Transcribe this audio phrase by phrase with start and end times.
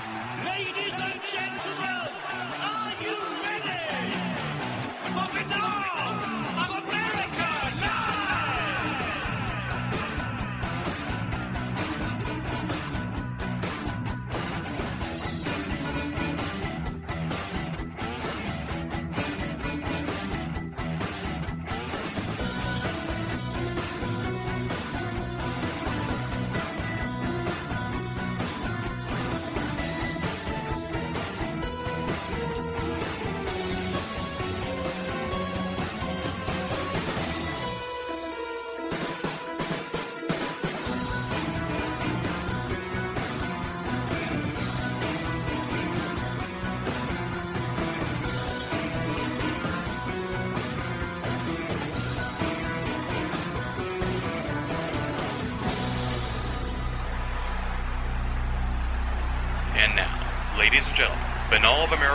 [0.00, 2.08] Ladies and gentlemen,
[2.64, 3.14] are you
[3.44, 4.14] ready?
[5.12, 6.16] For Binnall
[6.62, 7.41] of America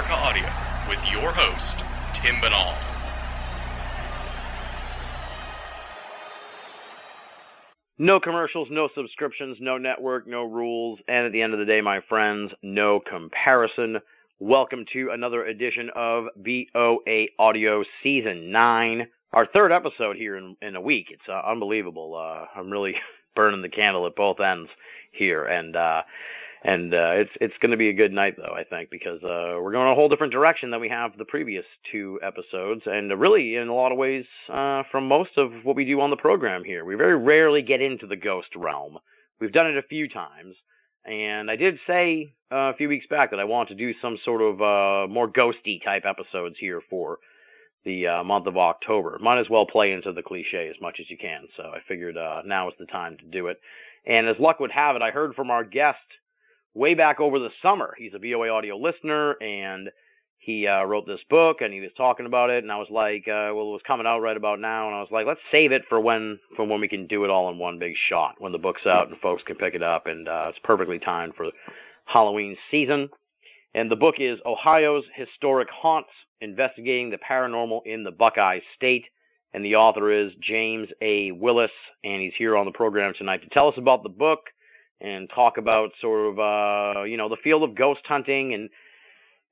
[0.08, 0.50] America Audio
[0.88, 2.74] with your host, Tim Binnall.
[7.98, 11.82] No commercials, no subscriptions, no network, no rules, and at the end of the day,
[11.82, 13.98] my friends, no comparison.
[14.40, 20.76] Welcome to another edition of BOA Audio Season 9, our third episode here in, in
[20.76, 21.08] a week.
[21.10, 22.16] It's uh, unbelievable.
[22.16, 22.94] Uh, I'm really
[23.36, 24.70] burning the candle at both ends
[25.12, 26.02] here, and uh,
[26.68, 29.56] and uh, it's it's going to be a good night though I think because uh,
[29.64, 33.56] we're going a whole different direction than we have the previous two episodes, and really
[33.56, 36.66] in a lot of ways uh, from most of what we do on the program
[36.66, 36.84] here.
[36.84, 38.98] We very rarely get into the ghost realm.
[39.40, 40.56] We've done it a few times,
[41.06, 44.18] and I did say uh, a few weeks back that I want to do some
[44.26, 47.20] sort of uh, more ghosty type episodes here for
[47.86, 49.18] the uh, month of October.
[49.22, 51.48] Might as well play into the cliche as much as you can.
[51.56, 53.58] So I figured now is the time to do it.
[54.06, 56.00] And as luck would have it, I heard from our guest
[56.78, 57.94] way back over the summer.
[57.98, 59.90] He's a BOA audio listener, and
[60.38, 62.64] he uh, wrote this book, and he was talking about it.
[62.64, 65.00] And I was like, uh, well, it was coming out right about now, and I
[65.00, 67.58] was like, let's save it for when for when we can do it all in
[67.58, 70.46] one big shot, when the book's out and folks can pick it up, and uh,
[70.50, 71.48] it's perfectly timed for
[72.06, 73.10] Halloween season.
[73.74, 76.10] And the book is Ohio's Historic Haunts:
[76.40, 79.06] Investigating the Paranormal in the Buckeye State.
[79.54, 81.32] And the author is James A.
[81.32, 81.72] Willis,
[82.04, 84.40] and he's here on the program tonight to tell us about the book
[85.00, 88.70] and talk about sort of uh you know the field of ghost hunting and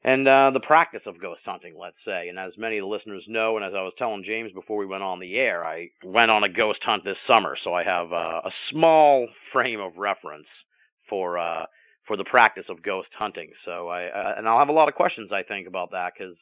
[0.04, 2.28] and uh the practice of ghost hunting let's say.
[2.30, 4.86] And as many of the listeners know and as I was telling James before we
[4.86, 7.56] went on the air I went on a ghost hunt this summer.
[7.64, 10.48] So I have uh, a small frame of reference
[11.10, 11.66] for uh
[12.08, 13.52] for the practice of ghost hunting.
[13.66, 16.36] So I uh, and I'll have a lot of questions I think about that cuz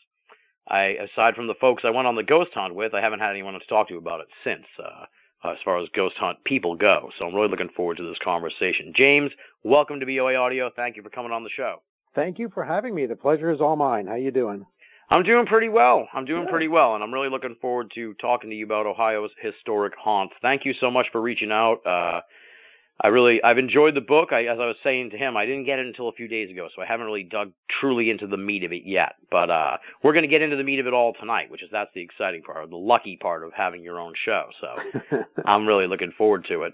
[0.68, 3.32] I aside from the folks I went on the ghost hunt with I haven't had
[3.32, 5.06] anyone to talk to about it since uh
[5.44, 7.10] uh, as far as ghost hunt people go.
[7.18, 8.94] So I'm really looking forward to this conversation.
[8.96, 9.32] James,
[9.64, 10.70] welcome to BOA Audio.
[10.76, 11.82] Thank you for coming on the show.
[12.16, 13.06] Thank you for having me.
[13.06, 14.08] The pleasure is all mine.
[14.08, 14.66] How you doing?
[15.10, 16.08] I'm doing pretty well.
[16.14, 19.32] I'm doing pretty well, and I'm really looking forward to talking to you about Ohio's
[19.42, 20.34] historic haunts.
[20.42, 21.80] Thank you so much for reaching out.
[21.86, 22.22] Uh,
[23.02, 24.30] I really, I've enjoyed the book.
[24.32, 26.52] I, as I was saying to him, I didn't get it until a few days
[26.52, 29.16] ago, so I haven't really dug truly into the meat of it yet.
[29.32, 31.70] But uh, we're going to get into the meat of it all tonight, which is
[31.72, 34.46] that's the exciting part, the lucky part of having your own show.
[34.62, 36.74] So I'm really looking forward to it.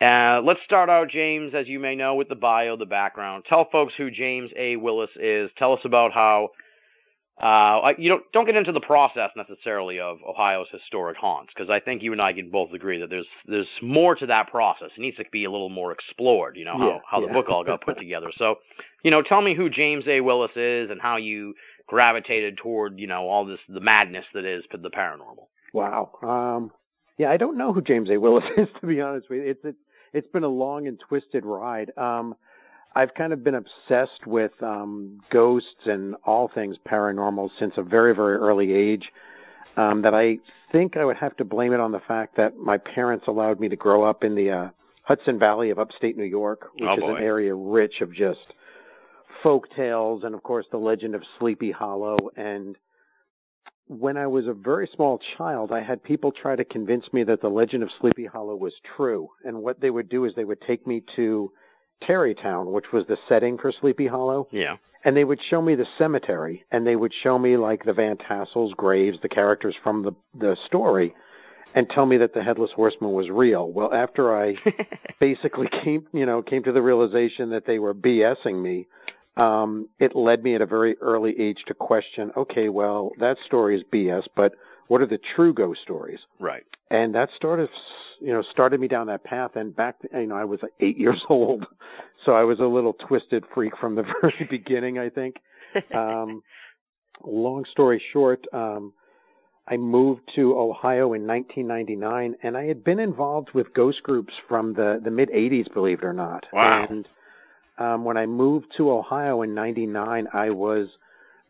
[0.00, 3.44] Uh, let's start out, James, as you may know, with the bio, the background.
[3.48, 4.76] Tell folks who James A.
[4.76, 5.50] Willis is.
[5.58, 6.50] Tell us about how
[7.42, 11.80] uh, you don't don't get into the process necessarily of Ohio's historic haunts because I
[11.80, 14.88] think you and I can both agree that there's there's more to that process.
[14.96, 16.56] It needs to be a little more explored.
[16.56, 17.32] You know how Yeah, how the yeah.
[17.34, 18.28] book all got put together.
[18.38, 18.56] So,
[19.04, 20.20] you know, tell me who James A.
[20.20, 21.54] Willis is and how you
[21.86, 25.46] gravitated toward you know all this the madness that is the paranormal.
[25.74, 26.10] wow.
[26.22, 26.72] Um,
[27.18, 28.18] yeah, I don't know who James A.
[28.18, 29.50] Willis is to be honest with you.
[29.50, 29.78] It's it's
[30.14, 31.90] it's been a long and twisted ride.
[31.98, 32.34] Um,
[32.96, 38.14] I've kind of been obsessed with um, ghosts and all things paranormal since a very
[38.14, 39.04] very early age.
[39.76, 40.38] Um, that I
[40.72, 43.68] think I would have to blame it on the fact that my parents allowed me
[43.68, 44.68] to grow up in the uh,
[45.02, 48.40] Hudson Valley of upstate New York, which Oh, is an area rich of just
[49.42, 52.76] folk tales and of course the legend of Sleepy Hollow and
[53.88, 57.40] when I was a very small child, I had people try to convince me that
[57.40, 59.28] the legend of Sleepy Hollow was true.
[59.44, 61.52] And what they would do is they would take me to
[62.06, 64.76] Tarrytown, which was the setting for Sleepy Hollow, Yeah.
[65.04, 68.16] and they would show me the cemetery, and they would show me like the Van
[68.16, 71.14] Tassel's graves, the characters from the the story,
[71.74, 73.70] and tell me that the headless horseman was real.
[73.70, 74.54] Well, after I
[75.20, 78.86] basically came, you know, came to the realization that they were BSing me.
[79.36, 83.76] Um, it led me at a very early age to question, okay, well, that story
[83.76, 84.52] is BS, but
[84.88, 86.18] what are the true ghost stories?
[86.38, 86.64] Right.
[86.90, 87.68] And that started,
[88.20, 89.52] you know, started me down that path.
[89.54, 91.64] And back, you know, I was eight years old,
[92.24, 94.98] so I was a little twisted freak from the very beginning.
[94.98, 95.36] I think.
[95.94, 96.42] Um,
[97.24, 98.92] long story short, um,
[99.68, 104.74] I moved to Ohio in 1999, and I had been involved with ghost groups from
[104.74, 106.44] the the mid 80s, believe it or not.
[106.52, 106.86] Wow.
[106.88, 107.08] And
[107.78, 110.88] um, when I moved to Ohio in '99, I was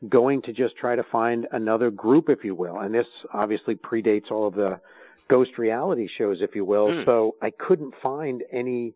[0.08, 2.78] going to just try to find another group, if you will.
[2.78, 4.80] And this obviously predates all of the
[5.28, 6.88] ghost reality shows, if you will.
[6.88, 7.02] Hmm.
[7.04, 8.94] So I couldn't find any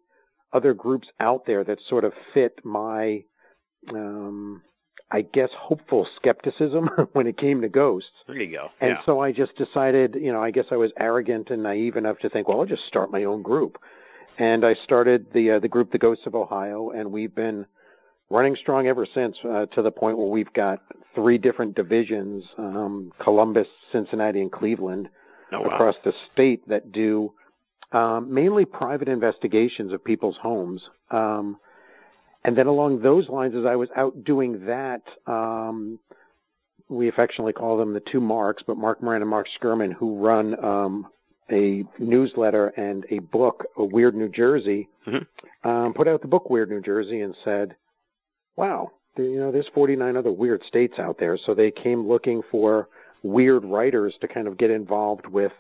[0.52, 3.22] other groups out there that sort of fit my,
[3.90, 4.62] um,
[5.10, 8.08] I guess, hopeful skepticism when it came to ghosts.
[8.26, 8.68] There you go.
[8.80, 9.06] And yeah.
[9.06, 12.30] so I just decided, you know, I guess I was arrogant and naive enough to
[12.30, 13.76] think, well, I'll just start my own group.
[14.38, 17.66] And I started the uh, the group, the Ghosts of Ohio, and we've been
[18.30, 19.36] running strong ever since.
[19.44, 20.80] Uh, to the point where we've got
[21.14, 25.08] three different divisions: um, Columbus, Cincinnati, and Cleveland
[25.52, 25.74] oh, wow.
[25.74, 27.32] across the state that do
[27.92, 30.80] um, mainly private investigations of people's homes.
[31.10, 31.58] Um,
[32.44, 35.98] and then along those lines, as I was out doing that, um,
[36.88, 40.64] we affectionately call them the two Marks, but Mark Moran and Mark Sceurman, who run
[40.64, 41.06] um,
[41.50, 45.26] a newsletter and a book, a Weird New Jersey, Mhm.
[45.64, 47.76] um, put out the book Weird New Jersey and said,
[48.60, 52.88] "Wow, you know, there's 49 other weird states out there." So they came looking for
[53.22, 55.52] weird writers to kind of get involved with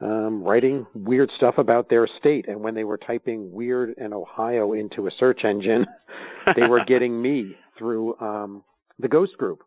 [0.00, 2.48] um, writing weird stuff about their state.
[2.48, 5.86] And when they were typing "weird" and Ohio into a search engine,
[6.56, 8.64] they were getting me through um,
[8.98, 9.62] the Ghost Group.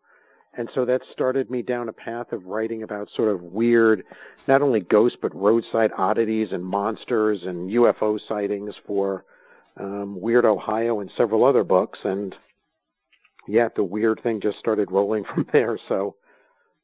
[0.56, 4.02] And so that started me down a path of writing about sort of weird,
[4.48, 9.24] not only ghosts, but roadside oddities and monsters and UFO sightings for
[9.78, 11.98] um, Weird Ohio and several other books.
[12.02, 12.34] And
[13.48, 15.78] yeah, the weird thing just started rolling from there.
[15.88, 16.16] So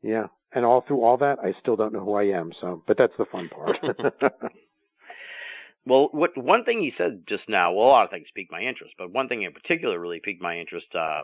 [0.03, 0.27] yeah.
[0.57, 2.53] And all through all that, I still don't know who I am.
[2.61, 3.77] So, but that's the fun part.
[5.87, 8.63] Well, what one thing you said just now, well, a lot of things piqued my
[8.63, 10.87] interest, but one thing in particular really piqued my interest.
[10.95, 11.23] Uh,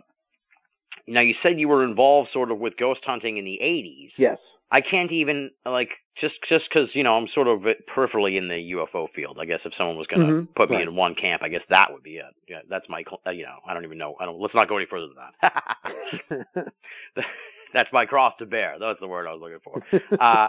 [1.07, 4.11] now, you said you were involved sort of with ghost hunting in the '80s.
[4.19, 4.39] yes.
[4.73, 5.91] I can't even like
[6.21, 7.61] just just because you know I'm sort of
[7.95, 9.39] peripherally in the UFO field.
[9.41, 10.87] I guess if someone was going to Mhm, put me right.
[10.87, 12.35] in one camp, I guess that would be it.
[12.49, 14.15] Yeah, that's my uh, you know I don't even know.
[14.21, 14.41] I don't.
[14.41, 16.67] Let's not go any further than that.
[17.75, 18.77] that's my cross to bear.
[18.79, 19.83] That's the word I was looking for.
[20.23, 20.49] uh,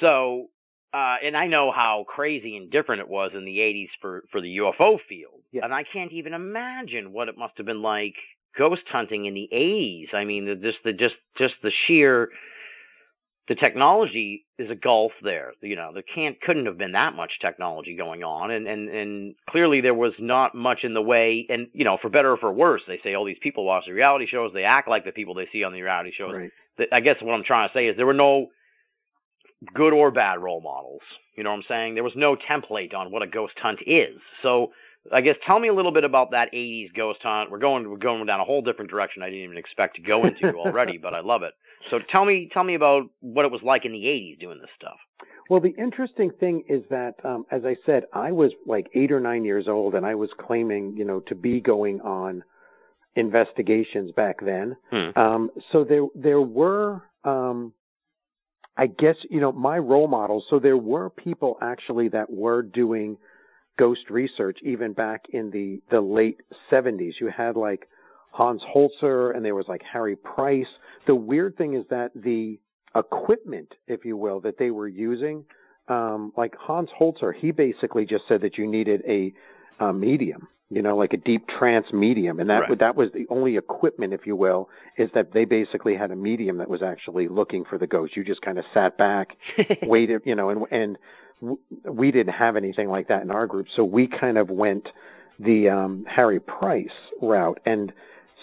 [0.00, 0.46] so,
[0.92, 4.40] uh, and I know how crazy and different it was in the 80s for, for
[4.40, 5.40] the UFO field.
[5.52, 5.64] Yeah.
[5.64, 8.14] And I can't even imagine what it must have been like
[8.56, 10.14] ghost hunting in the 80s.
[10.14, 12.28] I mean, the, just the, just, just the sheer,
[13.48, 15.52] the technology is a gulf there.
[15.62, 18.50] You know, there can't, couldn't have been that much technology going on.
[18.50, 21.46] And, and, and clearly there was not much in the way.
[21.48, 23.92] And, you know, for better or for worse, they say all these people watch the
[23.92, 24.50] reality shows.
[24.52, 26.50] They act like the people they see on the reality shows right.
[26.92, 28.48] I guess what I'm trying to say is there were no
[29.74, 31.02] good or bad role models.
[31.36, 31.94] You know what I'm saying?
[31.94, 34.20] There was no template on what a ghost hunt is.
[34.42, 34.68] So
[35.12, 37.50] I guess tell me a little bit about that 80s ghost hunt.
[37.50, 40.24] We're going we're going down a whole different direction I didn't even expect to go
[40.26, 41.54] into already, but I love it.
[41.90, 44.70] So tell me tell me about what it was like in the 80s doing this
[44.76, 44.98] stuff.
[45.48, 49.20] Well, the interesting thing is that, um, as I said, I was like eight or
[49.20, 52.44] nine years old, and I was claiming, you know, to be going on
[53.16, 54.76] investigations back then.
[54.90, 55.18] Hmm.
[55.18, 57.72] Um, so there, there were, um,
[58.76, 60.44] I guess, you know, my role models.
[60.50, 63.16] So there were people actually that were doing
[63.78, 67.12] ghost research even back in the the late 70s.
[67.20, 67.88] You had like
[68.32, 70.66] Hans Holzer, and there was like Harry Price.
[71.08, 72.58] The weird thing is that the
[72.94, 75.44] equipment, if you will, that they were using,
[75.88, 79.32] um, like Hans Holzer, he basically just said that you needed a,
[79.84, 82.78] a medium, you know, like a deep trance medium, and that Right.
[82.78, 86.58] that was the only equipment, if you will, is that they basically had a medium
[86.58, 88.14] that was actually looking for the ghost.
[88.16, 89.28] You just kind of sat back,
[89.82, 90.98] waited, you know, and and
[91.40, 91.58] w-
[91.90, 94.86] we didn't have anything like that in our group, so we kind of went
[95.38, 97.92] the um, Harry Price route, and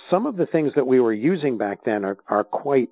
[0.09, 2.89] some of the things that we were using back then are are quite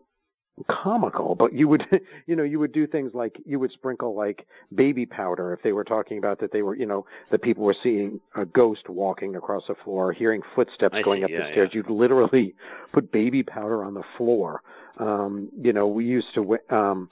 [0.69, 1.83] comical but you would
[2.27, 5.71] you know you would do things like you would sprinkle like baby powder if they
[5.71, 9.35] were talking about that they were you know that people were seeing a ghost walking
[9.35, 12.53] across the floor hearing footsteps I going see, up yeah, the stairs you'd literally
[12.93, 14.61] put baby powder on the floor.
[14.99, 17.09] Um you know we used to um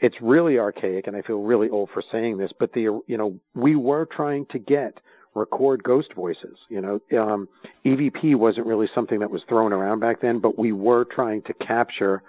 [0.00, 3.40] it's really archaic and I feel really old for saying this but the you know
[3.54, 4.98] we were trying to get
[5.34, 7.48] record ghost voices you know um
[7.84, 11.52] EVP wasn't really something that was thrown around back then but we were trying to
[11.54, 12.22] capture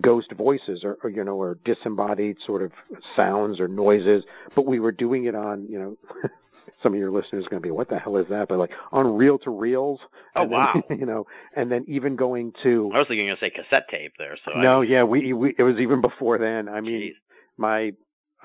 [0.00, 2.72] ghost voices or, or you know or disembodied sort of
[3.16, 4.24] sounds or noises
[4.54, 5.96] but we were doing it on you know
[6.84, 8.46] some of your listeners are going to be, what the hell is that?
[8.48, 9.98] But like on reel to reels.
[10.36, 10.74] Oh, and then, wow.
[10.90, 14.12] You know, and then even going to I was thinking going to say cassette tape
[14.18, 14.36] there.
[14.44, 16.68] So no, I, yeah, we we it was even before then.
[16.68, 17.12] I mean, Jeez.
[17.56, 17.92] my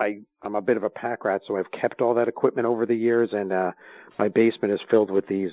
[0.00, 2.86] I I'm a bit of a pack rat, so I've kept all that equipment over
[2.86, 3.72] the years, and uh
[4.18, 5.50] my basement is filled with these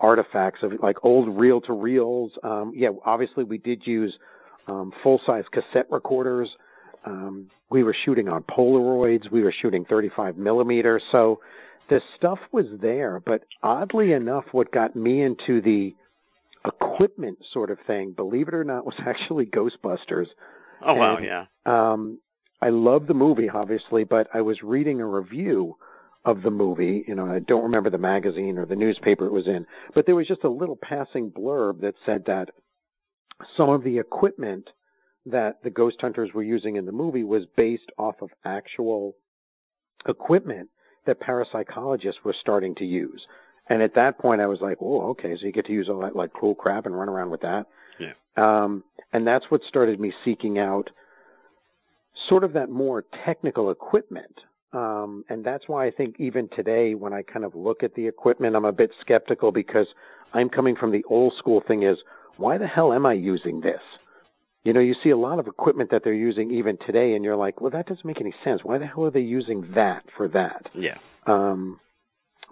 [0.00, 2.30] artifacts of like old reel to reels.
[2.42, 4.14] Um, yeah, obviously we did use
[4.68, 6.48] um, full size cassette recorders.
[7.04, 9.30] Um, we were shooting on Polaroids.
[9.32, 11.00] We were shooting 35 millimeter.
[11.10, 11.40] So
[11.90, 15.94] the stuff was there, but oddly enough, what got me into the
[16.64, 20.26] equipment sort of thing, believe it or not, was actually Ghostbusters.
[20.86, 21.44] oh wow, and- yeah.
[21.66, 22.20] Um,
[22.60, 25.76] I love the movie, obviously, but I was reading a review
[26.24, 27.04] of the movie.
[27.06, 30.16] You know, I don't remember the magazine or the newspaper it was in, but there
[30.16, 32.50] was just a little passing blurb that said that
[33.56, 34.68] some of the equipment
[35.26, 39.14] that the ghost hunters were using in the movie was based off of actual
[40.08, 40.68] equipment
[41.06, 43.22] that parapsychologists were starting to use.
[43.68, 46.00] And at that point, I was like, "Oh, okay, so you get to use all
[46.00, 47.66] that like cool crap and run around with that."
[48.00, 48.14] Yeah.
[48.36, 50.90] Um, and that's what started me seeking out
[52.28, 54.34] sort of that more technical equipment.
[54.72, 58.06] Um, and that's why I think even today, when I kind of look at the
[58.06, 59.86] equipment, I'm a bit skeptical because
[60.34, 61.96] I'm coming from the old school thing is,
[62.36, 63.80] why the hell am I using this?
[64.64, 67.36] You know, you see a lot of equipment that they're using even today, and you're
[67.36, 68.60] like, well, that doesn't make any sense.
[68.62, 70.66] Why the hell are they using that for that?
[70.74, 70.98] Yeah.
[71.26, 71.80] Um,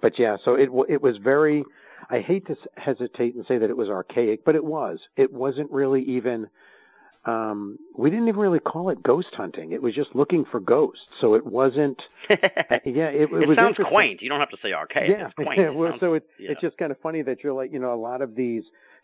[0.00, 1.64] but yeah, so it it was very.
[2.08, 4.98] I hate to s- hesitate and say that it was archaic, but it was.
[5.16, 6.46] It wasn't really even.
[7.26, 9.72] Um, we didn't even really call it ghost hunting.
[9.72, 11.02] It was just looking for ghosts.
[11.20, 12.00] So it wasn't.
[12.84, 14.22] Yeah, it, it, was It sounds quaint.
[14.22, 15.10] You don't have to say archaic.
[15.10, 15.50] Yeah, It's quaint.
[15.58, 15.70] yeah.
[15.70, 16.52] It sounds- so it's yeah.
[16.52, 18.62] it's just kind of funny that you're like, you know, a lot of these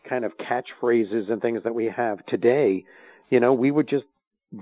[0.09, 2.85] kind of catchphrases and things that we have today.
[3.31, 4.05] You know, we would just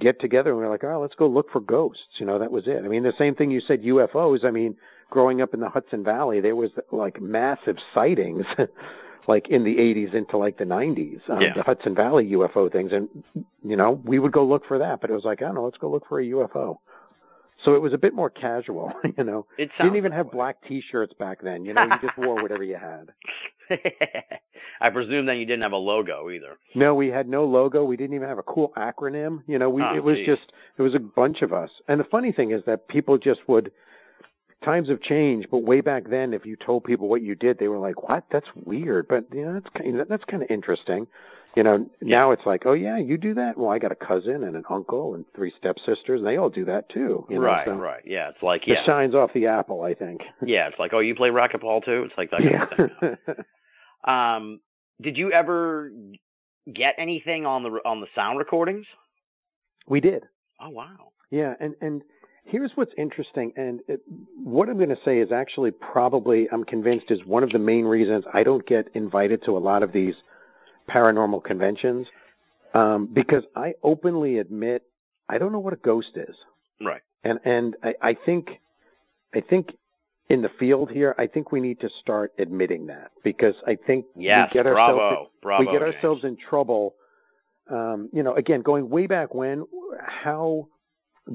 [0.01, 2.03] get together and we are like, oh, let's go look for ghosts.
[2.19, 2.83] You know, that was it.
[2.85, 4.45] I mean, the same thing you said UFOs.
[4.45, 4.77] I mean,
[5.11, 8.45] growing up in the Hudson Valley, there was like massive sightings.
[9.29, 11.53] like in the 80s into like the 90s, um, Yeah.
[11.57, 13.09] the Hudson Valley UFO things, and
[13.65, 15.65] you know we would go look for that, but it was like I don't know,
[15.65, 16.79] let's go look for a UFO.
[17.65, 19.45] So it was a bit more casual, you know.
[19.59, 21.67] It Didn't even have black T-shirts back then.
[21.67, 23.11] You know, you just wore whatever you had.
[24.81, 26.57] I presume then you didn't have a logo either.
[26.75, 27.85] No, we had no logo.
[27.85, 29.43] We didn't even have a cool acronym.
[29.47, 30.27] You know, we Oh, it was geez.
[30.27, 31.69] just it was a bunch of us.
[31.87, 33.71] And the funny thing is that people just would.
[34.65, 37.69] Times have changed, but way back then, if you told people what you did, they
[37.69, 38.25] were like, "What?
[38.31, 41.07] That's weird." But you know, that's kind of, that's kind of interesting.
[41.57, 44.45] You know, now it's like, "Oh yeah, you do that." Well, I got a cousin
[44.45, 47.25] and an uncle and three stepsisters, and they all do that too.
[47.31, 48.03] You know, right, so right.
[48.05, 50.21] Yeah, it's like It shines off the apple, I think.
[50.47, 50.69] yeah.
[50.69, 52.05] It's like oh, you play racquetball too.
[52.05, 53.35] It's like that kind of thing.
[54.07, 54.37] yeah.
[54.37, 54.61] Um,
[55.01, 55.91] did you ever
[56.67, 58.87] get anything on the on the sound recordings?
[59.89, 60.25] we did.
[60.61, 61.13] Oh wow.
[61.31, 62.03] Yeah, and and
[62.45, 64.01] here's what's interesting, and it,
[64.43, 67.85] what I'm going to say is actually probably I'm convinced is one of the main
[67.85, 70.15] reasons I don't get invited to a lot of these
[70.89, 72.07] paranormal conventions,
[72.75, 74.83] um, because I openly admit
[75.29, 76.35] I don't know what a ghost is,
[76.85, 77.03] Right.
[77.25, 78.49] and and I, I think
[79.35, 79.69] I think
[80.29, 84.07] in the field here I think we need to start admitting that because I think
[84.17, 84.49] Yes.
[84.53, 85.31] we get ourselves bravo.
[85.43, 85.61] Bravo.
[85.61, 85.95] we get James.
[85.97, 86.95] ourselves in trouble.
[87.71, 89.65] Um, you know, again, going way back when,
[90.25, 90.67] how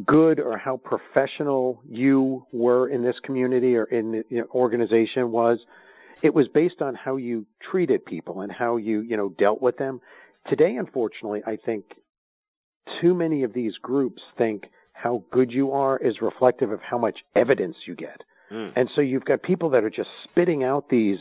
[0.06, 5.60] good or how professional you were in this community or in the organization was,
[6.24, 9.77] it was based on how you treated people and how you, you know, dealt with
[9.77, 10.01] them.
[10.50, 11.86] Today, unfortunately, I think
[13.01, 14.63] too many of these groups think
[14.94, 18.22] how good you are is reflective of how much evidence you get.
[18.51, 18.72] Mm.
[18.75, 21.18] And so you've got people that are just spitting out these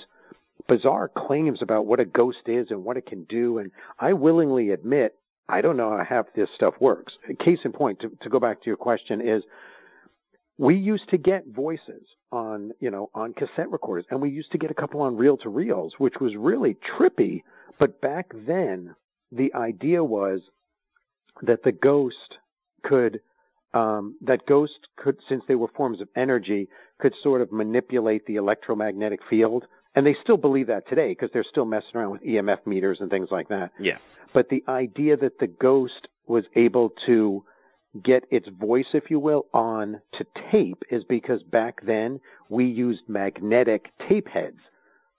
[0.68, 3.58] bizarre claims about what a ghost is and what it can do.
[3.58, 5.16] And I willingly admit,
[5.48, 7.12] I don't know how half this stuff works.
[7.44, 9.42] Case in point, to, to go back to your question, is
[10.58, 14.58] we used to get voices on, you know, on cassette recorders, and we used to
[14.58, 17.42] get a couple on reel to reels, which was really trippy.
[17.78, 18.94] But back then,
[19.32, 20.40] the idea was
[21.42, 22.16] that the ghost
[22.84, 23.20] could
[23.74, 26.68] um, that ghosts could, since they were forms of energy,
[27.00, 29.64] could sort of manipulate the electromagnetic field.
[29.96, 33.10] And they still believe that today because they're still messing around with EMF meters and
[33.10, 33.70] things like that.
[33.78, 33.98] Yeah.
[34.32, 37.44] But the idea that the ghost was able to
[38.04, 43.02] get its voice, if you will, on to tape is because back then we used
[43.06, 44.58] magnetic tape heads,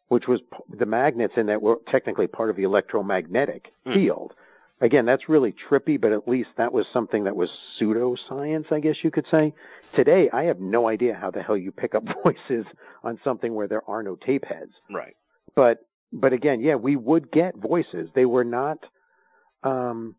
[0.09, 3.93] which was p- the magnets in that were technically part of the electromagnetic Hmm.
[3.93, 4.33] field.
[4.81, 7.49] Again, that's really trippy, but at least that was something that was
[7.81, 9.53] pseudoscience, I guess you could say.
[9.95, 12.65] Today, I have no idea how the hell you pick up voices
[13.03, 15.15] on something where there are no tape heads Right.
[15.55, 15.79] but
[16.13, 18.09] but again, yeah, we would get voices.
[18.15, 18.77] They were not.
[19.63, 20.15] Um,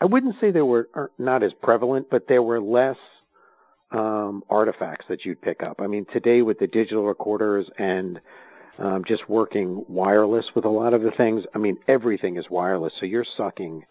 [0.00, 0.88] I wouldn't say they were
[1.18, 2.96] not as prevalent, but there were less
[3.90, 5.80] um, artifacts that you'd pick up.
[5.80, 8.20] I mean, today with the digital recorders and
[8.78, 12.92] um, just working wireless with a lot of the things, I mean, everything is wireless.
[13.00, 13.82] So you're sucking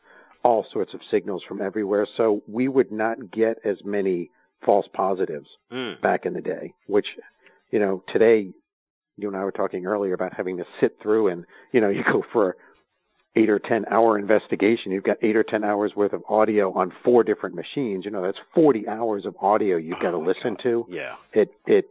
[0.44, 2.08] all sorts of signals from everywhere.
[2.18, 4.30] So we would not get as many
[4.66, 6.02] false positives Mm.
[6.02, 7.08] back in the day, which,
[7.72, 8.52] you know, today,
[9.18, 12.04] you and I were talking earlier about having to sit through and, you know, you
[12.04, 12.56] go for
[13.36, 14.92] eight or 10 hour investigation.
[14.92, 18.04] You've got eight or 10 hours worth of audio on four different machines.
[18.06, 20.64] You know, that's 40 hours of audio you've got to Oh listen God.
[20.64, 20.86] to.
[20.90, 21.16] Yeah.
[21.34, 21.86] It, it,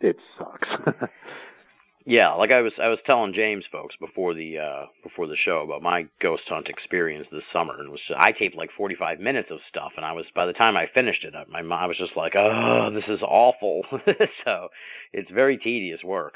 [0.00, 0.68] it sucks.
[2.04, 5.62] Yeah, like I was I was telling James folks before the uh before the show
[5.64, 9.58] about my ghost hunt experience this summer and was I taped like 45 minutes of
[9.68, 12.34] stuff and I was by the time I finished it my I was just like,
[12.36, 13.82] "Oh, this is awful."
[14.44, 14.68] so,
[15.12, 16.34] it's very tedious work.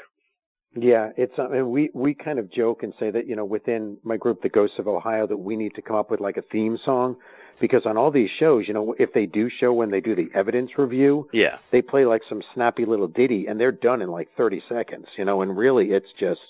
[0.75, 3.97] Yeah, it's uh, and we we kind of joke and say that you know within
[4.03, 6.43] my group, the Ghosts of Ohio, that we need to come up with like a
[6.51, 7.17] theme song
[7.59, 10.29] because on all these shows, you know, if they do show when they do the
[10.33, 11.57] evidence review, Yeah.
[11.71, 15.25] they play like some snappy little ditty and they're done in like 30 seconds, you
[15.25, 16.41] know, and really it's just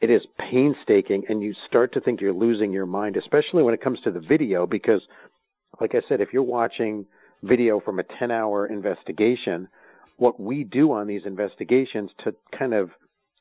[0.00, 3.80] it is painstaking and you start to think you're losing your mind, especially when it
[3.82, 5.02] comes to the video because
[5.80, 7.04] like I said, if you're watching
[7.42, 9.68] video from a 10 hour investigation,
[10.16, 12.90] what we do on these investigations to kind of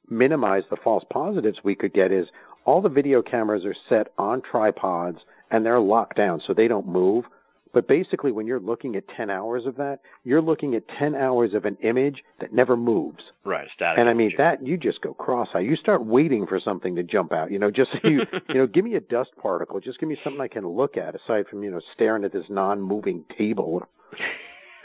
[0.10, 2.26] minimize the false positives we could get is
[2.66, 5.18] all the video cameras are set on tripods
[5.52, 7.26] and they're locked down so they don't move.
[7.74, 11.54] But basically, when you're looking at 10 hours of that, you're looking at 10 hours
[11.54, 13.20] of an image that never moves.
[13.46, 14.00] Right, static.
[14.00, 14.38] And I mean, imaging.
[14.38, 15.66] that, you just go cross-eyed.
[15.66, 18.68] You start waiting for something to jump out, you know, just so you, you know,
[18.68, 19.80] give me a dust particle.
[19.80, 22.46] Just give me something I can look at aside from, you know, staring at this
[22.50, 23.84] non-moving table.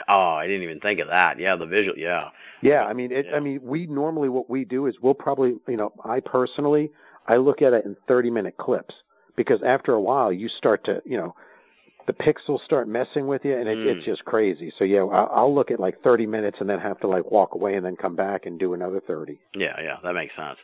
[0.08, 1.38] Oh, I didn't even think of that.
[1.38, 2.30] Yeah, the visual, yeah.
[2.62, 3.36] Yeah, I mean, it, Yeah.
[3.36, 6.90] I mean, we normally what we do is we'll probably, you know, I personally,
[7.28, 8.94] I look at it in 30 minute clips
[9.36, 11.34] because after a while you start to, you know,
[12.06, 13.86] the pixels start messing with you and it, Mm.
[13.96, 14.72] it's just crazy.
[14.78, 17.54] So yeah, I'll, I'll look at like 30 minutes and then have to like walk
[17.54, 19.38] away and then come back and do another 30.
[19.54, 20.58] Yeah, yeah, that makes sense.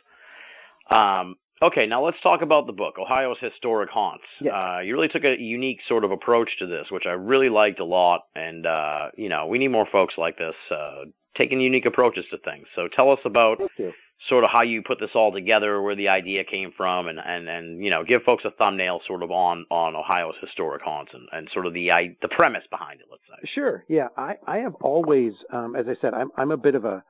[0.89, 4.23] Um, okay, now let's talk about the book, Ohio's Historic Haunts.
[4.41, 4.51] Yeah.
[4.51, 7.79] Uh, you really took a unique sort of approach to this, which I really liked
[7.79, 8.21] a lot.
[8.35, 11.05] And, uh, you know, we need more folks like this, uh,
[11.37, 12.65] taking unique approaches to things.
[12.75, 13.91] So tell us about Thank you.
[14.27, 17.47] Sort of how you put this all together, where the idea came from, and, and,
[17.47, 21.27] and you know, give folks a thumbnail sort of on, on Ohio's Historic Haunts and,
[21.31, 23.49] and sort of the, I, the premise behind it, let's say.
[23.55, 23.85] Sure.
[23.87, 27.01] Yeah, I I have always, um, as I said, I'm I'm a bit of a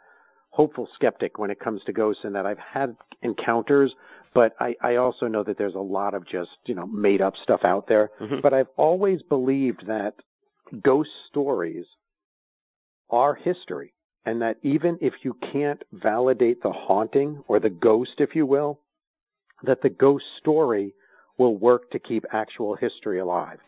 [0.52, 3.92] hopeful skeptic when it comes to ghosts, in that I've had encounters,
[4.36, 7.34] but I I also know that there's a lot of just you know made up
[7.42, 8.12] stuff out there.
[8.22, 8.42] Mhm.
[8.44, 10.14] But I've always believed that
[10.84, 11.86] ghost stories
[13.10, 13.94] are history,
[14.26, 18.80] and that even if you can't validate the haunting or the ghost, if you will,
[19.64, 20.94] that the ghost story
[21.38, 23.60] will work to keep actual history alive.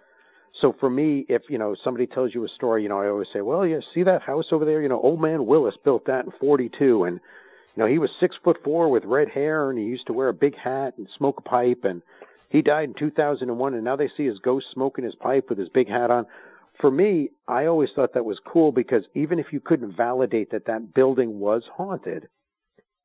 [0.62, 3.28] So for me, if you know somebody tells you a story, you know I always
[3.34, 4.82] say, well, you see that house over there?
[4.82, 7.20] You know, old man Willis built that in '42, and
[7.76, 10.28] you know he was six foot four with red hair, and he used to wear
[10.28, 12.02] a big hat and smoke a pipe, and
[12.50, 15.70] he died in 2001, and now they see his ghost smoking his pipe with his
[15.70, 16.28] big hat on.
[16.82, 20.66] For me, I always thought that was cool because even if you couldn't validate that
[20.66, 22.28] that building was haunted,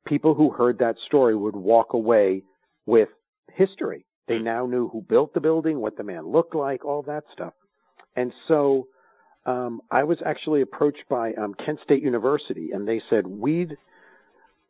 [0.07, 2.43] people who heard that story would walk away
[2.87, 3.09] with
[3.53, 4.05] history.
[4.27, 7.53] They now knew who built the building, what the man looked like, all that stuff.
[8.15, 8.87] And so
[9.45, 13.77] um, I was actually approached by um, Kent State University, and they said we'd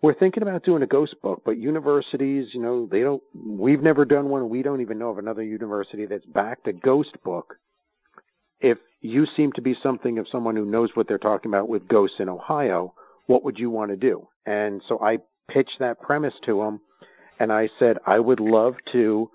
[0.02, 3.24] we're thinking about doing a ghost book, but universities, you know, they don't.
[3.34, 4.48] We've never done one.
[4.48, 7.58] We don't even know of another university that's backed a ghost book.
[8.60, 11.88] If you seem to be something of someone who knows what they're talking about with
[11.88, 12.94] ghosts in Ohio,
[13.28, 14.28] what would you want to do?
[14.46, 15.18] And so I
[15.52, 16.82] pitched that premise to them,
[17.40, 19.30] and I said I would love to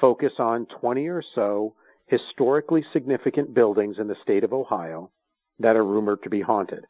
[0.00, 1.74] focus on 20 or so
[2.06, 5.10] historically significant buildings in the state of Ohio
[5.58, 6.84] that are rumored to be haunted.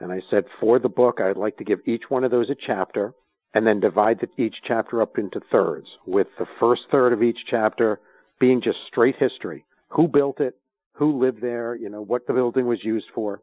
[0.00, 2.56] And I said, for the book, I'd like to give each one of those a
[2.66, 3.14] chapter
[3.54, 7.38] and then divide the, each chapter up into thirds, with the first third of each
[7.48, 8.00] chapter
[8.40, 9.64] being just straight history.
[9.90, 10.56] Who built it?
[10.94, 11.74] Who lived there?
[11.74, 13.40] You know, what the building was used for.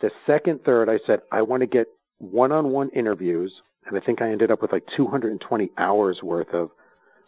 [0.00, 1.86] The second third, I said, I want to get
[2.18, 3.52] one on one interviews.
[3.86, 6.70] And I think I ended up with like 220 hours worth of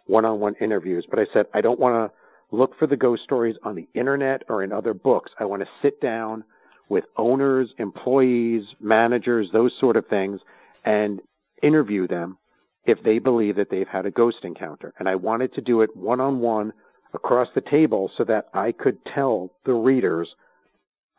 [0.06, 1.06] one on one interviews.
[1.08, 4.42] But I said, I don't want to look for the ghost stories on the internet
[4.48, 5.30] or in other books.
[5.38, 6.44] I want to sit down
[6.88, 10.40] with owners, employees, managers, those sort of things,
[10.84, 11.20] and
[11.62, 12.36] interview them
[12.84, 14.92] if they believe that they've had a ghost encounter.
[14.98, 16.72] And I wanted to do it one on one
[17.14, 20.29] across the table so that I could tell the readers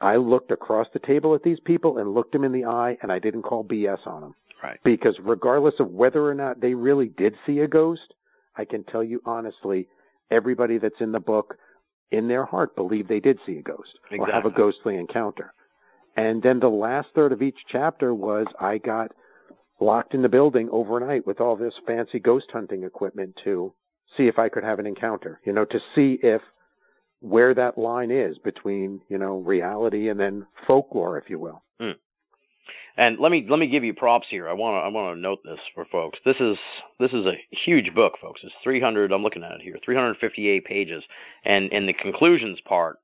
[0.02, 3.12] I looked across the table at these people and looked them in the eye and
[3.12, 4.36] I didn't call BS on them.
[4.62, 4.80] Right.
[4.84, 8.14] Because regardless of whether or not they really did see a ghost,
[8.56, 9.88] I can tell you honestly,
[10.32, 11.56] everybody that's in the book
[12.12, 15.54] in their heart believe they did see a ghost or have a ghostly encounter.
[16.16, 19.12] And then the last third of each chapter was I got
[19.80, 23.74] locked in the building overnight with all this fancy ghost hunting equipment to
[24.18, 26.42] see if I could have an encounter, you know, to see if
[27.22, 31.64] where that line is between, you know, reality and then folklore, if you will.
[31.82, 31.94] Mm.
[32.96, 34.48] And let me let me give you props here.
[34.48, 36.20] I want to I want to note this for folks.
[36.26, 36.58] This is
[37.00, 38.42] this is a huge book, folks.
[38.44, 39.12] It's 300.
[39.12, 41.04] I'm looking at it here, 358 pages,
[41.44, 42.98] and in the conclusions part,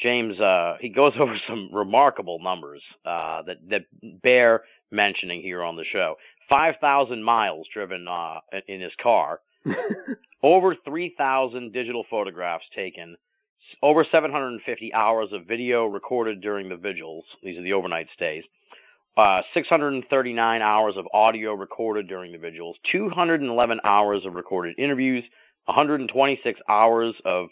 [0.00, 5.74] James uh, he goes over some remarkable numbers uh, that that bear mentioning here on
[5.74, 6.14] the show.
[6.48, 9.40] 5,000 miles driven uh, in his car,
[10.42, 13.16] over 3,000 digital photographs taken,
[13.82, 17.24] over 750 hours of video recorded during the vigils.
[17.42, 18.44] These are the overnight stays.
[19.16, 25.22] Uh, 639 hours of audio recorded during the vigils, 211 hours of recorded interviews,
[25.66, 27.48] 126 hours of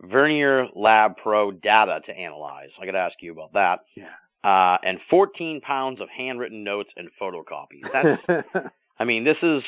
[0.00, 2.68] Vernier Lab Pro data to analyze.
[2.80, 3.80] I got to ask you about that.
[3.96, 4.04] Yeah.
[4.44, 7.82] Uh, and 14 pounds of handwritten notes and photocopies.
[7.92, 8.66] That's,
[9.02, 9.62] I mean, this is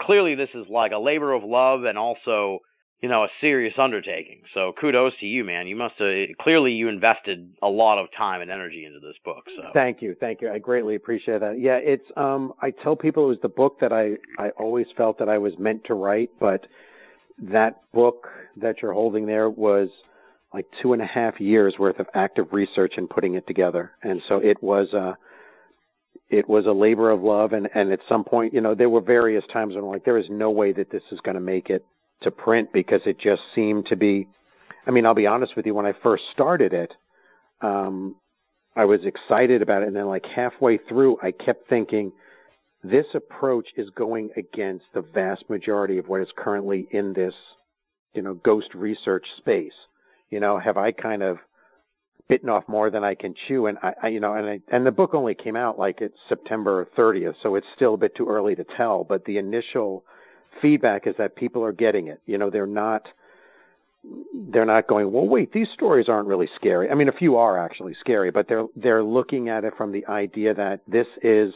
[0.00, 2.60] clearly this is like a labor of love and also,
[3.02, 4.42] you know, a serious undertaking.
[4.54, 5.66] So kudos to you, man.
[5.66, 6.08] You must have
[6.40, 9.42] clearly you invested a lot of time and energy into this book.
[9.56, 10.52] So thank you, thank you.
[10.52, 11.58] I greatly appreciate that.
[11.58, 15.18] Yeah, it's um, I tell people it was the book that I I always felt
[15.18, 16.64] that I was meant to write, but
[17.40, 18.28] that book
[18.60, 19.88] that you're holding there was
[20.54, 23.90] like two and a half years worth of active research and putting it together.
[24.04, 25.18] And so it was a,
[26.30, 27.52] it was a labor of love.
[27.52, 30.18] And, and at some point, you know, there were various times when I'm like, there
[30.18, 31.84] is no way that this is going to make it
[32.22, 34.28] to print because it just seemed to be,
[34.86, 36.92] I mean, I'll be honest with you, when I first started it,
[37.60, 38.16] um,
[38.76, 39.88] I was excited about it.
[39.88, 42.12] And then like halfway through, I kept thinking,
[42.84, 47.34] this approach is going against the vast majority of what is currently in this,
[48.14, 49.72] you know, ghost research space.
[50.30, 51.38] You know, have I kind of
[52.28, 53.66] bitten off more than I can chew?
[53.66, 56.16] And I, I you know, and I, and the book only came out like it's
[56.28, 59.04] September 30th, so it's still a bit too early to tell.
[59.04, 60.04] But the initial
[60.60, 62.20] feedback is that people are getting it.
[62.26, 63.02] You know, they're not
[64.52, 66.88] they're not going, well, wait, these stories aren't really scary.
[66.88, 70.06] I mean, a few are actually scary, but they're they're looking at it from the
[70.06, 71.52] idea that this is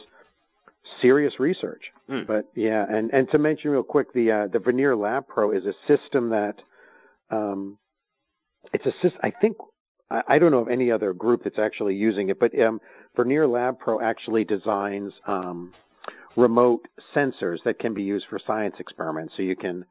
[1.01, 1.83] serious research.
[2.09, 2.27] Mm.
[2.27, 5.63] But yeah, and and to mention real quick, the uh, the Vernier Lab Pro is
[5.65, 6.55] a system that
[7.29, 7.77] um,
[8.73, 9.19] it's a system.
[9.23, 9.57] I think
[10.13, 12.79] I, I don't know of any other group that's actually using it, but um,
[13.15, 15.73] Vernier Lab Pro actually designs um,
[16.37, 19.33] remote sensors that can be used for science experiments.
[19.35, 19.85] So you can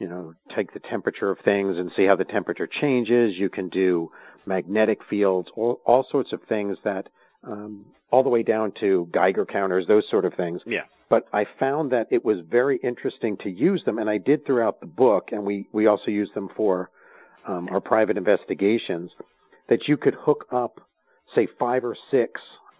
[0.00, 3.34] you know, take the temperature of things and see how the temperature changes.
[3.36, 4.10] You can do
[4.46, 7.06] magnetic fields, all, all sorts of things that
[7.44, 10.62] um, all the way down to Geiger counters, those sort of things.
[10.66, 10.80] Yeah.
[11.10, 14.80] But I found that it was very interesting to use them, and I did throughout
[14.80, 16.90] the book, and we we also use them for
[17.46, 19.10] um, our private investigations.
[19.70, 20.80] That you could hook up,
[21.34, 22.32] say, five or six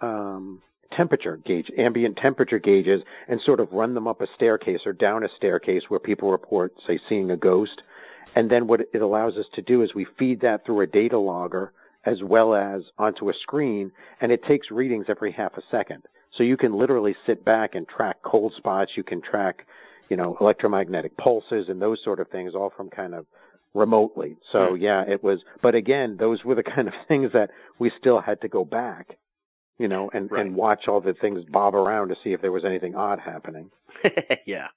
[0.03, 0.61] um,
[0.97, 5.25] temperature gauge, ambient temperature gauges, and sort of run them up a staircase or down
[5.25, 7.81] a staircase where people report, say, seeing a ghost.
[8.35, 11.19] And then what it allows us to do is we feed that through a data
[11.19, 11.73] logger
[12.05, 16.03] as well as onto a screen, and it takes readings every half a second.
[16.37, 18.93] So you can literally sit back and track cold spots.
[18.97, 19.67] You can track,
[20.09, 23.27] you know, electromagnetic pulses and those sort of things, all from kind of
[23.75, 24.37] remotely.
[24.53, 25.41] So yeah, it was.
[25.63, 29.17] But again, those were the kind of things that we still had to go back,
[29.79, 30.47] you know, and Right.
[30.47, 33.71] and watch all the things bob around to see if there was anything odd happening.
[34.47, 34.69] yeah,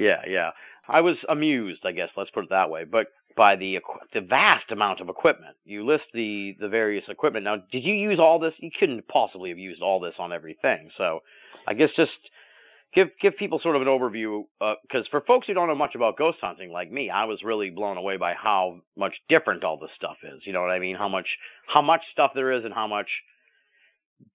[0.00, 0.50] yeah, yeah.
[0.88, 2.08] I was amused, I guess.
[2.16, 2.84] Let's put it that way.
[2.84, 3.78] But by the
[4.12, 7.44] the vast amount of equipment, you list the the various equipment.
[7.44, 8.52] Now, did you use all this?
[8.58, 10.90] You couldn't possibly have used all this on everything.
[10.98, 11.20] So,
[11.66, 12.10] I guess just
[12.94, 14.44] give give people sort of an overview.
[14.60, 17.70] Because for folks who don't know much about ghost hunting, like me, I was really
[17.70, 20.40] blown away by how much different all this stuff is.
[20.46, 20.96] You know what I mean?
[20.96, 21.26] How much
[21.72, 23.08] how much stuff there is, and how much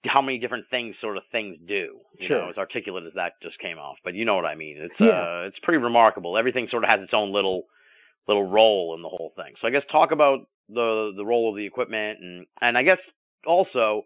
[0.05, 1.99] how many different things sort of things do.
[2.19, 2.41] You Sure.
[2.41, 3.97] know, as articulate as that just came off.
[4.03, 4.77] But you know what I mean.
[4.77, 5.07] It's Yeah.
[5.43, 6.37] uh it's pretty remarkable.
[6.37, 7.63] Everything sort of has its own little
[8.27, 9.53] little role in the whole thing.
[9.61, 12.97] So I guess talk about the the role of the equipment and and I guess
[13.45, 14.03] also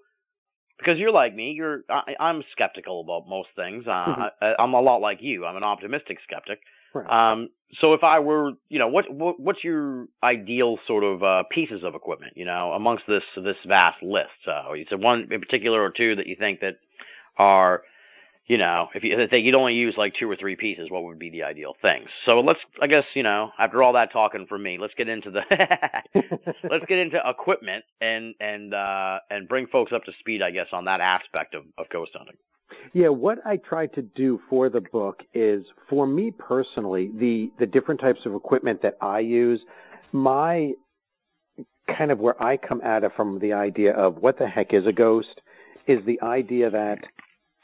[0.81, 3.85] because you're like me, you're I, I'm skeptical about most things.
[3.87, 4.31] Uh, Mhm.
[4.41, 5.45] I, I'm a lot like you.
[5.45, 6.59] I'm an optimistic skeptic.
[6.93, 7.07] Right.
[7.09, 11.43] Um, so if I were, you know, what, what what's your ideal sort of uh,
[11.49, 14.39] pieces of equipment, you know, amongst this this vast list?
[14.45, 16.75] Uh, you said one in particular or two that you think that
[17.37, 17.83] are,
[18.47, 21.19] you know, if you if you'd only use like two or three pieces, what would
[21.19, 22.09] be the ideal things?
[22.25, 25.31] So let's, I guess, you know, after all that talking from me, let's get into
[25.31, 25.41] the
[26.69, 30.67] let's get into equipment and and uh and bring folks up to speed, I guess,
[30.73, 32.35] on that aspect of of ghost hunting.
[32.93, 37.65] Yeah, what I tried to do for the book is, for me personally, the the
[37.65, 39.61] different types of equipment that I use,
[40.11, 40.71] my
[41.97, 44.85] kind of where I come at it from the idea of what the heck is
[44.87, 45.41] a ghost
[45.87, 46.99] is the idea that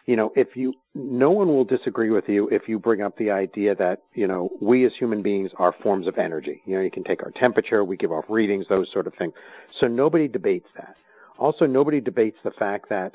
[0.07, 3.29] you know if you no one will disagree with you if you bring up the
[3.29, 6.61] idea that you know we as human beings are forms of energy.
[6.65, 9.33] You know, you can take our temperature, we give off readings, those sort of things.
[9.79, 10.95] So nobody debates that.
[11.37, 13.11] Also, nobody debates the fact that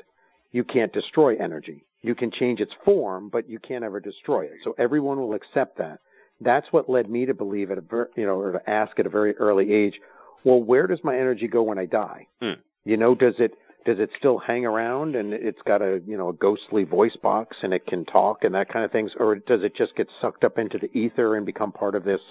[0.53, 1.83] you can't destroy energy.
[2.01, 4.51] You can change its form, but you can't ever destroy it.
[4.63, 5.99] So everyone will accept that.
[6.39, 9.05] That's what led me to believe at a ver- you know or to ask at
[9.05, 9.95] a very early age,
[10.45, 12.27] well, where does my energy go when I die?
[12.41, 12.61] Hmm.
[12.85, 13.53] You know, does it
[13.85, 17.57] does it still hang around and it's got a you know a ghostly voice box
[17.63, 20.43] and it can talk and that kind of things, or does it just get sucked
[20.43, 22.21] up into the ether and become part of this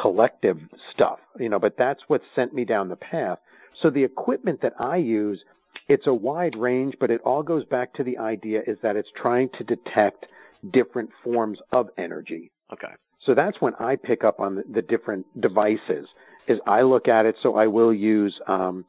[0.00, 0.58] collective
[0.94, 1.18] stuff?
[1.38, 3.38] You know, but that's what sent me down the path.
[3.82, 5.42] So the equipment that I use,
[5.88, 9.08] it's a wide range, but it all goes back to the idea is that it's
[9.20, 10.26] trying to detect
[10.72, 12.50] different forms of energy.
[12.72, 12.92] Okay.
[13.26, 16.06] So that's when I pick up on the, the different devices.
[16.48, 18.84] Is I look at it, so I will use um,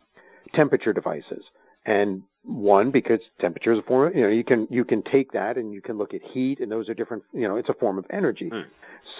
[0.55, 1.43] temperature devices,
[1.85, 4.09] and one because temperature is a form.
[4.09, 6.59] Of, you know, you can you can take that and you can look at heat,
[6.59, 7.23] and those are different.
[7.33, 8.49] You know, it's a form of energy.
[8.53, 8.69] Hmm.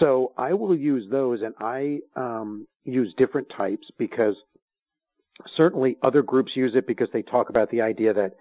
[0.00, 4.34] So I will use those, and I um, use different types because
[5.56, 8.32] certainly other groups use it because they talk about the idea that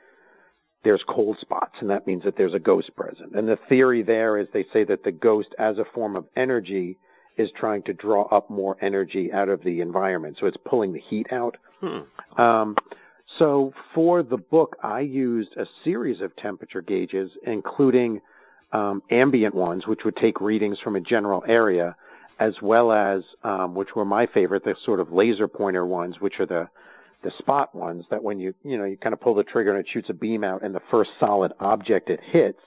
[0.84, 3.36] there's cold spots, and that means that there's a ghost present.
[3.36, 6.98] And the theory there is they say that the ghost, as a form of energy,
[7.38, 10.38] is trying to draw up more energy out of the environment.
[10.40, 11.56] So it's pulling the heat out.
[11.84, 12.42] Hmm.
[12.42, 12.76] Um,
[13.40, 18.22] so for the book, I used a series of temperature gauges, including
[18.72, 21.96] um, ambient ones, which would take readings from a general area,
[22.40, 26.36] as well as um, which were my favorite, the sort of laser pointer ones, which
[26.40, 26.68] are the
[27.24, 29.80] the spot ones that when you you know you kind of pull the trigger and
[29.80, 32.60] it shoots a beam out, and the first solid object it hits,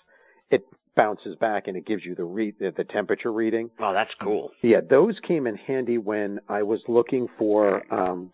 [0.51, 0.63] it
[0.95, 3.71] bounces back and it gives you the read the, the temperature reading.
[3.81, 4.51] Oh, that's cool.
[4.63, 8.33] Yeah, those came in handy when I was looking for um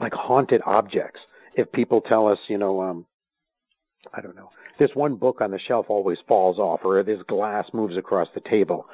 [0.00, 1.20] like haunted objects.
[1.54, 3.06] If people tell us, you know, um
[4.12, 7.64] I don't know, this one book on the shelf always falls off or this glass
[7.72, 8.86] moves across the table,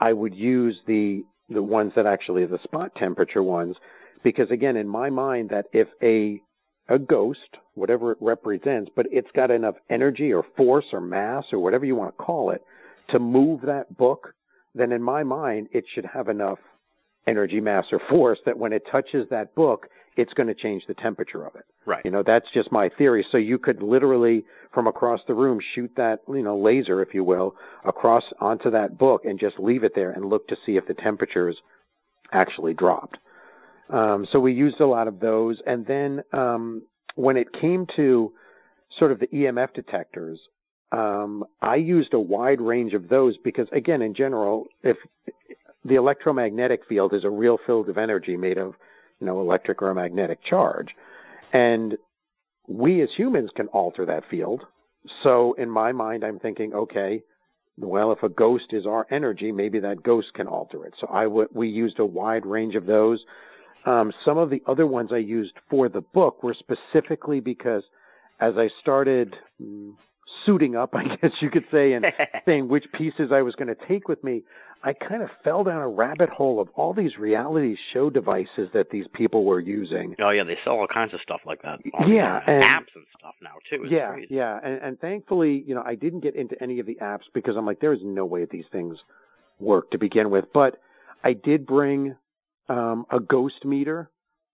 [0.00, 3.76] I would use the the ones that actually are the spot temperature ones
[4.22, 6.40] because again in my mind that if a
[6.88, 7.38] a ghost,
[7.74, 11.94] whatever it represents, but it's got enough energy or force or mass or whatever you
[11.94, 12.62] want to call it
[13.10, 14.34] to move that book,
[14.74, 16.58] then in my mind, it should have enough
[17.26, 20.94] energy, mass, or force that when it touches that book, it's going to change the
[20.94, 21.64] temperature of it.
[21.86, 22.04] Right.
[22.04, 23.24] You know, that's just my theory.
[23.32, 27.24] So you could literally, from across the room, shoot that, you know, laser, if you
[27.24, 27.54] will,
[27.86, 30.94] across onto that book and just leave it there and look to see if the
[30.94, 31.56] temperatures
[32.32, 33.16] actually dropped.
[33.90, 35.58] Um, so we used a lot of those.
[35.66, 36.82] And then um,
[37.14, 38.32] when it came to
[38.98, 40.38] sort of the EMF detectors,
[40.92, 44.98] um, I used a wide range of those because, again, in general, if
[45.84, 48.74] the electromagnetic field is a real field of energy made of,
[49.22, 50.88] you know, electric or magnetic charge,
[51.52, 51.96] and
[52.66, 54.62] we as humans can alter that field.
[55.22, 57.22] So in my mind, I'm thinking, okay,
[57.78, 60.94] well, if a ghost is our energy, maybe that ghost can alter it.
[61.00, 63.20] So I w- we used a wide range of those.
[63.86, 67.84] Um, some of the other ones I used for the book were specifically because
[68.40, 69.92] as I started mm,
[70.44, 72.06] suiting up, I guess you could say, and
[72.44, 74.42] saying which pieces I was going to take with me,
[74.84, 78.90] I kind of fell down a rabbit hole of all these reality show devices that
[78.90, 80.16] these people were using.
[80.20, 81.78] Oh yeah, they sell all kinds of stuff like that.
[82.08, 83.84] Yeah, and- apps and stuff now too.
[83.84, 84.34] It's yeah, crazy.
[84.34, 87.54] yeah, and, and thankfully, you know, I didn't get into any of the apps because
[87.56, 88.96] I'm like, there's no way these things
[89.60, 90.46] work to begin with.
[90.52, 90.78] But
[91.22, 92.16] I did bring
[92.68, 94.10] um, a ghost meter,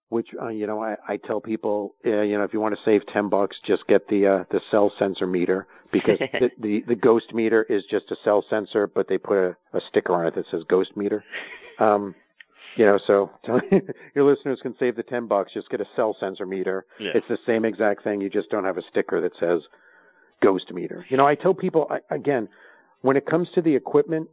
[0.09, 2.81] which uh, you know, I, I tell people, uh, you know, if you want to
[2.85, 6.95] save ten bucks, just get the uh, the cell sensor meter because the, the the
[6.95, 10.35] ghost meter is just a cell sensor, but they put a, a sticker on it
[10.35, 11.25] that says ghost meter.
[11.79, 12.15] Um,
[12.77, 13.61] you know, so, so
[14.15, 15.53] your listeners can save the ten bucks.
[15.53, 16.87] Just get a cell sensor meter.
[17.01, 17.11] Yeah.
[17.15, 18.21] It's the same exact thing.
[18.21, 19.63] You just don't have a sticker that says
[20.43, 21.05] ghost meter.
[21.09, 22.49] You know, I tell people I, again,
[23.01, 24.29] when it comes to the equipment,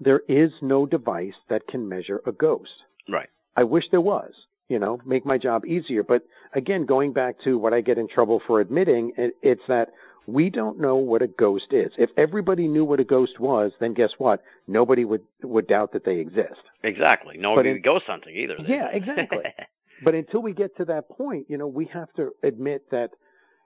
[0.00, 2.70] there is no device that can measure a ghost.
[3.08, 3.28] Right.
[3.56, 4.32] I wish there was,
[4.72, 6.02] you know, make my job easier.
[6.02, 6.22] But
[6.54, 9.88] again, going back to what I get in trouble for admitting, it, it's that
[10.26, 11.90] we don't know what a ghost is.
[11.98, 14.40] If everybody knew what a ghost was, then guess what?
[14.66, 16.60] Nobody would would doubt that they exist.
[16.82, 17.34] Exactly.
[17.38, 18.56] No But one in- ghost hunting either.
[18.66, 19.38] they Yeah, exactly.
[20.04, 23.10] But until we get to that point, you know, we have to admit that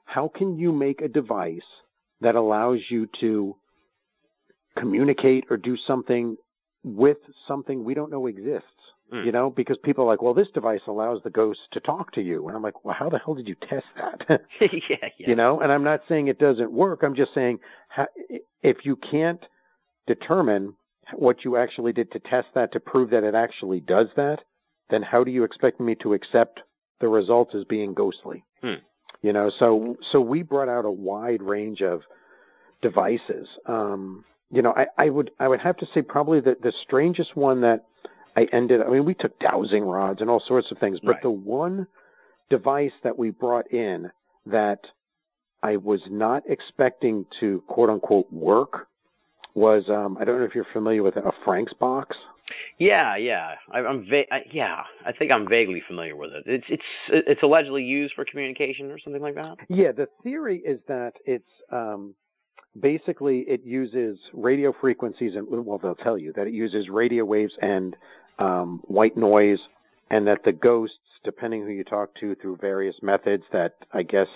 [0.05, 1.69] how can you make a device
[2.21, 3.57] that allows you to
[4.79, 6.37] communicate or do something
[6.85, 7.17] with
[7.49, 8.67] something we don't know exists?
[9.13, 9.25] Mm.
[9.25, 12.21] You know, because people are like, well, this device allows the ghost to talk to
[12.21, 12.49] you.
[12.49, 14.21] And I'm like, well, how the hell did you test that?
[14.61, 15.29] yeah, yeah.
[15.29, 17.59] you know and i'm not saying it doesn't work i'm just saying
[18.63, 19.41] if you can't
[20.07, 20.75] determine
[21.15, 24.39] what you actually did to test that to prove that it actually does that
[24.91, 26.61] then how do you expect me to accept
[27.01, 28.83] the results as being ghostly Hmm.
[29.23, 32.03] You know, so so we brought out a wide range of
[32.83, 33.49] devices.
[33.67, 37.37] Um, you know, I, I would I would have to say probably that the strangest
[37.37, 37.85] one that
[38.37, 38.81] I ended.
[38.83, 41.23] I mean, we took dowsing rods and all sorts of things, but Right.
[41.23, 41.87] the one
[42.51, 44.11] device that we brought in
[44.47, 44.81] that
[45.63, 48.87] I was not expecting to quote unquote work
[49.55, 52.17] was um I don't know if you're familiar with a Frank's box.
[52.79, 53.55] Yeah, yeah.
[53.73, 54.83] I, I'm va- I, yeah.
[55.05, 56.45] I think I'm vaguely familiar with it.
[56.47, 59.57] It's it's it's allegedly used for communication or something like that.
[59.69, 62.15] Yeah, the theory is that it's um,
[62.79, 67.53] basically it uses radio frequencies and well, they'll tell you that it uses radio waves
[67.61, 67.97] and
[68.39, 69.59] um, white noise,
[70.11, 74.29] and that the ghosts, depending who you talk to through various methods, that I guess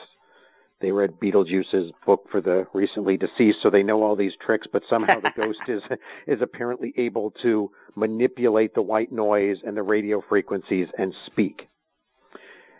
[0.81, 4.67] they read Beetlejuice's book for the recently deceased, so they know all these tricks.
[4.73, 5.83] But somehow the ghost is
[6.27, 11.69] is apparently able to manipulate the white noise and the radio frequencies and speak.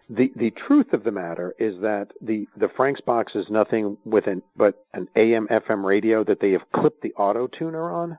[0.09, 4.27] The the truth of the matter is that the the Frank's box is nothing with
[4.27, 8.19] an but an AM FM radio that they have clipped the auto tuner on,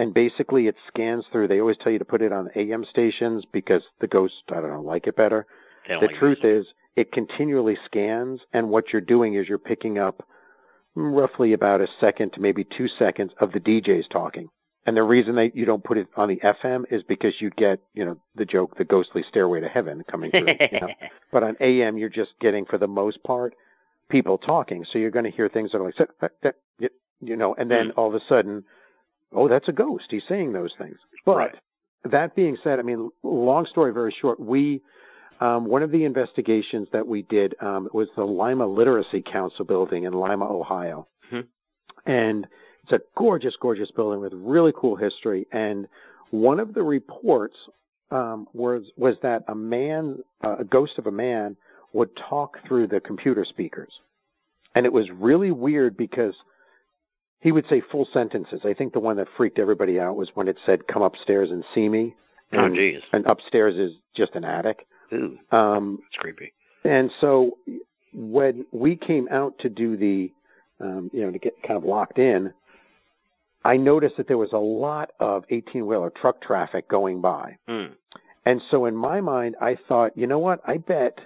[0.00, 1.46] and basically it scans through.
[1.46, 4.70] They always tell you to put it on AM stations because the ghosts I don't
[4.70, 5.46] know like it better.
[6.00, 6.64] The like truth is
[6.96, 10.26] it continually scans, and what you're doing is you're picking up
[10.94, 14.48] roughly about a second to maybe two seconds of the DJs talking.
[14.86, 17.80] And the reason that you don't put it on the FM is because you get,
[17.92, 20.46] you know, the joke, the ghostly stairway to heaven coming through.
[20.72, 20.88] you know?
[21.32, 23.54] But on AM, you're just getting, for the most part,
[24.10, 24.84] people talking.
[24.90, 25.92] So you're going to hear things that are
[26.40, 26.54] like,
[27.20, 28.64] you know, and then all of a sudden,
[29.32, 30.04] oh, that's a ghost.
[30.10, 30.96] He's saying those things.
[31.24, 31.54] But Right.
[32.04, 34.82] that being said, I mean, long story very short, we,
[35.40, 40.04] um, one of the investigations that we did um, was the Lima Literacy Council building
[40.04, 41.06] in Lima, Ohio.
[41.30, 41.46] Mhm.
[42.06, 42.46] And
[42.82, 45.46] it's a gorgeous, gorgeous building with really cool history.
[45.52, 45.88] And
[46.30, 47.56] one of the reports
[48.12, 51.56] um, was was that a man, uh, a ghost of a man,
[51.92, 53.92] would talk through the computer speakers,
[54.74, 56.34] and it was really weird because
[57.40, 58.60] he would say full sentences.
[58.64, 61.64] I think the one that freaked everybody out was when it said, "Come upstairs and
[61.74, 62.14] see me."
[62.52, 63.00] Oh, And, jeez.
[63.12, 64.86] and upstairs is just an attic.
[65.12, 66.52] Ooh, Um, it's creepy.
[66.84, 67.56] and so
[68.12, 70.32] when we came out to do the,
[70.80, 72.52] um, you know, to get kind of locked in,
[73.64, 77.56] I noticed that there was a lot of 18 wheeler truck traffic going by.
[77.68, 77.92] Mm.
[78.46, 80.60] And so in my mind, I thought, you know what?
[80.66, 81.18] I bet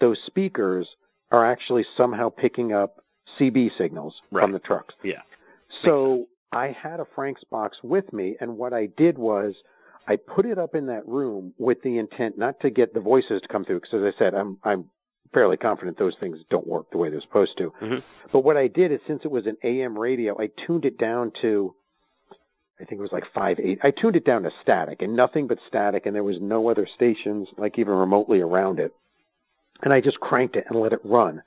[0.00, 0.88] those speakers
[1.30, 3.04] are actually somehow picking up
[3.38, 4.42] CB signals Right.
[4.42, 4.94] from the trucks.
[5.02, 5.20] Yeah.
[5.84, 9.54] So I had a Frank's box with me, and what I did was
[10.08, 13.40] I put it up in that room with the intent not to get the voices
[13.42, 14.86] to come through, because as I said, I'm I'm
[15.32, 17.72] fairly confident those things don't work the way they're supposed to.
[17.78, 17.98] hmm
[18.32, 21.30] But what I did is, since it was an AM radio, I tuned it down
[21.42, 21.74] to,
[22.80, 23.78] I think it was like five eight.
[23.82, 26.88] I tuned it down to static and nothing but static, and there was no other
[26.96, 28.92] stations like even remotely around it.
[29.82, 31.42] And I just cranked it and let it run,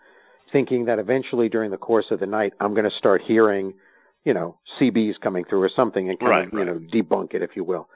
[0.51, 3.73] thinking that eventually during the course of the night I'm going to start hearing,
[4.25, 7.41] you know, CBs coming through or something and kind Right, of you know debunk it
[7.41, 7.87] if you will.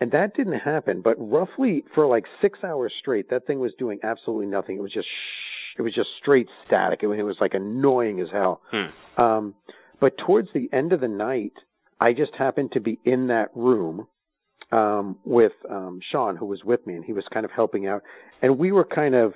[0.00, 3.98] And that didn't happen, but roughly for like six hours straight, that thing was doing
[4.02, 4.76] absolutely nothing.
[4.76, 7.00] It was just shh, it was just straight static.
[7.02, 8.62] It was, it was like annoying as hell.
[8.70, 9.22] Hmm.
[9.22, 9.54] Um,
[10.00, 11.52] but towards the end of the night,
[12.00, 14.06] I just happened to be in that room
[14.72, 18.02] um, with um, Sean, who was with me, and he was kind of helping out.
[18.40, 19.34] And we were kind of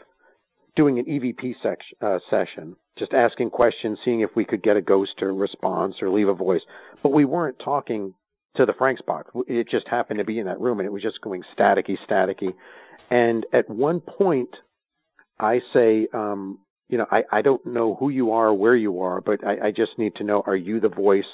[0.77, 1.55] doing an EVP
[2.01, 6.11] uh, session, just asking questions, seeing if we could get a ghost or response or
[6.11, 6.63] leave a voice.
[7.03, 8.15] But we weren't talking
[8.57, 9.31] to the Frank's box.
[9.47, 12.55] It just happened to be in that room, and it was just going staticky, staticky.
[13.11, 14.51] And at one point,
[15.39, 16.59] I say, um,
[16.89, 19.71] you know, I, I don't know who you are, where you are, but I, I
[19.71, 21.25] just need to know, are you the voice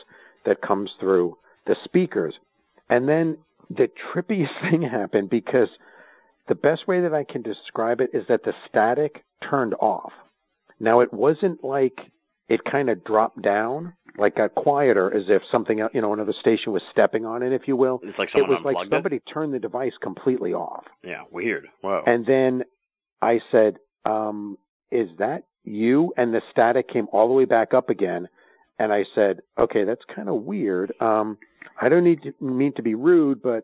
[0.46, 2.34] that comes through the speakers?
[2.88, 5.68] And then the trippiest thing happened because
[6.50, 10.12] the best way that I can describe it is that the static turned off.
[10.80, 11.96] Now it wasn't like
[12.48, 16.72] it kind of dropped down, like got quieter as if something, you know, another station
[16.72, 18.00] was stepping on it, if you will.
[18.02, 20.82] It's like It was like somebody turned the device completely off.
[21.04, 21.68] Yeah, weird.
[21.82, 22.02] Whoa.
[22.04, 22.64] And then
[23.22, 24.58] I said, um,
[24.90, 26.12] is that you?
[26.16, 28.28] And the static came all the way back up again.
[28.80, 30.92] And I said, okay, that's kind of weird.
[31.00, 31.38] Um,
[31.80, 33.62] I don't need to mean to be rude, but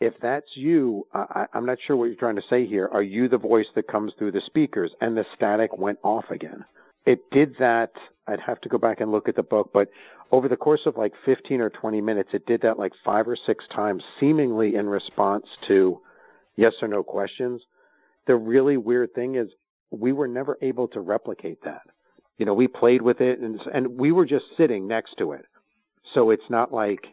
[0.00, 2.88] if that's you, I, I'm not sure what you're trying to say here.
[2.92, 4.90] Are you the voice that comes through the speakers?
[5.00, 6.64] And the static went off again.
[7.06, 7.90] It did that.
[8.26, 9.88] I'd have to go back and look at the book, but
[10.32, 13.36] over the course of like 15 or 20 minutes, it did that like five or
[13.46, 16.00] six times, seemingly in response to
[16.56, 17.60] yes or no questions.
[18.26, 19.48] The really weird thing is
[19.90, 21.82] we were never able to replicate that.
[22.38, 25.44] You know, we played with it and and we were just sitting next to it.
[26.14, 27.04] So it's not like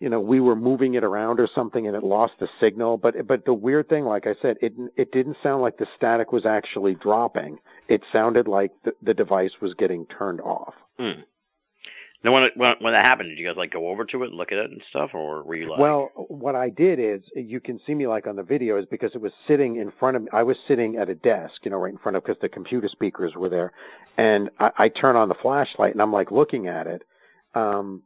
[0.00, 2.96] you know we were moving it around or something and it lost the signal.
[2.96, 6.32] But but the weird thing like i said it it didn't sound like the static
[6.32, 7.58] was actually dropping.
[7.88, 10.74] It sounded like the, the device was getting turned off.
[10.98, 11.20] Hmm.
[12.22, 14.28] Now, when it, when when that happened, did you guys like go over to it,
[14.28, 15.80] and look at it and stuff, or were you like?
[15.80, 19.10] well what i did is you can see me like on the video is because
[19.14, 20.28] it was sitting in front of me.
[20.32, 22.88] I was sitting at a desk you know right in front of because the computer
[22.92, 23.72] speakers were there.
[24.18, 27.02] And i i turn on the flashlight and i'm like looking at it.
[27.54, 28.02] Um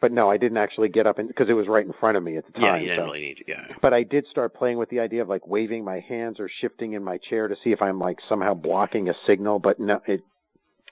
[0.00, 2.22] but no i didn't actually get up and because it was right in front of
[2.22, 2.62] me at the time.
[2.62, 3.04] yeah, you didn't so.
[3.04, 3.44] really need to.
[3.48, 3.74] Yeah.
[3.80, 6.92] but I did start playing with the idea of like waving my hands or shifting
[6.92, 10.20] in my chair to see if I'm like somehow blocking a signal, but no, it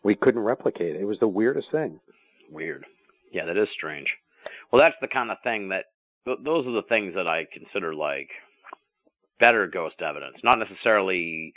[0.03, 1.01] we couldn't replicate it.
[1.01, 1.99] It was the weirdest thing.
[2.51, 2.85] Weird.
[3.33, 4.07] Yeah, that is strange.
[4.71, 5.85] Well, that's the kind of thing that
[6.25, 8.29] th- those are the things that I consider like
[9.41, 11.53] better ghost evidence, not necessarily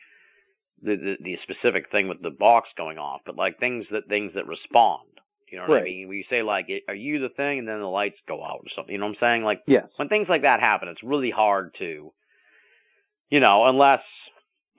[0.81, 4.31] the, the the specific thing with the box going off, but like things that things
[4.35, 5.07] that respond.
[5.49, 6.07] You know what I mean?
[6.07, 8.69] When you say like, "Are you the thing?" and then the lights go out or
[8.75, 8.91] something.
[8.91, 9.43] You know what I'm saying?
[9.43, 9.87] Like Yes.
[9.95, 12.11] when things like that happen, it's really hard to,
[13.29, 14.01] you know, unless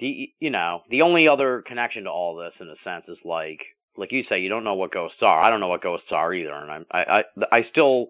[0.00, 3.60] the you know the only other connection to all this in a sense is like
[3.96, 5.42] like you say you don't know what ghosts are.
[5.42, 8.08] I don't know what ghosts are either, and I'm, I I I still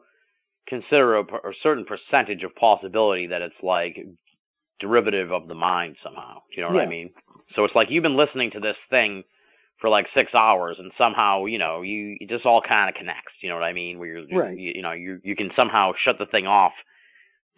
[0.69, 3.97] consider a, a certain percentage of possibility that it's like
[4.81, 6.35] derivative of the mind somehow.
[6.51, 7.11] Do you know what I mean?
[7.57, 9.25] So it's like you've been listening to this thing
[9.81, 13.33] for like six hours and somehow you know you it just all kind of connects
[13.43, 14.57] you know what i mean where you're Right.
[14.59, 16.73] you, you know you you can somehow shut the thing off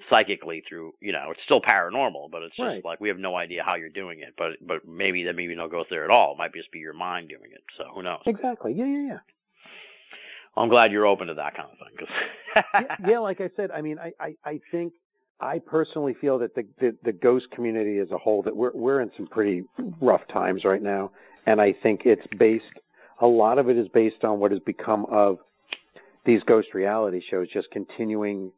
[0.08, 2.84] psychically through you know it's still paranormal but it's just Right.
[2.84, 5.68] like we have no idea how you're doing it but but maybe that maybe no
[5.68, 8.20] ghost there at all it might just be your mind doing it so who knows
[8.26, 8.72] Exactly.
[8.74, 9.18] Yeah, yeah, yeah.
[10.56, 12.16] i'm glad you're open to that kind of thing 'cause-
[12.74, 14.92] yeah, yeah, like I said, I mean, I, I, I think
[15.40, 19.00] I personally feel that the, the the ghost community as a whole that we're we're
[19.00, 19.62] in some pretty
[20.00, 21.12] rough times right now,
[21.46, 22.64] and I think it's based
[23.20, 25.38] a lot of it is based on what has become of
[26.24, 28.50] these ghost reality shows just continuing,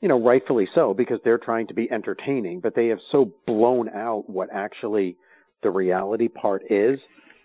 [0.00, 3.88] you know, rightfully so because they're trying to be entertaining, but they have so blown
[3.88, 5.16] out what actually
[5.62, 6.98] the reality part is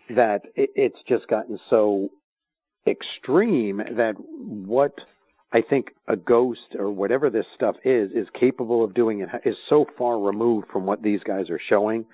[0.10, 2.10] that it, it's just gotten so
[2.86, 4.94] extreme that what
[5.54, 9.56] I think a ghost or whatever this stuff is is capable of doing it is
[9.70, 12.06] so far removed from what these guys are showing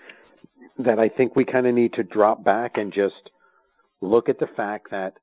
[0.79, 3.29] that I think we kind of need to drop back and just
[4.01, 5.13] look at the fact that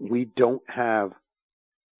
[0.00, 1.12] we don't have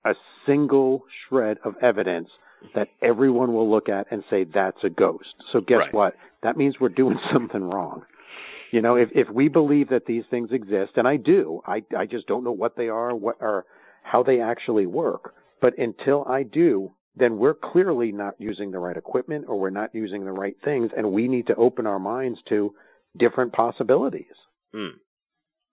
[0.05, 0.14] a
[0.47, 2.28] single shred of evidence
[2.74, 5.35] that everyone will look at and say that's a ghost.
[5.53, 5.95] So guess Right.
[5.95, 6.14] what?
[6.43, 8.03] That means we're doing something wrong.
[8.72, 12.07] You know, if if we believe that these things exist, and I do, I I
[12.07, 13.64] just don't know what they are, what are
[14.03, 15.35] how they actually work.
[15.61, 19.94] But until I do, then we're clearly not using the right equipment or we're not
[19.94, 22.74] using the right things, and we need to open our minds to
[23.18, 24.32] different possibilities.
[24.74, 24.96] Hmm.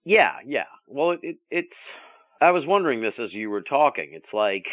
[0.05, 0.63] Yeah, yeah.
[0.87, 1.67] Well, it, it it's.
[2.41, 4.11] I was wondering this as you were talking.
[4.13, 4.63] It's like,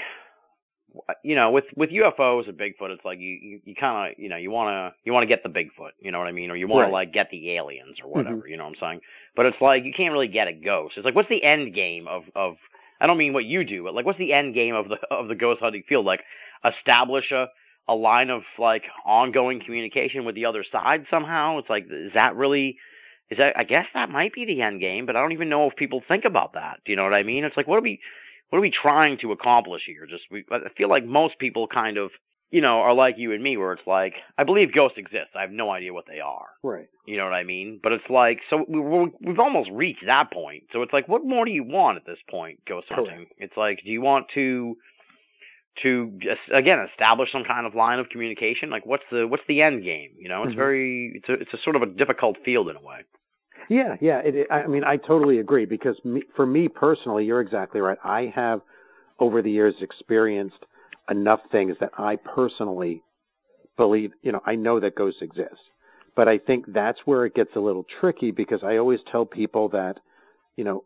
[1.23, 4.29] you know, with with UFOs and Bigfoot, it's like you you, you kind of you
[4.29, 6.51] know you want to you want to get the Bigfoot, you know what I mean,
[6.51, 6.89] or you want Right.
[6.89, 9.01] to like get the aliens or whatever, you know what I'm saying.
[9.35, 10.95] But it's like you can't really get a ghost.
[10.97, 12.55] It's like what's the end game of of
[13.01, 15.29] I don't mean what you do, but like what's the end game of the of
[15.29, 16.07] the ghost hunting field?
[16.07, 16.21] Like
[16.65, 17.47] establish a
[17.89, 21.59] a line of like ongoing communication with the other side somehow.
[21.59, 22.77] It's like is that really
[23.31, 25.69] is that I guess that might be the end game, but I don't even know
[25.69, 26.81] if people think about that.
[26.85, 27.45] Do you know what I mean?
[27.45, 28.01] It's like what are we
[28.51, 30.07] what are we trying to accomplish here?
[30.07, 32.11] Just we I feel like most people kind of
[32.51, 35.31] you know are like you and me, where it's like I believe ghosts exist.
[35.37, 36.47] I have no idea what they are.
[36.63, 36.89] Right.
[37.07, 37.81] You know what I mean?
[37.83, 40.65] But it's like so we, we've almost reached that point.
[40.73, 43.09] So it's like, what more do you want at this point, ghost Correct.
[43.09, 43.27] hunting?
[43.39, 44.77] It's like, do you want to
[45.83, 46.19] to
[46.55, 48.71] again establish some kind of line of communication?
[48.71, 50.11] Like, what's the what's the end game?
[50.19, 50.57] You know, it's Mhm.
[50.57, 53.01] very it's a it's a sort of a difficult field in a way.
[53.69, 54.19] Yeah, yeah.
[54.21, 57.99] It, it, I mean, I totally agree because me, for me personally, you're exactly right.
[58.05, 58.61] I have
[59.19, 60.65] over the years experienced
[61.11, 63.03] enough things that I personally
[63.77, 65.61] believe, you know, I know that ghosts exist.
[66.17, 69.69] But I think that's where it gets a little tricky because I always tell people
[69.71, 69.97] that,
[70.57, 70.85] you know,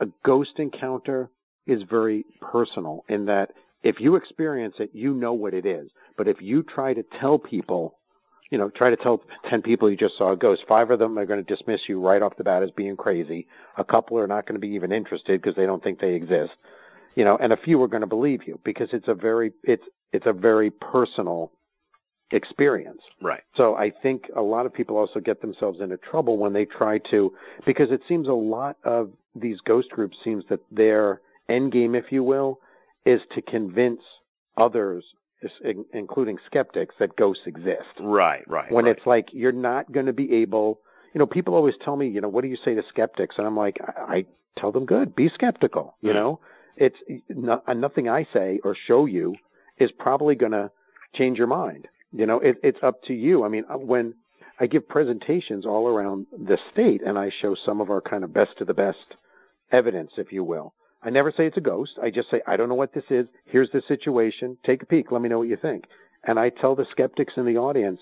[0.00, 1.30] a ghost encounter
[1.66, 3.50] is very personal in that
[3.82, 5.90] if you experience it, you know what it is.
[6.16, 7.98] But if you try to tell people,
[8.50, 11.18] you know, try to tell 10 people you just saw a ghost, five of them
[11.18, 13.46] are going to dismiss you right off the bat as being crazy.
[13.76, 16.52] A couple are not going to be even interested because they don't think they exist.
[17.14, 19.84] You know, and a few are going to believe you because it's a very it's
[20.12, 21.52] it's a very personal
[22.30, 23.00] experience.
[23.20, 23.42] Right.
[23.56, 26.98] So I think a lot of people also get themselves into trouble when they try
[27.10, 27.30] to,
[27.66, 32.06] because it seems a lot of these ghost groups seems that their end game, if
[32.10, 32.58] you will,
[33.04, 34.00] is to convince
[34.56, 35.04] others,
[35.92, 38.00] including skeptics, that ghosts exist.
[38.00, 38.48] Right.
[38.48, 38.72] Right.
[38.72, 38.96] When right.
[38.96, 40.80] it's like you're not going to be able,
[41.14, 43.34] you know, people always tell me, you know, what do you say to skeptics?
[43.38, 44.24] And I'm like, I, I
[44.58, 46.14] tell them, good, be skeptical, you Mhm.
[46.14, 46.40] know.
[46.76, 46.96] It's
[47.28, 49.34] no, nothing I say or show you
[49.78, 50.70] is probably going to
[51.14, 51.86] change your mind.
[52.12, 53.44] You know, it, it's up to you.
[53.44, 54.14] I mean, uh, when
[54.60, 58.32] I give presentations all around the state and I show some of our kind of
[58.32, 58.98] best of the best
[59.72, 60.74] evidence, if you will.
[61.02, 61.92] I never say it's a ghost.
[62.00, 63.26] I just say, I don't know what this is.
[63.46, 64.56] Here's the situation.
[64.64, 65.10] Take a peek.
[65.10, 65.84] Let me know what you think.
[66.24, 67.98] And I tell the skeptics in the audience,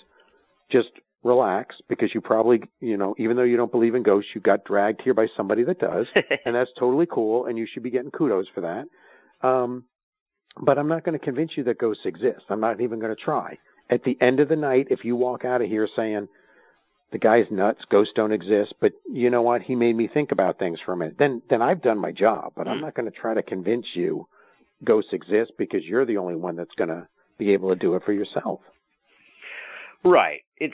[0.71, 0.89] just
[1.23, 4.65] relax because you probably, you know, even though you don't believe in ghosts, you got
[4.65, 6.07] dragged here by somebody that does.
[6.45, 7.47] and that's totally cool.
[7.47, 9.47] And you should be getting kudos for that.
[9.47, 9.85] Um,
[10.61, 12.43] but I'm not going to convince you that ghosts exist.
[12.49, 13.59] I'm not even going to try.
[13.91, 16.29] At the end of the night, if you walk out of here saying,
[17.13, 19.63] the guy's nuts, ghosts don't exist, but you know what?
[19.63, 21.17] He made me think about things for a minute.
[21.19, 22.85] Then, then I've done my job, but I'm hmm.
[22.85, 24.27] not going to try to convince you
[24.85, 28.03] ghosts exist because you're the only one that's going to be able to do it
[28.05, 28.61] for yourself.
[30.05, 30.41] Right.
[30.57, 30.73] It's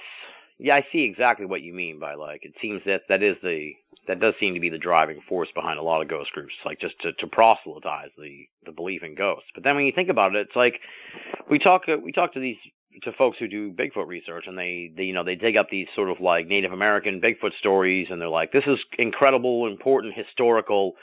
[0.59, 3.73] yeah, I see exactly what you mean by like it seems that that is the
[4.09, 6.81] that does seem to be the driving force behind a lot of ghost groups, like
[6.81, 9.49] just to to proselytize the the belief in ghosts.
[9.55, 10.75] But then when you think about it, it's like
[11.51, 12.57] we talk we talk to these
[13.03, 15.87] to folks who do Bigfoot research, and they, they you know they dig up these
[15.95, 20.95] sort of like Native American Bigfoot stories, and they're like, this is incredible, important, historical,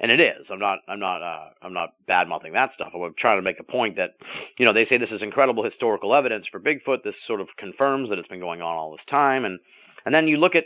[0.00, 0.46] and it is.
[0.50, 2.92] I'm not I'm not uh, I'm not bad mouthing that stuff.
[2.94, 4.16] I'm trying to make a point that
[4.58, 7.04] you know they say this is incredible historical evidence for Bigfoot.
[7.04, 9.60] This sort of confirms that it's been going on all this time, and
[10.04, 10.64] and then you look at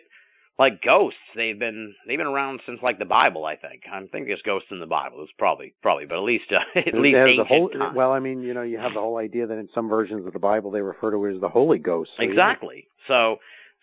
[0.57, 1.19] like ghosts.
[1.35, 3.45] They've been they've been around since like the Bible.
[3.45, 5.23] I think I think there's ghosts in the Bible.
[5.23, 7.97] It's probably probably, but at least uh, at least ancient whole, times.
[7.97, 10.33] Well, I mean, you know, you have the whole idea that in some versions of
[10.33, 12.11] the Bible they refer to it as the Holy Ghost.
[12.17, 12.87] So exactly.
[13.09, 13.37] So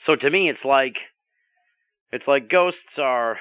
[0.06, 0.96] so to me, it's like
[2.14, 3.38] it's like ghosts are,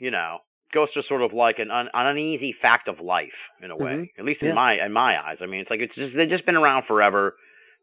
[0.00, 0.38] you know,
[0.72, 3.28] ghosts are sort of like an, un, an uneasy fact of life
[3.62, 3.92] in a way.
[3.92, 4.20] Mm-hmm.
[4.20, 4.50] At least Yeah.
[4.50, 5.38] in my in my eyes.
[5.40, 7.36] I mean, it's like it's just they've just been around forever.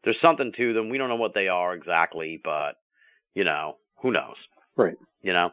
[0.04, 0.90] There's something to them.
[0.90, 2.74] We don't know what they are exactly, but
[3.36, 4.36] you know, who knows?
[4.78, 4.96] Right.
[5.22, 5.50] you know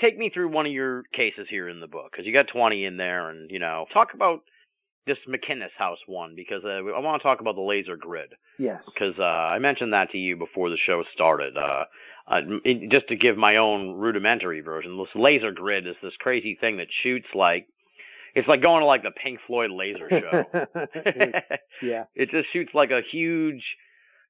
[0.00, 2.84] take me through one of your cases here in the book because you got 20
[2.84, 4.40] in there and you know talk about
[5.08, 8.80] this mckinnis house one because uh, i want to talk about the laser grid Yes.
[8.86, 11.84] because uh, i mentioned that to you before the show started uh,
[12.30, 12.40] uh,
[12.90, 16.88] just to give my own rudimentary version this laser grid is this crazy thing that
[17.02, 17.66] shoots like
[18.34, 20.44] it's like going to like the pink floyd laser show
[21.82, 22.04] yeah.
[22.14, 23.62] it just shoots like a huge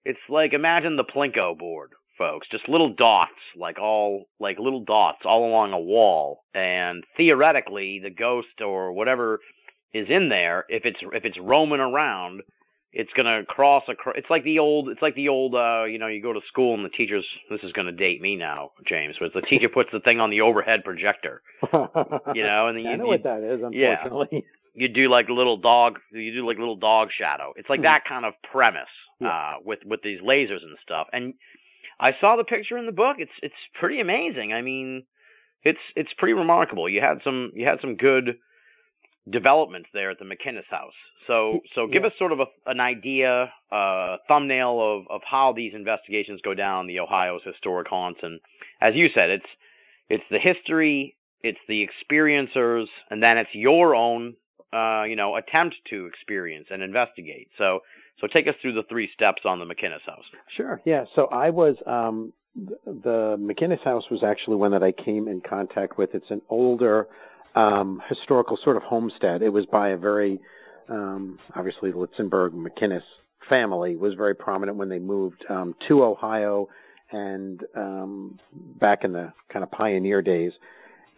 [0.04, 5.18] it's like imagine the plinko board folks just little dots like all like little dots
[5.24, 9.38] all along a wall and theoretically the ghost or whatever
[9.94, 12.42] is in there if it's if it's roaming around
[12.92, 15.98] it's going to cross across it's like the old it's like the old uh you
[15.98, 18.70] know you go to school and the teachers this is going to date me now
[18.88, 21.42] James but the teacher puts the thing on the overhead projector
[22.34, 23.60] you know and then I you, know you what that is.
[23.72, 23.96] yeah.
[24.04, 24.44] Unfortunately.
[24.74, 27.84] you do like a little dog you do like little dog shadow it's like Mhm.
[27.84, 28.88] that kind of premise
[29.20, 29.28] Yeah.
[29.28, 31.34] uh with with these lasers and stuff and
[32.00, 35.04] i saw the picture in the book it's it's pretty amazing i mean
[35.62, 38.38] it's it's pretty remarkable you had some you had some good
[39.30, 40.92] developments there at the mckinnis house
[41.26, 42.08] so so give Yeah.
[42.08, 46.86] us sort of a, an idea uh thumbnail of of how these investigations go down
[46.86, 48.40] the ohio's historic haunts and
[48.80, 49.50] as you said it's
[50.08, 54.34] it's the history it's the experiencers and then it's your own
[54.72, 57.80] uh you know attempt to experience and investigate so
[58.20, 60.24] so take us through the three steps on the mckinnis house
[60.56, 60.80] Sure.
[60.84, 61.04] Yeah.
[61.14, 65.96] So I was um the McKinnis house was actually one that I came in contact
[65.96, 66.10] with.
[66.14, 67.06] It's an older
[67.58, 69.42] um historical sort of homestead.
[69.42, 70.38] It was by a very
[70.88, 73.06] um obviously the Litzenberg McKinnis
[73.48, 76.68] family was very prominent when they moved um to Ohio
[77.10, 78.38] and um
[78.80, 80.52] back in the kind of pioneer days.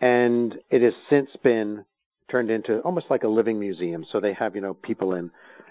[0.01, 1.85] And it has since been
[2.31, 4.05] turned into almost like a living museum.
[4.13, 5.31] So they have, you know, people in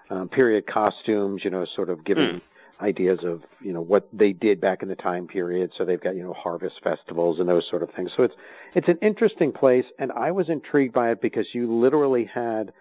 [0.09, 2.41] um, period costumes, you know, sort of giving
[2.82, 5.71] ideas of you know what they did back in the time period.
[5.77, 8.11] So they've got you know harvest festivals and those sort of things.
[8.15, 8.34] So it's
[8.75, 12.71] it's an interesting place, and I was intrigued by it because you literally had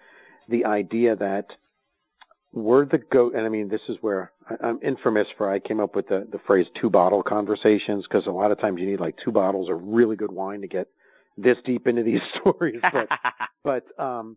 [0.49, 1.47] the idea that
[2.53, 5.51] were the goat, and I mean this is where I- I'm infamous for.
[5.51, 8.81] I came up with the the phrase two bottle conversations because a lot of times
[8.81, 10.89] you need like two bottles of really good wine to get
[11.37, 12.81] this deep into these stories.
[12.93, 13.09] But
[13.65, 14.37] but um,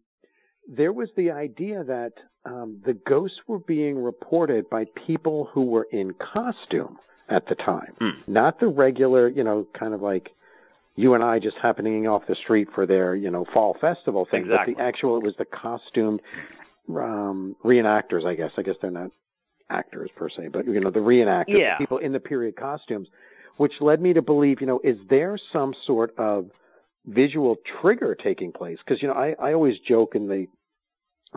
[0.68, 2.14] there was the idea that
[2.46, 6.98] um, the ghosts were being reported by people who were in costume
[7.30, 8.10] at the time, Hmm.
[8.32, 10.30] not the regular, you know, kind of like
[10.96, 14.42] you and I just happening off the street for their, you know, fall festival thing.
[14.42, 14.74] Exactly.
[14.74, 16.22] But the actual, it was the costumed
[16.90, 18.26] um, reenactors.
[18.26, 18.52] I guess.
[18.58, 19.12] I guess they're not
[19.70, 21.78] actors per se, but you know, the reenactors, Yeah.
[21.78, 23.08] people in the period costumes,
[23.58, 26.50] which led me to believe, you know, is there some sort of
[27.06, 30.48] visual trigger taking place because you know I I always joke in they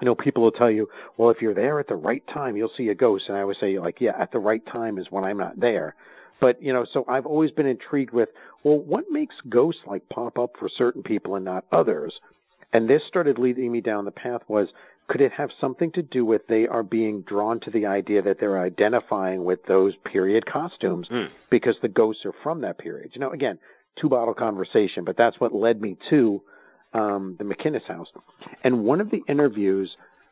[0.01, 2.71] you know people will tell you well if you're there at the right time you'll
[2.77, 5.25] see a ghost and I always say like yeah at the right time is when
[5.25, 5.95] I'm not there
[6.41, 8.29] but you know so I've always been intrigued with
[8.65, 12.13] well what makes ghosts like pop up for certain people and not others
[12.73, 14.69] And this started leading me down the path was
[15.09, 18.39] could it have something to do with they are being drawn to the idea that
[18.41, 21.27] they're identifying with those period costumes Hmm.
[21.51, 23.11] because the ghosts are from that period?
[23.15, 23.59] You know, again,
[24.01, 26.41] two bottle conversation, but that's what led me to
[26.95, 28.07] um, the McKinnis house.
[28.63, 29.91] And one of the interviews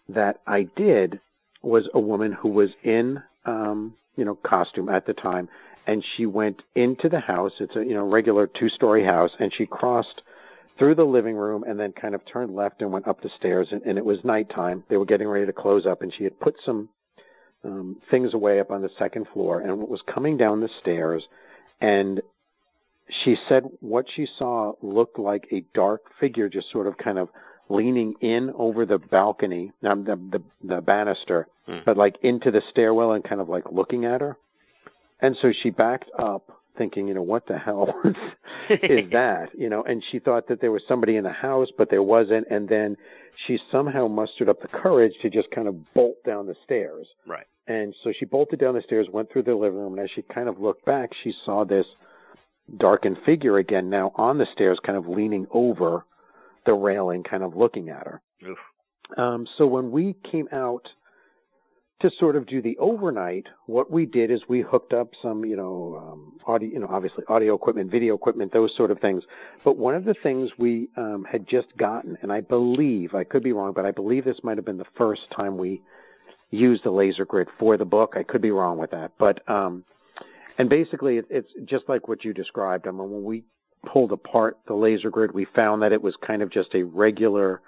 [0.08, 1.20] that I did
[1.62, 5.48] was a woman who was in, um, you know, costume at the time,
[5.86, 7.52] and she went into the house.
[7.60, 10.22] It's a you know regular two story house, and she crossed
[10.78, 13.68] through the living room and then kind of turned left and went up the stairs.
[13.70, 14.84] And, and it was nighttime.
[14.88, 16.88] They were getting ready to close up, and she had put some
[17.64, 21.22] um, things away up on the second floor, and was coming down the stairs,
[21.80, 22.20] and
[23.24, 27.28] she said what she saw looked like a dark figure just sort of kind of
[27.68, 30.42] leaning in over the balcony, um, the, the
[30.74, 31.78] the banister, Hmm.
[31.86, 34.36] but like into the stairwell and kind of like looking at her.
[35.20, 38.14] And so she backed up, thinking, you know, what the hell is
[39.12, 39.50] that?
[39.56, 42.48] You know, and she thought that there was somebody in the house, but there wasn't.
[42.50, 42.96] And then
[43.46, 47.06] she somehow mustered up the courage to just kind of bolt down the stairs.
[47.28, 47.46] Right.
[47.68, 50.22] And so she bolted down the stairs, went through the living room, and as she
[50.22, 51.86] kind of looked back, she saw this
[52.76, 56.04] darkened figure again, now on the stairs, kind of leaning over
[56.66, 58.22] the railing, kind of looking at her.
[59.22, 60.82] Um, so when we came out
[62.00, 65.56] to sort of do the overnight, what we did is we hooked up some, you
[65.56, 69.22] know, um, audio, you know, obviously audio equipment, video equipment, those sort of things.
[69.64, 73.44] But one of the things we um, had just gotten, and I believe I could
[73.44, 75.82] be wrong, but I believe this might have been the first time we
[76.50, 78.14] used the laser grid for the book.
[78.16, 79.84] I could be wrong with that, but um,
[80.58, 82.86] and basically it, it's just like what you described.
[82.86, 83.44] I mean, when we
[83.92, 87.60] pulled apart the laser grid, we found that it was kind of just a regular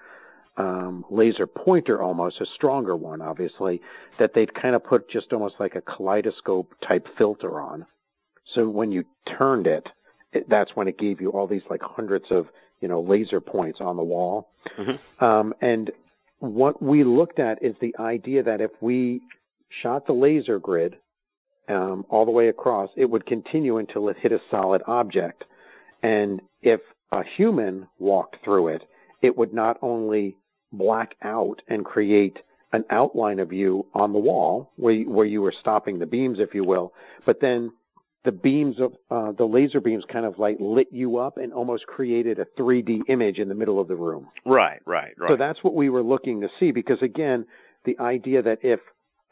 [0.56, 3.80] um, laser pointer almost, a stronger one, obviously,
[4.18, 7.86] that they'd kind of put just almost like a kaleidoscope type filter on.
[8.54, 9.04] So when you
[9.36, 9.84] turned it,
[10.32, 12.46] it that's when it gave you all these like hundreds of,
[12.80, 14.48] you know, laser points on the wall.
[14.78, 15.22] Mhm.
[15.22, 15.90] Um, and
[16.38, 19.22] what we looked at is the idea that if we
[19.82, 20.96] shot the laser grid
[21.68, 25.44] um, all the way across, it would continue until it hit a solid object.
[26.02, 26.80] And if
[27.12, 28.82] a human walked through it,
[29.22, 30.36] it would not only
[30.72, 32.36] black out and create
[32.72, 36.38] an outline of you on the wall where you, where you were stopping the beams,
[36.40, 36.92] if you will,
[37.24, 37.72] but then
[38.24, 41.86] the beams of uh, the laser beams kind of like lit you up and almost
[41.86, 44.28] created a 3D image in the middle of the room.
[44.46, 45.28] Right, right, right.
[45.30, 47.46] So that's what we were looking to see because again,
[47.84, 48.80] the idea that if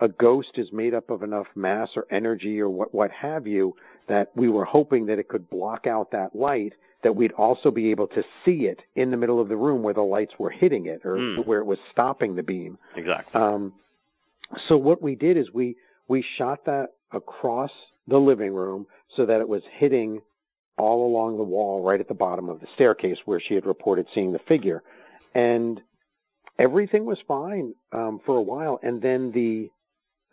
[0.03, 3.74] a ghost is made up of enough mass or energy or what what have you,
[4.09, 6.72] that we were hoping that it could block out that light,
[7.05, 9.94] that we'd also be able to see it in the middle of the room where
[9.94, 11.40] the lights were hitting it or Hmm.
[11.48, 12.78] where it was stopping the beam.
[12.96, 13.40] exactly.
[13.40, 13.72] Um,
[14.68, 15.76] so what we did is we
[16.09, 17.70] we shot that across
[18.09, 18.86] the living room
[19.16, 20.20] so that it was hitting
[20.78, 24.07] all along the wall right at the bottom of the staircase where she had reported
[24.14, 24.82] seeing the figure
[25.34, 25.80] and
[26.59, 29.68] everything was fine um, for a while and then the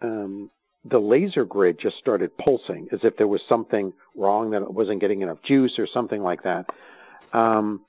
[0.02, 0.50] um,
[0.90, 5.02] the laser grid just started pulsing as if there was something wrong that it wasn't
[5.02, 6.66] getting enough juice or something like that
[7.34, 7.82] um,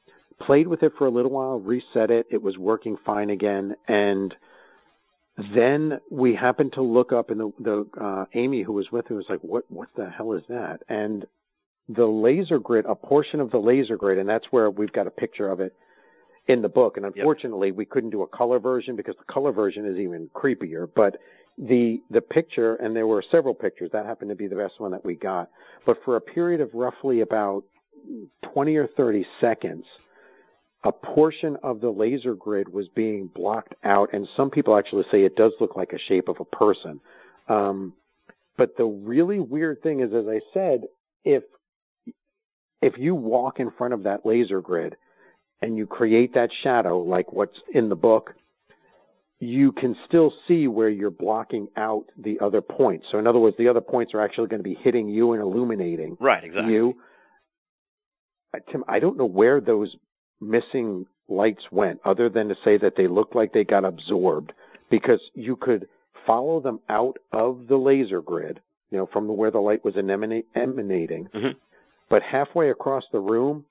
[0.44, 4.34] played with it for a little while reset it it was working fine again and
[5.54, 9.16] then we happened to look up, and the, the uh, Amy who was with me
[9.16, 9.64] was like, "What?
[9.70, 11.24] What the hell is that?" And
[11.88, 15.10] the laser grid, a portion of the laser grid, and that's where we've got a
[15.10, 15.74] picture of it
[16.46, 16.96] in the book.
[16.96, 20.88] And unfortunately, we couldn't do a color version because the color version is even creepier.
[20.94, 21.16] But
[21.60, 23.90] the the picture, and there were several pictures.
[23.92, 25.50] That happened to be the best one that we got.
[25.84, 27.64] But for a period of roughly about
[28.52, 29.84] twenty or thirty seconds,
[30.84, 35.18] a portion of the laser grid was being blocked out, and some people actually say
[35.18, 37.00] it does look like a shape of a person.
[37.48, 37.92] Um,
[38.56, 40.84] but the really weird thing is, as I said,
[41.24, 41.42] if
[42.80, 44.96] if you walk in front of that laser grid
[45.60, 48.32] and you create that shadow, like what's in the book,
[49.40, 53.06] you can still see where you're blocking out the other points.
[53.10, 55.42] So, in other words, the other points are actually going to be hitting you and
[55.42, 56.74] illuminating right, exactly.
[56.74, 56.94] you.
[58.54, 59.96] Uh, Tim, I don't know where those
[60.40, 64.52] missing lights went, other than to say that they looked like they got absorbed,
[64.90, 65.88] because you could
[66.26, 68.60] follow them out of the laser grid,
[68.90, 71.28] you know, from where the light was emanate, emanating.
[71.34, 71.54] Mhm.
[72.10, 73.64] But halfway across the room,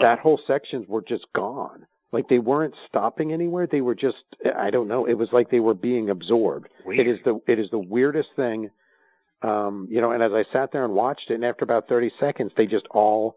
[0.00, 1.86] that whole sections were just gone.
[2.12, 3.66] Like they weren't stopping anywhere.
[3.70, 4.16] They were just
[4.58, 5.06] I don't know.
[5.06, 6.68] It was like they were being absorbed.
[6.84, 7.06] Weird.
[7.06, 8.70] It is the it is the weirdest thing.
[9.42, 12.12] Um, you know, and as I sat there and watched it, and after about thirty
[12.20, 13.36] seconds, they just all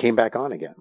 [0.00, 0.74] came back on again.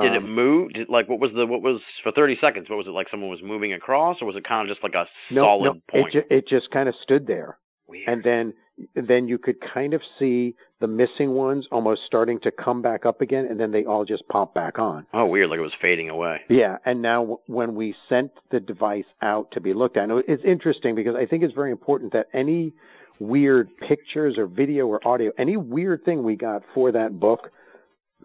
[0.00, 0.72] Did it Um, move?
[0.72, 2.70] Did, like, what was the what was for thirty seconds?
[2.70, 3.08] What was it like?
[3.10, 5.04] Someone was moving across, or was it kind of just like a
[5.34, 6.14] no, solid no, point?
[6.14, 7.58] It, ju- it just kind of stood there,
[7.88, 8.08] Weird.
[8.08, 8.54] and then
[8.94, 13.20] then you could kind of see the missing ones almost starting to come back up
[13.20, 15.06] again, and then they all just pop back on.
[15.12, 16.40] Oh, weird, like it was fading away.
[16.48, 20.42] Yeah, and now when we sent the device out to be looked at, and it's
[20.44, 22.72] interesting because I think it's very important that any
[23.18, 27.50] weird pictures or video or audio, any weird thing we got for that book,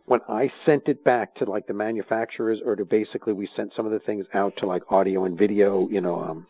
[0.05, 3.85] when I sent it back to like the manufacturers or to basically we sent some
[3.85, 6.47] of the things out to like audio and video, you know, um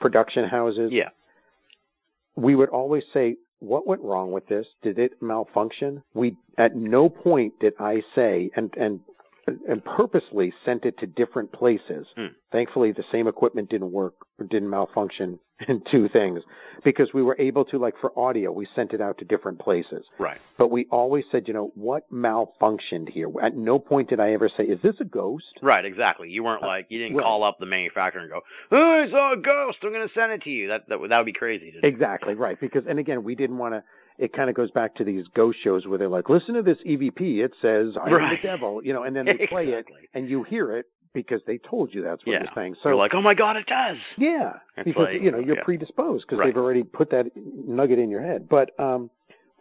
[0.00, 0.90] production houses.
[0.92, 1.08] Yeah.
[2.38, 4.66] We would always say, what went wrong with this?
[4.82, 6.02] Did it malfunction?
[6.14, 9.00] We at no point did I say and and
[9.68, 12.06] and purposely sent it to different places.
[12.16, 12.26] Hmm.
[12.52, 15.38] Thankfully, the same equipment didn't work or didn't malfunction
[15.68, 16.40] in two things
[16.84, 20.04] because we were able to, like for audio, we sent it out to different places.
[20.18, 20.38] Right.
[20.56, 23.28] But we always said, you know, what malfunctioned here?
[23.42, 25.44] At no point did I ever say, is this a ghost?
[25.62, 26.28] Right, exactly.
[26.28, 28.40] You weren't like you didn't well- call up the manufacturer and go,
[28.70, 29.78] "Oh, I saw a ghost.
[29.82, 31.80] I'm going to send it to you." That that would that would be crazy to
[31.80, 31.86] do.
[31.86, 32.58] Exactly right.
[32.60, 33.82] Because and again, we didn't want to.
[34.18, 36.78] It kind of goes back to these ghost shows where they're like, "Listen to this
[36.84, 37.40] EVP.
[37.44, 38.40] It says I'm Right.
[38.42, 41.58] the devil," you know, and then they play it and you hear it because they
[41.58, 42.40] told you that's what Yeah.
[42.40, 42.74] was saying.
[42.82, 45.56] So you're like, "Oh my god, it does." yeah, It's because like, you know you're
[45.56, 45.62] yeah.
[45.64, 46.46] predisposed because Right.
[46.46, 48.48] they've already put that nugget in your head.
[48.48, 49.10] But um,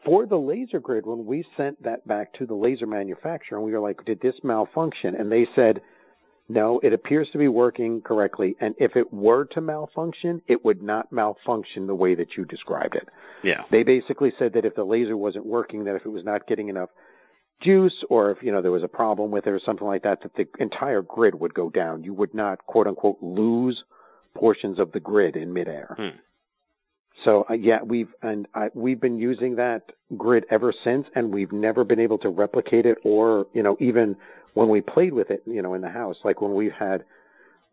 [0.04, 3.72] for the laser grid, when we sent that back to the laser manufacturer, and we
[3.74, 5.82] were like, "Did this malfunction?" and they said.
[6.50, 10.82] No, it appears to be working correctly, and if it were to malfunction, it would
[10.82, 13.10] not malfunction the way that you described it.
[13.44, 13.64] Yeah.
[13.70, 16.70] They basically said that if the laser wasn't working, that if it was not getting
[16.70, 16.90] enough
[17.62, 20.20] juice, or if you know there was a problem with it or something like that,
[20.24, 22.04] that the entire grid would go down.
[22.04, 23.84] You would not quote unquote lose
[24.36, 25.96] portions of the grid in midair.
[25.98, 26.18] Hmm.
[27.26, 29.82] So uh, yeah, we've and I, we've been using that
[30.16, 34.16] grid ever since, and we've never been able to replicate it, or you know even
[34.58, 37.04] when we played with it, you know, in the house, like when we've had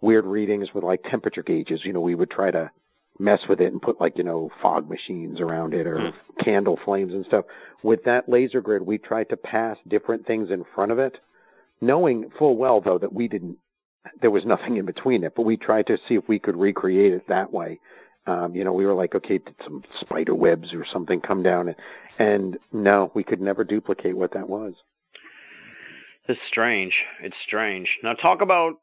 [0.03, 2.71] weird readings with like temperature gauges, you know, we would try to
[3.19, 6.45] mess with it and put like you know fog machines around it or Hmm.
[6.45, 7.47] candle flames and stuff.
[7.83, 11.17] With that laser grid, we tried to pass different things in front of it,
[11.81, 13.57] knowing full well though that we didn't.
[14.21, 17.15] There was nothing in between it, but we tried to see if we could recreate
[17.15, 17.81] it that way.
[18.27, 21.69] Um, you know, we were like, okay, did some spider webs or something come down?
[21.69, 21.77] And,
[22.19, 24.75] and no, we could never duplicate what that was.
[26.27, 26.95] It's strange.
[27.23, 27.89] It's strange.
[28.03, 28.75] Now talk about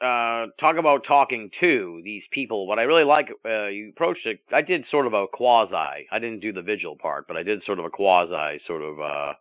[0.00, 2.66] uh talk about talking to these people.
[2.66, 5.74] What I really like uh you approached it I did sort of a quasi.
[6.10, 9.00] I didn't do the vigil part, but I did sort of a quasi sort of
[9.00, 9.32] uh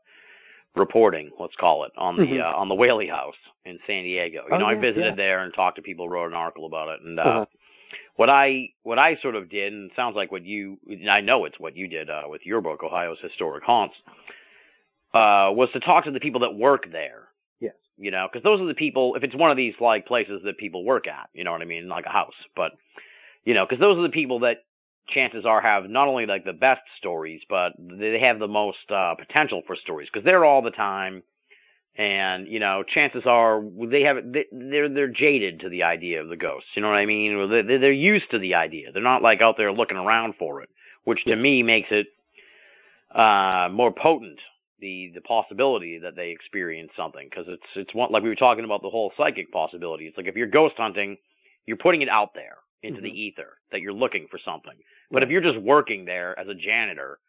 [0.76, 2.42] reporting, let's call it, on the Mhm.
[2.42, 3.36] uh, on the Whaley House
[3.66, 4.44] in San Diego.
[4.48, 5.16] You Oh, know, I visited yeah.
[5.16, 7.46] there and talked to people, wrote an article about it and uh Uh-huh.
[8.18, 10.78] what I what I sort of did, and it sounds like what you
[11.10, 13.96] I know it's what you did uh, with your book, Ohio's Historic Haunts,
[15.14, 17.29] uh, was to talk to the people that work there.
[18.00, 19.16] You know, because those are the people.
[19.16, 21.66] If it's one of these like places that people work at, you know what I
[21.66, 22.72] mean, like a house, but
[23.44, 24.64] you know, because those are the people that
[25.14, 29.16] chances are have not only like the best stories, but they have the most uh,
[29.16, 31.24] potential for stories because they're all the time.
[31.98, 36.30] And you know, chances are they have they, they're they're jaded to the idea of
[36.30, 36.70] the ghosts.
[36.76, 37.50] You know what I mean?
[37.50, 38.92] They're used to the idea.
[38.94, 40.70] They're not like out there looking around for it,
[41.04, 42.08] which to me makes it
[43.14, 44.40] uh more potent
[44.82, 48.66] the the possibility that they experience something because it's it's one like we were talking
[48.66, 50.06] about the whole psychic possibility.
[50.06, 51.18] It's like if you're ghost hunting,
[51.66, 53.18] you're putting it out there into the mm-hmm.
[53.18, 54.74] ether that you're looking for something.
[55.12, 57.20] But if you're just working there as a janitor,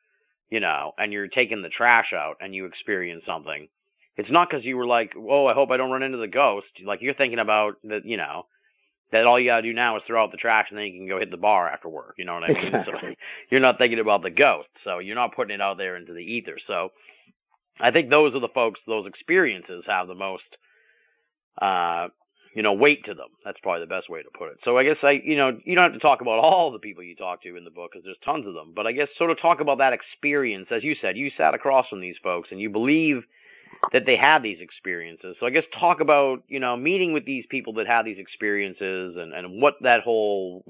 [0.50, 3.68] you know, and you're taking the trash out and you experience something,
[4.16, 6.66] it's not because you were like, "Oh, I hope I don't run into the ghost."
[6.84, 8.46] Like you're thinking about that, you know,
[9.12, 11.08] that all you gotta do now is throw out the trash and then you can
[11.08, 12.14] go hit the bar after work.
[12.18, 12.72] You know what I mean?
[12.84, 13.16] So Exactly.
[13.50, 16.20] you're not thinking about the ghost, so you're not putting it out there into the
[16.20, 16.56] ether.
[16.66, 16.90] So
[17.82, 20.44] I think those are the folks, those experiences have the most,
[21.60, 22.08] uh,
[22.54, 23.28] you know, weight to them.
[23.44, 24.58] That's probably the best way to put it.
[24.64, 27.02] So I guess I, you know, you don't have to talk about all the people
[27.04, 28.72] you talk to in the book because there's tons of them.
[28.74, 31.86] But I guess sort of talk about that experience, as you said, you sat across
[31.88, 33.22] from these folks and you believe
[33.92, 35.36] that they had these experiences.
[35.40, 39.16] So I guess talk about, you know, meeting with these people that had these experiences
[39.16, 40.64] and and what that whole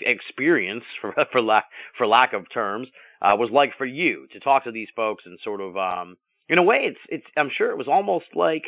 [0.00, 1.64] experience, for for lack
[1.96, 2.88] for lack of terms,
[3.20, 6.16] uh, was like for you to talk to these folks and sort of, um,
[6.48, 7.26] in a way, it's it's.
[7.36, 8.64] I'm sure it was almost like.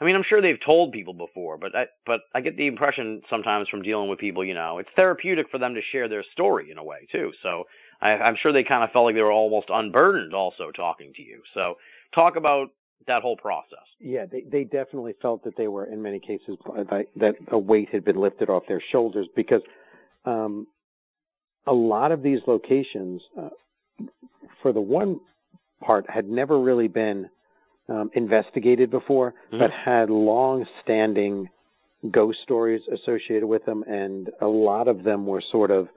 [0.00, 3.22] I mean, I'm sure they've told people before, but I, but I get the impression
[3.30, 6.72] sometimes from dealing with people, you know, it's therapeutic for them to share their story
[6.72, 7.30] in a way too.
[7.44, 7.64] So
[8.02, 11.22] I, I'm sure they kind of felt like they were almost unburdened also talking to
[11.22, 11.42] you.
[11.54, 11.74] So
[12.12, 12.70] talk about
[13.06, 13.86] that whole process.
[14.00, 16.58] Yeah, they they definitely felt that they were in many cases
[17.16, 19.62] that, a weight had been lifted off their shoulders because
[20.24, 20.66] um,
[21.66, 23.48] a lot of these locations, uh,
[24.62, 25.20] for the one
[25.86, 27.28] part, had never really been
[27.88, 29.58] um, investigated before, Mhm.
[29.58, 31.50] but had long-standing
[32.10, 35.88] ghost stories associated with them, and a lot of them were sort of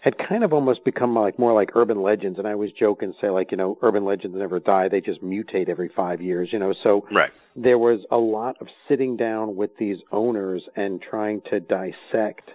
[0.00, 2.38] had kind of almost become like more like urban legends.
[2.38, 5.22] And I always joke and say like, you know, urban legends never die; they just
[5.22, 6.52] mutate every five years.
[6.52, 7.30] You know, so Right.
[7.54, 12.50] there was a lot of sitting down with these owners and trying to dissect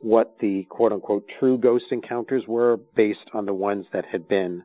[0.00, 4.62] what the quote unquote true ghost encounters were based on the ones that had been,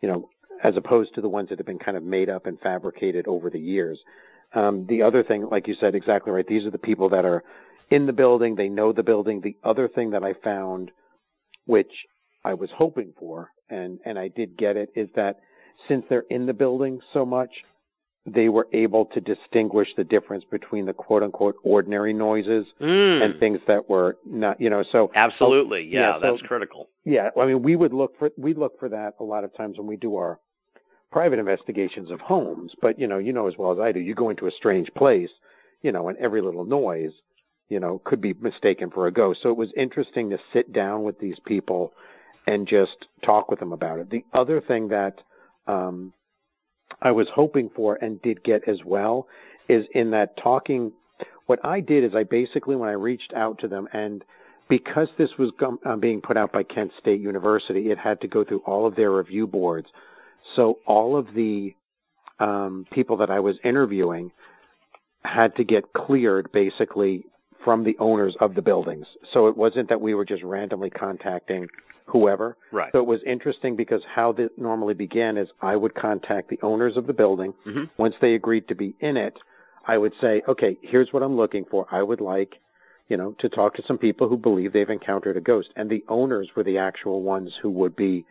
[0.00, 0.30] you know,
[0.62, 3.50] as opposed to the ones that have been kind of made up and fabricated over
[3.50, 3.98] the years.
[4.54, 6.46] Um, the other thing, like you said, exactly right.
[6.46, 7.42] These are the people that are
[7.90, 8.54] in the building.
[8.54, 9.40] They know the building.
[9.42, 10.90] The other thing that I found,
[11.66, 11.90] which
[12.44, 15.40] I was hoping for, and, and I did get it, is that
[15.88, 17.50] since they're in the building so much,
[18.24, 23.22] they were able to distinguish the difference between the quote unquote ordinary noises Mm.
[23.24, 25.88] and things that were not, you know, so Absolutely.
[25.90, 26.88] yeah, Yeah, so- that's critical.
[27.04, 29.76] yeah, I mean, we would look for we look for that a lot of times
[29.76, 30.38] when we do our
[31.12, 32.72] private investigations of homes.
[32.80, 34.88] But you know, you know as well as I do, you go into a strange
[34.96, 35.30] place,
[35.82, 37.12] you know, and every little noise,
[37.68, 39.40] you know, could be mistaken for a ghost.
[39.42, 41.92] So it was interesting to sit down with these people
[42.46, 44.10] and just talk with them about it.
[44.10, 45.14] The other thing that
[45.66, 46.12] um,
[47.00, 49.28] I was hoping for and did get as well
[49.68, 50.92] is in that talking.
[51.46, 54.24] What I did is I basically, when I reached out to them, and
[54.68, 55.52] because this was
[55.84, 58.96] uh, being put out by Kent State University, it had to go through all of
[58.96, 59.88] their review boards.
[60.56, 61.74] So all of the
[62.38, 64.32] um, people that I was interviewing
[65.24, 67.24] had to get cleared basically
[67.64, 69.06] from the owners of the buildings.
[69.32, 71.68] So it wasn't that we were just randomly contacting
[72.06, 72.56] whoever.
[72.72, 72.90] Right.
[72.92, 76.96] So it was interesting because how this normally began is I would contact the owners
[76.96, 77.54] of the building.
[77.66, 77.88] Mhm.
[77.96, 79.36] Once they agreed to be in it,
[79.86, 81.86] I would say, okay, here's what I'm looking for.
[81.90, 82.58] I would like,
[83.08, 85.68] you know, to talk to some people who believe they've encountered a ghost.
[85.76, 88.24] And the owners were the actual ones who would be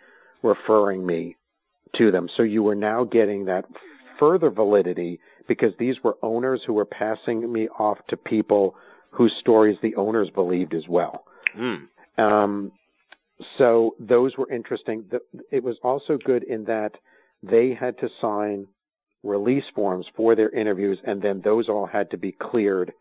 [0.44, 1.38] referring me
[1.98, 2.28] to them.
[2.38, 3.66] So you were now getting that
[4.20, 8.76] further validity because these were owners who were passing me off to people
[9.12, 11.26] whose stories the owners believed as well.
[11.58, 11.88] Mm.
[12.18, 12.72] Um,
[13.58, 15.06] so those were interesting.
[15.52, 16.92] It was also good in that
[17.44, 18.68] they had to sign
[19.24, 22.92] release forms for their interviews, and then those all had to be cleared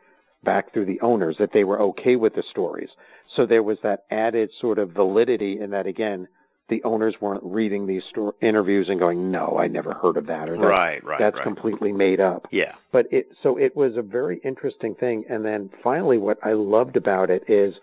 [0.42, 2.88] back through the owners that they were okay with the stories.
[3.36, 6.28] So there was that added sort of validity in that again,
[6.70, 10.48] the owners weren't reading these sto- interviews and going, "No, I never heard of that,"
[10.48, 11.42] or that, Right, right, "That's right.
[11.44, 12.74] completely made up." Yeah.
[12.92, 16.96] but it so it was a very interesting thing and then finally what i loved
[16.96, 17.74] about it is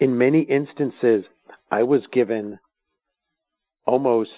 [0.00, 1.24] in many instances
[1.70, 2.58] i was given
[3.86, 4.30] almost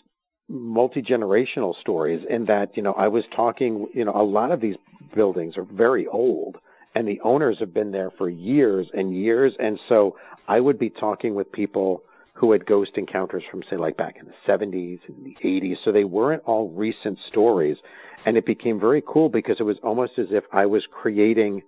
[0.48, 4.76] multi-generational stories in that you know i was talking you know a lot of these
[5.14, 6.56] buildings are very old
[6.94, 10.16] and the owners have been there for years and years and so
[10.48, 12.02] i would be talking with people
[12.36, 15.92] who had ghost encounters from say like back in the 70s and the 80s so
[15.92, 17.76] they weren't all recent stories
[18.24, 21.62] and it became very cool because it was almost as if I was creating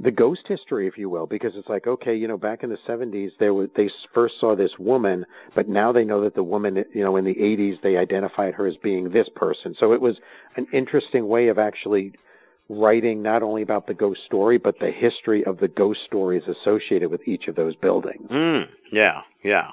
[0.00, 2.78] the ghost history, if you will, because it's like, okay, you know, back in the
[2.88, 5.24] 70s, they were, they first saw this woman,
[5.56, 8.68] but now they know that the woman, you know, in the 80s, they identified her
[8.68, 9.74] as being this person.
[9.80, 10.14] So it was
[10.56, 12.12] an interesting way of actually
[12.68, 17.10] writing not only about the ghost story, but the history of the ghost stories associated
[17.10, 18.28] with each of those buildings.
[18.30, 18.64] Mm.
[18.92, 19.22] Yeah.
[19.42, 19.68] Yeah.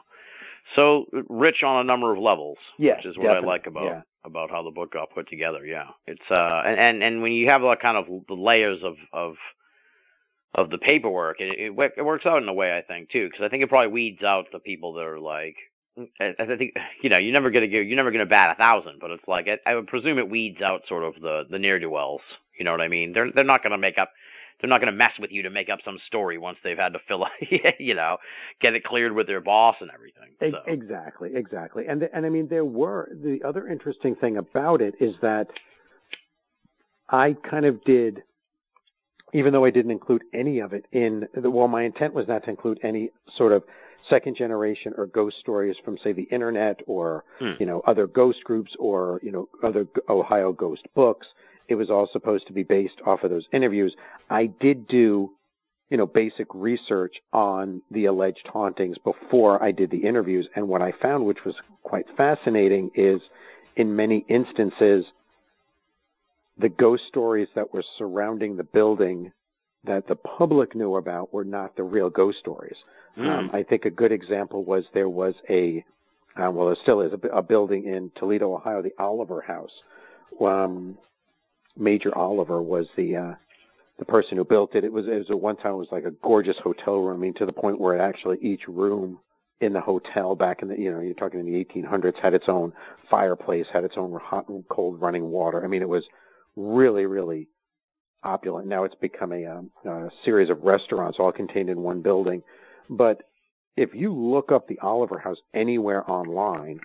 [0.75, 4.01] So rich on a number of levels, Yes, which is what I like about yeah.
[4.25, 5.65] about how the book got put together.
[5.65, 8.95] Yeah, it's uh, and and, and when you have like kind of the layers of
[9.13, 9.35] of
[10.53, 13.45] of the paperwork, it it, it works out in a way I think too, because
[13.45, 15.55] I think it probably weeds out the people that are like.
[16.19, 16.73] I, I think
[17.03, 19.45] you know you're never gonna get you're never gonna bat a thousand, but it's like
[19.47, 22.21] I, I would presume it weeds out sort of the the ne'er do wells.
[22.57, 23.13] You know what I mean?
[23.13, 24.09] They're they're not gonna make up
[24.61, 26.93] they're not going to mess with you to make up some story once they've had
[26.93, 27.31] to fill, up,
[27.77, 28.17] you know,
[28.61, 30.29] get it cleared with their boss and everything.
[30.39, 30.71] So.
[30.71, 31.83] Exactly, exactly.
[31.87, 35.47] And and I mean there were the other interesting thing about it is that
[37.09, 38.23] I kind of did
[39.33, 42.43] even though I didn't include any of it in the well my intent was not
[42.45, 43.63] to include any sort of
[44.09, 47.53] second generation or ghost stories from say the internet or Hmm.
[47.59, 51.27] you know other ghost groups or you know other Ohio ghost books
[51.67, 53.95] it was all supposed to be based off of those interviews
[54.29, 55.31] I did do
[55.89, 60.47] you know, basic research on the alleged hauntings before I did the interviews.
[60.55, 63.21] And what I found, which was quite fascinating, is
[63.75, 65.05] in many instances,
[66.57, 69.31] the ghost stories that were surrounding the building
[69.83, 72.77] that the public knew about were not the real ghost stories.
[73.17, 73.27] Mm.
[73.27, 75.85] Um, I think a good example was there was a,
[76.35, 79.69] uh, well, there still is a, a building in Toledo, Ohio, the Oliver House.
[80.41, 80.97] Um,
[81.77, 83.33] Major Oliver was the uh,
[83.99, 84.83] the person who built it.
[84.83, 87.17] It was it was at one time it was like a gorgeous hotel room.
[87.17, 89.19] I mean, to the point where actually each room
[89.61, 92.45] in the hotel back in the you know you're talking in the 1800s had its
[92.47, 92.73] own
[93.09, 95.63] fireplace, had its own hot and cold running water.
[95.63, 96.03] I mean, it was
[96.55, 97.47] really really
[98.25, 98.67] opulent.
[98.67, 102.41] Now it's become a, um, a series of restaurants all contained in one building.
[102.89, 103.21] But
[103.77, 106.79] if you look up the Oliver House anywhere online,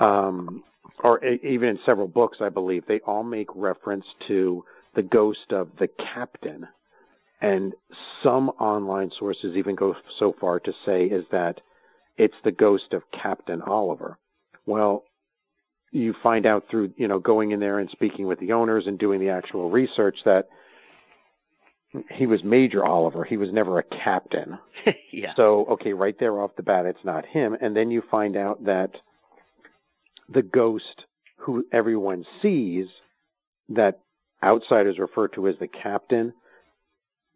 [0.00, 0.64] um,
[1.02, 4.64] or even in several books, I believe they all make reference to
[4.94, 6.66] the ghost of the captain,
[7.40, 7.72] and
[8.22, 11.60] some online sources even go so far to say is that
[12.16, 14.18] it's the ghost of Captain Oliver.
[14.66, 15.04] Well,
[15.90, 18.98] you find out through you know going in there and speaking with the owners and
[18.98, 20.48] doing the actual research that
[22.16, 23.24] he was Major Oliver.
[23.24, 24.58] He was never a captain.
[25.12, 25.32] yeah.
[25.36, 27.56] So, okay, right there off the bat, it's not him.
[27.60, 28.90] And then you find out that
[30.28, 31.04] the ghost
[31.38, 32.86] who everyone sees,
[33.68, 34.00] that
[34.42, 36.32] outsiders refer to as the captain,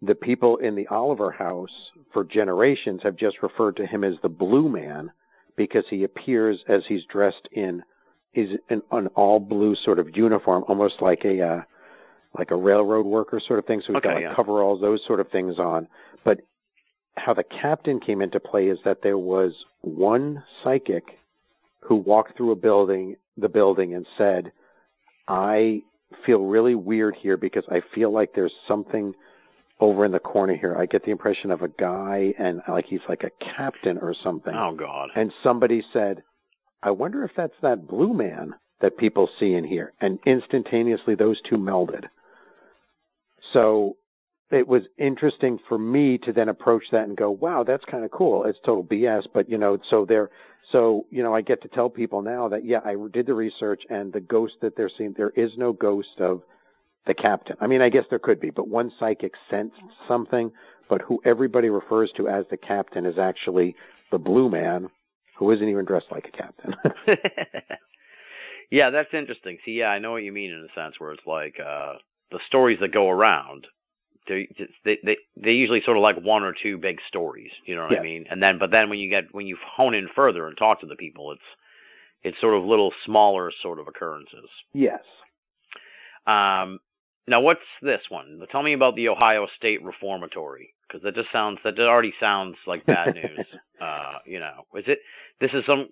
[0.03, 1.71] the people in the Oliver house
[2.13, 5.11] for generations have just referred to him as the blue man
[5.57, 7.83] because he appears as he's dressed in
[8.35, 11.63] is an, an all blue sort of uniform, almost like a uh,
[12.39, 13.81] like a railroad worker sort of thing.
[13.87, 14.35] So he's Okay, got like yeah.
[14.37, 15.89] coveralls, those sort of things on.
[16.25, 16.41] But
[17.17, 21.05] how the captain came into play is that there was one psychic
[21.87, 24.53] who walked through a building, the building, and said,
[25.29, 25.83] "I
[26.25, 29.15] feel really weird here because I feel like there's something."
[29.79, 33.07] Over in the corner here, I get the impression of a guy and like he's
[33.11, 34.55] like a captain or something.
[34.55, 35.11] Oh God.
[35.15, 36.23] And somebody said,
[36.83, 39.93] I wonder if that's that blue man that people see in here.
[40.01, 42.05] And instantaneously, those two melded.
[43.53, 43.97] So
[44.51, 48.11] it was interesting for me to then approach that and go, wow, that's kind of
[48.11, 48.45] cool.
[48.45, 49.23] It's total BS.
[49.33, 50.31] But, you know, so there,
[50.73, 53.83] so, you know, I get to tell people now that, yeah, I did the research
[53.89, 56.43] and the ghost that they're seeing, there is no ghost of
[57.07, 57.57] the captain.
[57.61, 59.75] I mean, I guess there could be, but one psychic sensed
[60.09, 60.53] something,
[60.89, 63.75] but who everybody refers to as the captain is actually
[64.11, 64.89] the blue man
[65.39, 66.75] who isn't even dressed like a captain.
[68.71, 69.59] yeah, that's interesting.
[69.65, 71.95] See, yeah, I know what you mean in a sense where it's like uh
[72.31, 73.67] the stories that go around.
[74.29, 74.49] They
[74.85, 77.51] they they they usually sort of like one or two big stories.
[77.65, 78.27] You know what I mean?
[78.31, 80.87] And then, but then when you get when you hone in further and talk to
[80.87, 81.41] the people, it's
[82.23, 84.49] it's sort of little smaller sort of occurrences.
[84.73, 85.01] yes.
[86.27, 86.81] Um,
[87.29, 88.41] now what's this one?
[88.51, 92.87] Tell me about the Ohio State Reformatory because that just sounds that already sounds like
[92.87, 93.47] bad news.
[93.81, 94.99] uh, you know, is it?
[95.41, 95.89] This is some.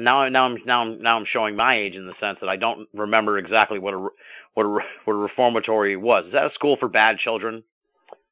[0.00, 2.56] Now, now I'm now I'm now I'm showing my age in the sense that I
[2.56, 4.08] don't remember exactly what a
[4.54, 6.24] what a, what a reformatory was.
[6.26, 7.62] Is that a school for bad children?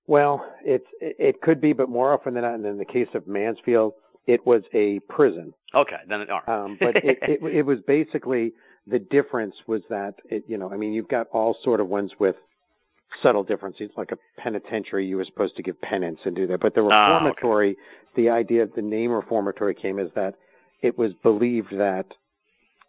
[0.07, 3.09] Well, it's it, it could be, but more often than not, and in the case
[3.14, 3.94] of Mansfield,
[4.26, 5.52] it was a prison.
[5.74, 6.64] Okay, then all right.
[6.64, 8.52] Um, but it, it it was basically
[8.86, 12.12] the difference was that it you know I mean you've got all sort of ones
[12.20, 12.36] with
[13.22, 16.74] subtle differences like a penitentiary you were supposed to give penance and do that but
[16.74, 17.24] the Ah, okay.
[17.24, 17.76] reformatory
[18.14, 20.34] the idea of the name reformatory came is that
[20.82, 22.04] it was believed that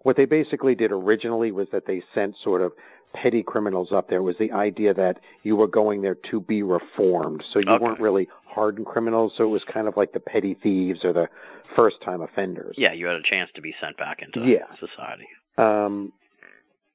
[0.02, 2.74] what they basically did originally was that they sent sort of
[3.14, 4.22] petty criminals up there.
[4.22, 7.44] Was the idea that you were going there to be reformed.
[7.54, 7.84] So you Okay.
[7.84, 9.34] weren't really hardened criminals.
[9.38, 11.28] So it was kind of like the petty thieves or the
[11.76, 12.76] first time offenders.
[12.78, 14.66] yeah, you had a chance to be sent back into Yeah.
[14.80, 15.28] society.
[15.58, 16.12] Um,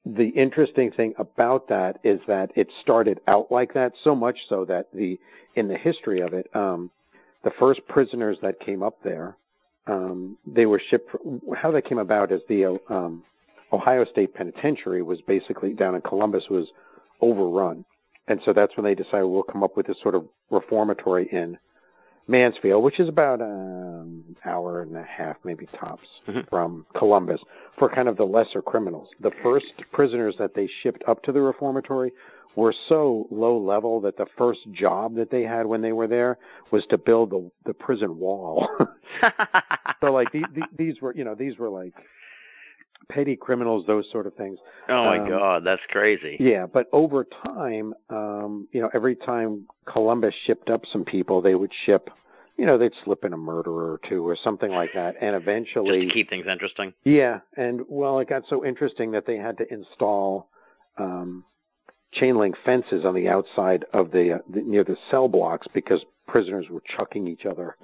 [0.05, 4.65] the interesting thing about that is that it started out like that, so much so
[4.65, 5.17] that the
[5.55, 6.89] in the history of it, um,
[7.43, 9.37] the first prisoners that came up there,
[9.87, 11.09] um, they were shipped.
[11.55, 13.23] How that came about is the um,
[13.73, 16.67] Ohio State Penitentiary was basically down in Columbus was
[17.21, 17.83] overrun,
[18.27, 21.57] and so that's when they decided we'll come up with this sort of reformatory in
[22.27, 26.47] Mansfield, which is about an hour and a half, maybe tops, Mhm.
[26.49, 27.41] from Columbus
[27.77, 29.09] for kind of the lesser criminals.
[29.19, 32.13] The first prisoners that they shipped up to the reformatory
[32.55, 36.37] were so low level that the first job that they had when they were there
[36.71, 38.67] was to build the the prison wall.
[40.01, 41.93] so like the, the, these were you know these were like
[43.09, 44.57] petty criminals, those sort of things.
[44.89, 46.37] oh my um, God, that's crazy.
[46.39, 51.55] Yeah, but over time, um, you know, every time Columbus shipped up some people, they
[51.55, 52.09] would ship,
[52.57, 55.43] you know, they'd slip in a murderer or two or something like that, and Just
[55.43, 56.93] eventually, to keep things interesting.
[57.03, 60.49] yeah, and well, it got so interesting that they had to install
[60.97, 61.43] um,
[62.13, 65.99] chain link fences on the outside of the, uh, the near the cell blocks because
[66.27, 67.75] prisoners were chucking each other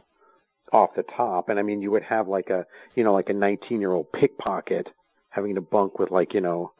[0.72, 2.66] off the top, and I mean, you would have like a,
[2.96, 4.88] you know, like a 19 year old pickpocket
[5.30, 6.72] having to bunk with like, you know,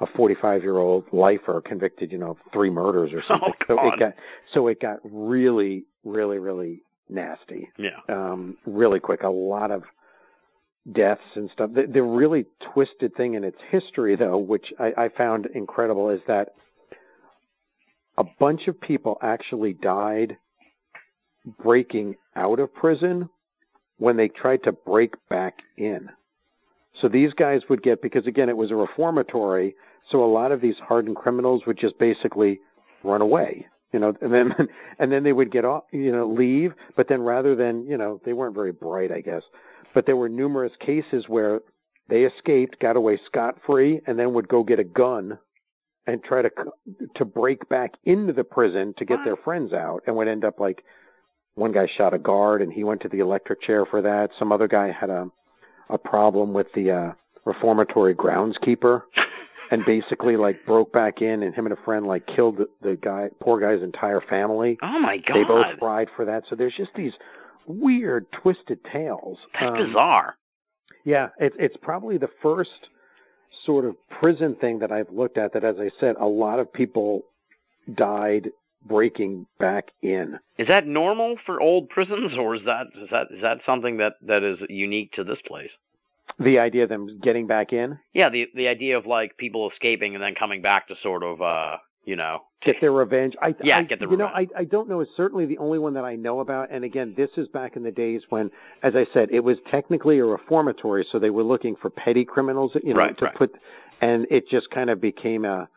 [0.00, 3.52] a 45 year old lifer convicted, you know, of three murders or something.
[3.62, 3.86] Oh, so God.
[3.94, 4.12] it got,
[4.52, 7.90] so it got really, really, really nasty Yeah.
[8.08, 9.22] um, really quick.
[9.22, 9.82] A lot of
[10.92, 11.70] deaths and stuff.
[11.74, 12.44] The, the really
[12.74, 16.48] twisted thing in its history, though, which I, I found incredible, is that
[18.18, 20.36] a bunch of people actually died
[21.62, 23.28] breaking out of prison
[23.98, 26.08] when they tried to break back in.
[27.02, 29.74] So these guys would get, because again, it was a reformatory,
[30.10, 32.60] so a lot of these hardened criminals would just basically
[33.02, 34.50] run away you know, and then
[34.98, 38.20] and then they would get off, you know, leave, but then rather than, you know,
[38.26, 39.42] they weren't very bright, I guess,
[39.94, 41.60] but there were numerous cases where
[42.10, 45.38] they escaped, got away scot free, and then would go get a gun
[46.06, 46.50] and try to
[47.16, 50.58] to break back into the prison to get their friends out, and would end up
[50.60, 50.82] like
[51.54, 54.30] one guy shot a guard and he went to the electric chair for that.
[54.40, 55.28] Some other guy had a
[55.90, 57.12] a problem with the uh
[57.44, 59.02] reformatory groundskeeper
[59.70, 62.96] and basically like broke back in and him and a friend like killed the, the
[62.96, 64.78] guy poor guy's entire family.
[64.82, 65.34] Oh my god.
[65.36, 66.44] They both cried for that.
[66.48, 67.12] So there's just these
[67.66, 69.38] weird twisted tales.
[69.54, 70.36] That's Um, bizarre.
[71.04, 72.70] yeah, it's it's probably the first
[73.66, 76.72] sort of prison thing that I've looked at that as I said a lot of
[76.72, 77.22] people
[77.94, 78.50] died
[78.84, 80.38] breaking back in.
[80.58, 84.14] Is that normal for old prisons, or is that is that is that something that
[84.26, 85.70] that is unique to this place?
[86.38, 90.14] The idea of them getting back in, Yeah, the the idea of like people escaping
[90.14, 93.34] and then coming back to sort of uh you know get their revenge.
[93.42, 94.26] I, Yeah, I, get the You know.
[94.26, 95.00] I I don't know.
[95.00, 96.70] It's certainly the only one that I know about.
[96.72, 98.50] And again, this is back in the days when,
[98.82, 102.72] as I said, it was technically a reformatory, so they were looking for petty criminals,
[102.82, 103.34] you know, Right, to right.
[103.36, 103.52] put,
[104.00, 105.68] and it just kind of became a,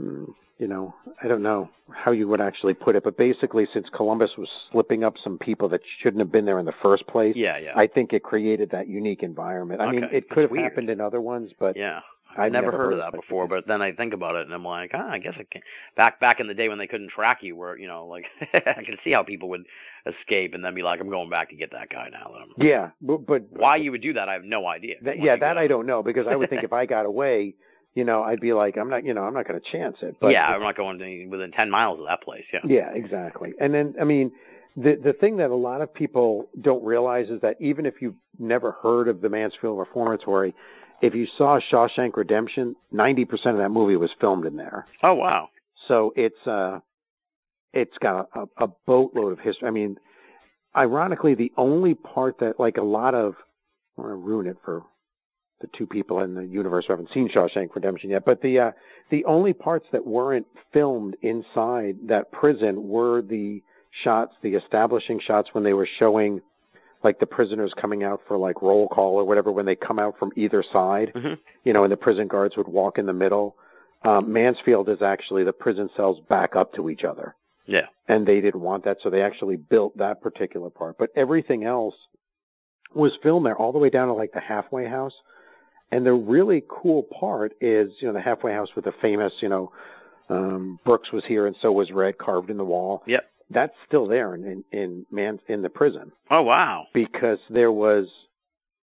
[0.00, 0.26] mm,
[0.60, 4.30] you know, I don't know how you would actually put it, but basically, since Columbus
[4.36, 7.58] was slipping up some people that shouldn't have been there in the first place, yeah
[7.58, 9.80] yeah I think it created that unique environment.
[9.80, 10.64] I mean, it could have weird.
[10.64, 12.00] happened in other ones, but yeah.
[12.32, 14.64] I've I've never, heard of that before, but then I think about it and I'm
[14.64, 15.62] like, ah, I guess I can.
[15.96, 18.84] Back back in the day when they couldn't track you, where you know, like I
[18.84, 19.64] can see how people would
[20.06, 22.30] escape and then be like, I'm going back to get that guy now.
[22.32, 24.94] That I'm, yeah, but, but why you would do that, I have no idea.
[25.02, 27.54] That, yeah, that I don't know because I would think if I got away,
[27.94, 30.16] you know, I'd be like, I'm not, you know, I'm not going to chance it.
[30.20, 32.44] But yeah, I'm not going to within ten miles of that place.
[32.52, 32.60] Yeah.
[32.64, 33.52] yeah, exactly.
[33.58, 34.32] And then, I mean,
[34.76, 38.14] the the thing that a lot of people don't realize is that even if you've
[38.38, 40.54] never heard of the Mansfield Reformatory,
[41.02, 44.86] if you saw Shawshank Redemption, 90% of that movie was filmed in there.
[45.02, 45.48] Oh wow.
[45.88, 46.80] So it's uh
[47.72, 49.66] it's got a, a boatload of history.
[49.66, 49.96] I mean,
[50.76, 53.34] ironically, the only part that like a lot of
[53.98, 54.84] I don't want to ruin it for
[55.60, 58.70] the two people in the universe who haven't seen Shawshank Redemption yet, but the uh
[59.10, 63.60] the only parts that weren't filmed inside that prison were the
[64.04, 66.40] shots, the establishing shots when they were showing
[67.02, 70.14] like the prisoners coming out for like roll call or whatever when they come out
[70.18, 71.34] from either side hmm
[71.64, 73.54] you know, and the prison guards would walk in the middle.
[74.02, 77.34] Um, Mansfield is actually the prison cells back up to each other,
[77.66, 77.86] Yeah.
[78.08, 80.96] and they didn't want that, so they actually built that particular part.
[80.98, 81.94] But everything else
[82.94, 85.12] was filmed there, all the way down to like the halfway house.
[85.92, 89.48] And the really cool part is, you know, the halfway house with the famous, you
[89.48, 89.72] know,
[90.28, 93.02] um, Brooks was here and so was Red carved in the wall.
[93.06, 93.24] Yep.
[93.52, 96.84] That's still there in in, in man in the prison Oh wow.
[96.94, 98.06] because there was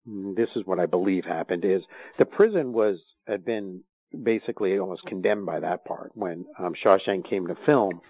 [0.10, 1.84] mm, this is what I believe happened is
[2.18, 2.98] the prison was
[3.28, 3.82] had been
[4.24, 8.02] basically almost condemned by that part when um, Shawshank came to film,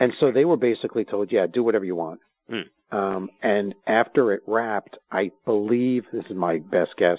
[0.00, 2.20] and so they were basically told, yeah, do whatever you want.
[2.48, 2.96] Hmm.
[2.96, 7.18] Um, and after it wrapped, I believe this is my best guess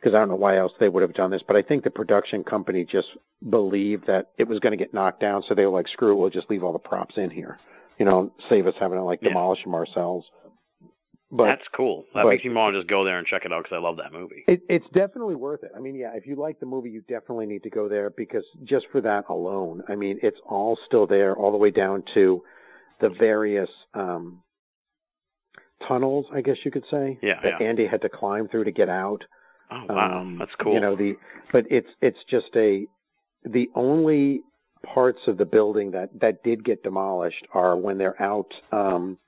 [0.00, 1.90] because I don't know why else they would have done this, but I think the
[1.90, 3.08] production company just
[3.48, 6.16] believed that it was going to get knocked down, so they were like, screw it,
[6.16, 7.58] we'll just leave all the props in here,
[7.98, 9.28] you know, save us having to like Yeah.
[9.28, 10.26] demolish them ourselves.
[11.32, 12.06] But That's cool.
[12.14, 13.80] That but- makes me want to just go there and check it out because I
[13.80, 14.42] love that movie.
[14.48, 15.70] It, it's definitely worth it.
[15.76, 18.42] I mean, yeah, if you like the movie, you definitely need to go there because
[18.64, 22.42] just for that alone, I mean, it's all still there, all the way down to
[23.00, 24.42] the various um
[25.88, 27.66] tunnels, I guess you could say, Yeah, that yeah.
[27.66, 29.22] Andy had to climb through to get out.
[29.72, 30.74] Oh wow, Um, that's cool.
[30.74, 31.14] You know the,
[31.52, 32.86] but it's it's just a
[33.44, 34.40] the only
[34.94, 38.50] parts of the building that that did get demolished are when they're out.
[38.72, 39.18] um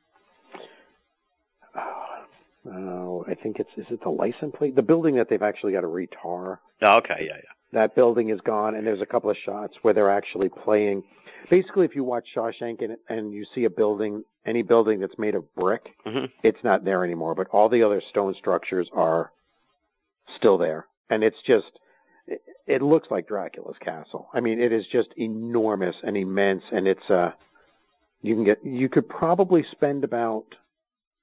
[2.65, 4.77] Oh, I think it's is it the license plate?
[4.77, 6.59] The building that they've actually got to retar.
[6.83, 7.53] oh, okay, yeah, yeah.
[7.73, 11.03] That building is gone, and there's a couple of shots where they're actually playing.
[11.51, 15.35] Basically, if you watch Shawshank and, and you see a building, any building that's made
[15.35, 17.35] of brick, hmm it's not there anymore.
[17.35, 19.33] But all the other stone structures are
[20.39, 21.67] still there, and it's just
[22.67, 24.29] it, looks like Dracula's castle.
[24.33, 27.31] I mean, it is just enormous and immense, and it's uh
[28.23, 30.45] you can get you could probably spend about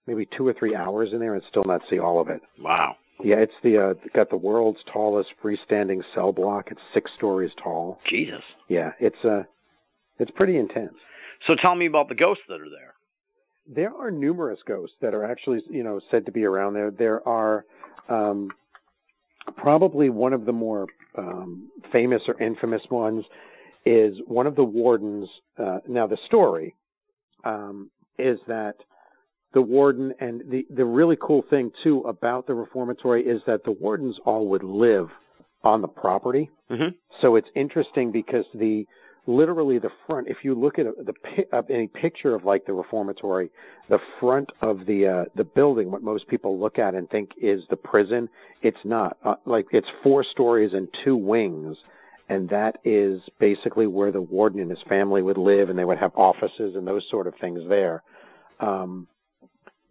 [0.06, 2.42] maybe two or three hours in there and still not see all of it.
[2.60, 2.96] Wow.
[3.24, 6.68] Yeah, it's the uh got the world's tallest freestanding cell block.
[6.72, 8.00] It's six stories tall.
[8.10, 8.44] Jesus.
[8.68, 9.44] Yeah, it's uh
[10.20, 10.96] it's pretty intense.
[11.48, 12.94] So tell me about the ghosts that are there.
[13.72, 16.92] There are numerous ghosts that are actually, you know, said to be around there.
[16.92, 17.66] There are
[18.10, 18.50] um
[19.58, 20.88] probably one of the more
[21.18, 23.24] um famous or infamous ones
[23.86, 26.76] is one of the wardens uh now the story
[27.44, 28.76] um is that
[29.54, 33.72] the warden and the the really cool thing too about the reformatory is that the
[33.72, 35.08] wardens all would live
[35.64, 36.50] on the property.
[36.70, 36.90] Hmm
[37.22, 38.86] so it's interesting because the
[39.30, 40.28] literally the front.
[40.28, 41.14] If you look at a, the
[41.54, 43.50] uh, any picture of like the reformatory,
[43.88, 47.62] the front of the uh, the building, what most people look at and think is
[47.70, 48.28] the prison,
[48.62, 49.18] it's not.
[49.24, 51.78] Uh, like it's four stories and two wings,
[52.28, 56.00] and that is basically where the warden and his family would live, and they would
[56.00, 58.04] have offices and those sort of things there.
[58.60, 59.08] Um,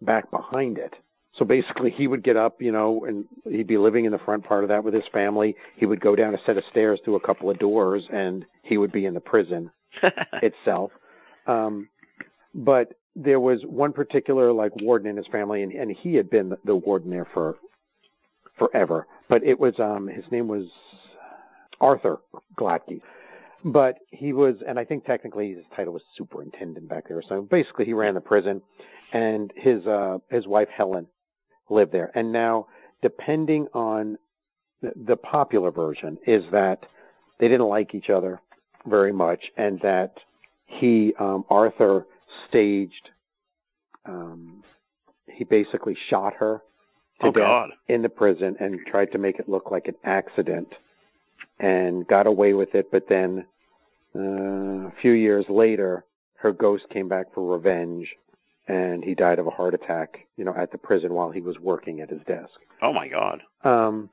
[0.01, 0.93] back behind it.
[1.39, 4.43] So basically, he would get up, you know, and he'd be living in the front
[4.43, 5.55] part of that with his family.
[5.77, 8.77] He would go down a set of stairs through a couple of doors, and he
[8.77, 9.71] would be in the prison
[10.43, 10.91] itself.
[11.47, 11.87] Um,
[12.53, 16.53] but there was one particular like warden in his family, and, and he had been
[16.65, 17.55] the warden there for
[18.57, 19.07] forever.
[19.29, 20.65] But it was um, his name was
[21.79, 22.17] Arthur
[22.59, 23.01] Glattke.
[23.63, 27.23] But he was, and I think technically his title was superintendent back there.
[27.27, 28.61] So basically, he ran the prison,
[29.13, 31.07] and his uh, his wife Helen
[31.69, 32.11] lived there.
[32.15, 32.67] And now,
[33.01, 34.17] depending on
[34.81, 36.79] the, the popular version, is that
[37.39, 38.41] they didn't like each other
[38.85, 40.13] very much, and that
[40.65, 42.05] he um, Arthur
[42.47, 43.09] staged.
[44.05, 44.63] Um,
[45.27, 46.61] he basically shot her
[47.21, 47.69] to Oh, death God.
[47.87, 50.67] in the prison and tried to make it look like an accident
[51.59, 52.89] and got away with it.
[52.91, 53.45] But then
[54.15, 56.05] uh, a few years later,
[56.37, 58.07] her ghost came back for revenge,
[58.69, 61.57] and he died of a heart attack, you know, at the prison while he was
[61.59, 62.53] working at his desk.
[62.81, 63.41] Oh my God.
[63.63, 64.09] Um,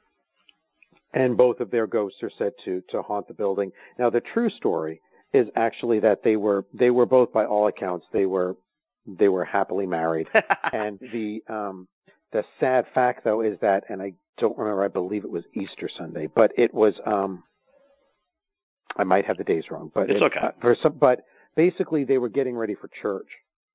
[1.15, 3.71] and both of their ghosts are said to to haunt the building.
[3.99, 5.01] Now, the true story
[5.33, 8.57] is actually that they were they were both, by all accounts, they were
[9.07, 10.27] they were happily married.
[10.73, 11.87] and the um
[12.33, 15.89] the sad fact though is that and I don't remember I believe it was Easter
[15.99, 17.45] Sunday but it was um
[18.97, 20.41] I might have the days wrong but It's it- okay.
[20.43, 21.21] uh, for some but
[21.55, 23.29] basically they were getting ready for church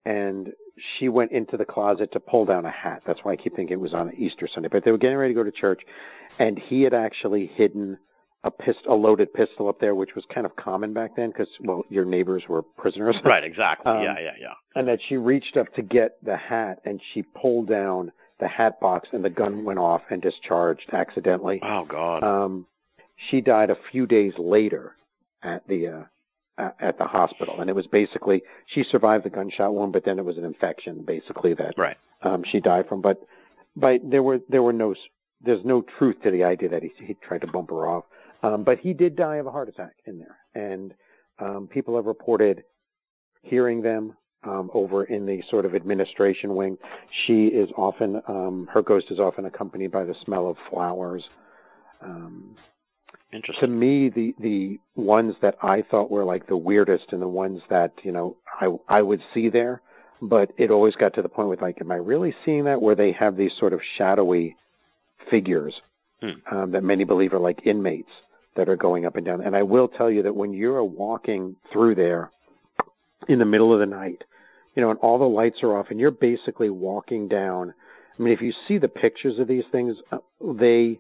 [0.06, 0.50] and
[0.98, 3.74] she went into the closet to pull down a hat that's why I keep thinking
[3.74, 5.82] it was on Easter Sunday but they were getting ready to go to church
[6.40, 7.98] and he had actually hidden
[8.44, 11.48] a pistol a loaded pistol up there which was kind of common back then because
[11.64, 13.44] well your neighbors were prisoners right.
[13.44, 13.92] Exactly.
[13.92, 14.16] Um, yeah.
[14.20, 14.32] Yeah.
[14.40, 14.54] Yeah.
[14.76, 18.80] and that she reached up to get the hat and she pulled down the hat
[18.80, 21.62] box and the gun went off and discharged accidentally.
[21.64, 22.24] Oh God.
[22.24, 22.66] Um,
[23.30, 24.96] she died a few days later
[25.44, 26.04] at the uh,
[26.80, 28.42] at the hospital, and it was basically
[28.74, 31.98] she survived the gunshot wound, but then it was an infection, basically that right.
[32.24, 33.02] um, she died from.
[33.02, 33.22] But
[33.76, 34.98] but there were there were no s-
[35.42, 38.06] there's no truth to the idea that he he tried to bump her off.
[38.44, 40.94] Um, but he did die of a heart attack in there, and
[41.40, 42.64] um, people have reported
[43.44, 46.78] hearing them um, over in the sort of administration wing.
[47.26, 51.24] She is often um, her ghost is often accompanied by the smell of flowers.
[52.04, 52.56] Um,
[53.62, 57.62] to me, the the ones that I thought were like the weirdest and the ones
[57.70, 59.82] that you know I I would see there,
[60.22, 62.82] but it always got to the point with like, am I really seeing that?
[62.82, 64.56] Where they have these sort of shadowy
[65.30, 65.74] figures
[66.22, 66.56] Hmm.
[66.56, 68.12] um, that many believe are like inmates
[68.56, 69.42] that are going up and down.
[69.42, 72.30] And I will tell you that when you're walking through there
[73.28, 74.22] in the middle of the night,
[74.76, 77.74] you know, and all the lights are off, and you're basically walking down.
[78.18, 81.00] I mean, if you see the pictures of these things, uh, they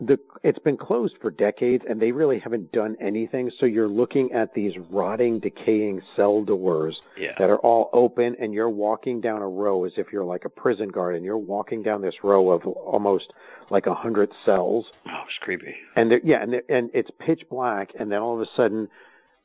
[0.00, 4.32] the it's been closed for decades and they really haven't done anything so you're looking
[4.32, 7.30] at these rotting decaying cell doors Yeah.
[7.38, 10.48] that are all open and you're walking down a row as if you're like a
[10.48, 13.26] prison guard and you're walking down this row of almost
[13.70, 15.74] like a hundred cells Oh, it's creepy.
[15.94, 18.88] and there, yeah and and it's pitch black and then all of a sudden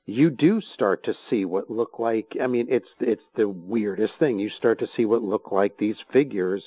[0.08, 4.40] you do start to see what look like i mean it's it's the weirdest thing
[4.40, 6.64] you start to see what look like these figures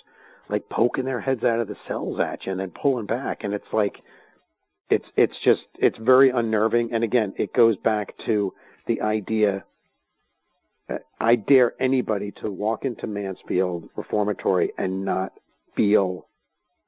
[0.49, 3.39] like poking their heads out of the cells at you and then pulling back.
[3.43, 3.95] And it's like
[4.91, 6.91] it's it's just it's very unnerving.
[6.93, 8.53] And again it goes back to
[8.87, 9.65] the idea
[10.91, 15.33] uh, i dare anybody to walk into mansfield reformatory and not
[15.77, 16.27] feel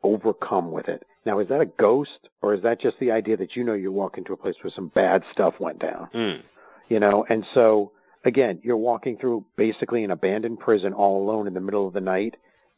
[0.02, 1.04] overcome with it.
[1.24, 2.10] Now is that a ghost
[2.42, 4.72] or is that just the idea that you know you walk into a place where
[4.74, 6.08] some bad stuff went down?
[6.14, 6.40] Mm.
[6.88, 7.92] you know and so
[8.24, 12.00] again you're walking through basically an abandoned prison all alone in the middle of the
[12.00, 12.34] night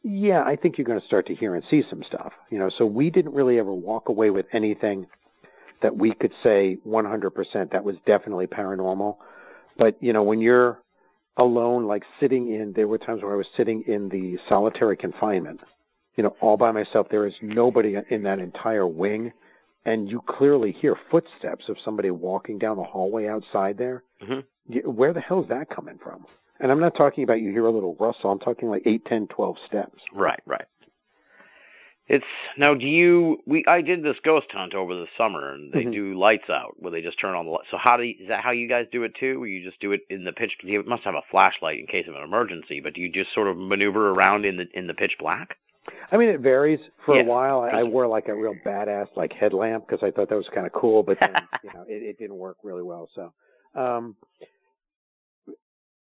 [0.07, 2.69] yeah i think you're going to start to hear and see some stuff you know
[2.77, 5.05] so we didn't really ever walk away with anything
[5.81, 9.17] that we could say 100% that was definitely paranormal.
[9.77, 10.79] But you know when you're
[11.37, 15.59] alone like sitting in there were times where i was sitting in the solitary confinement
[16.15, 17.07] you know all by myself.
[17.11, 19.31] There is nobody in that entire wing
[19.85, 24.03] and you clearly hear footsteps of somebody walking down the hallway outside there.
[24.19, 24.39] Hmm
[24.85, 26.25] where the hell is that coming from?
[26.59, 28.31] And I'm not talking about you hear a little rustle.
[28.31, 29.99] I'm talking like eight, ten, twelve steps.
[30.13, 30.39] Right.
[30.45, 30.65] Right.
[32.09, 32.23] It's
[32.57, 32.73] now.
[32.73, 33.37] Do you?
[33.45, 35.91] We I did this ghost hunt over the summer, and they Mhm.
[35.91, 37.65] do lights out where they just turn on the light.
[37.69, 38.41] So how do you, is that?
[38.41, 39.41] How you guys do it too?
[39.41, 40.53] Where you just do it in the pitch?
[40.63, 43.47] You must have a flashlight in case of an emergency, but do you just sort
[43.49, 45.57] of maneuver around in the in the pitch black?
[46.09, 46.79] I mean, it varies.
[47.05, 47.23] For Yeah.
[47.23, 50.35] a while, I, I wore like a real badass like headlamp because I thought that
[50.35, 53.09] was kind of cool, but then you know it, it didn't work really well.
[53.15, 53.33] So,
[53.75, 54.15] um,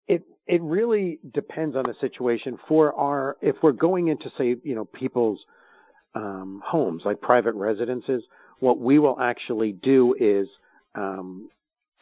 [0.07, 2.59] it it really depends on the situation.
[2.69, 5.39] For our, if we're going into say, you know, people's
[6.15, 8.23] um, homes like private residences,
[8.61, 10.49] what we will actually do is.
[10.95, 11.51] Um,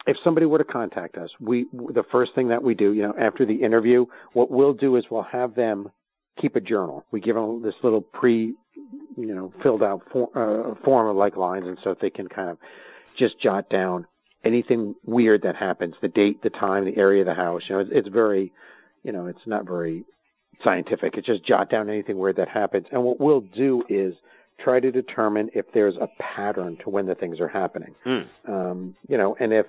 [0.07, 3.15] if somebody were to contact us, we the first thing that we do, you know,
[3.19, 5.89] after the interview, what we'll do is we'll have them
[6.39, 7.03] keep a journal.
[7.11, 8.53] We give them this little pre,
[9.17, 11.97] you know, filled out for, uh, form of like lines and stuff.
[12.01, 12.57] They can kind of
[13.17, 14.05] just jot down
[14.45, 17.61] anything weird that happens, the date, the time, the area of the house.
[17.67, 18.51] You know, it's, it's very,
[19.03, 20.05] you know, it's not very
[20.63, 21.15] scientific.
[21.15, 22.85] It's just jot down anything weird that happens.
[22.91, 24.13] And what we'll do is
[24.63, 27.95] try to determine if there's a pattern to when the things are happening.
[28.05, 28.27] Mm.
[28.47, 29.65] Um, you know, and if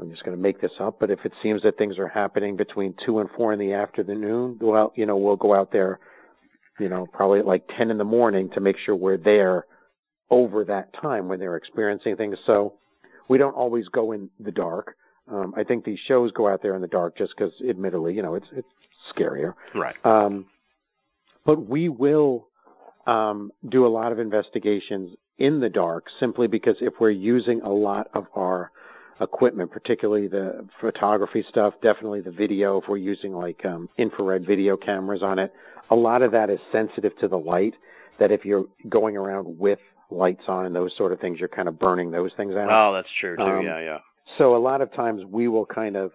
[0.00, 2.56] I'm just going to make this up, but if it seems that things are happening
[2.56, 5.98] between two and four in the afternoon, well, you know, we'll go out there,
[6.78, 9.66] you know, probably at like 10 in the morning to make sure we're there
[10.30, 12.36] over that time when they're experiencing things.
[12.46, 12.74] So
[13.28, 14.96] we don't always go in the dark.
[15.30, 18.22] Um, I think these shows go out there in the dark just because, admittedly, you
[18.22, 18.68] know, it's it's
[19.14, 19.54] scarier.
[19.74, 19.94] Right.
[20.04, 20.46] Um,
[21.44, 22.48] but we will
[23.06, 27.72] um, do a lot of investigations in the dark simply because if we're using a
[27.72, 28.70] lot of our
[29.20, 34.76] equipment, particularly the photography stuff, definitely the video, if we're using like um, infrared video
[34.76, 35.52] cameras on it,
[35.90, 37.74] a lot of that is sensitive to the light.
[38.18, 39.78] That if you're going around with
[40.10, 42.68] lights on and those sort of things, you're kind of burning those things out.
[42.70, 43.42] Oh, that's true too.
[43.42, 43.98] Um, yeah, yeah.
[44.38, 46.12] So a lot of times we will kind of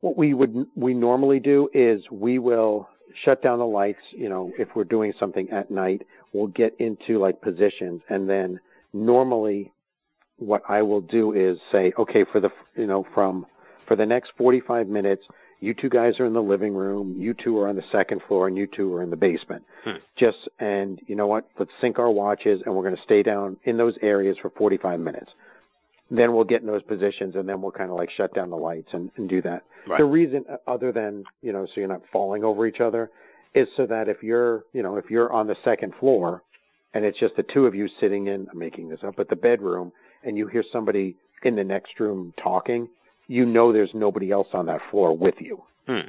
[0.00, 2.88] what we would we normally do is we will
[3.24, 6.02] shut down the lights, you know, if we're doing something at night,
[6.32, 8.60] we'll get into like positions and then
[8.92, 9.72] normally
[10.38, 13.46] what I will do is say, okay, for the you know, from
[13.88, 15.22] for the next 45 minutes,
[15.60, 18.48] you two guys are in the living room, you two are on the second floor
[18.48, 19.64] and you two are in the basement.
[19.84, 19.96] Hmm.
[20.18, 21.48] Just and you know what?
[21.58, 25.00] Let's sync our watches and we're going to stay down in those areas for 45
[25.00, 25.30] minutes
[26.10, 28.56] then we'll get in those positions and then we'll kind of like shut down the
[28.56, 29.62] lights and, and do that.
[29.88, 29.98] Right.
[29.98, 33.10] The reason uh, other than, you know, so you're not falling over each other
[33.54, 36.42] is so that if you're, you know, if you're on the second floor
[36.94, 39.36] and it's just the two of you sitting in, I'm making this up, but the
[39.36, 39.92] bedroom
[40.22, 42.88] and you hear somebody in the next room talking,
[43.26, 45.62] you know there's nobody else on that floor with you.
[45.86, 46.08] Hmm.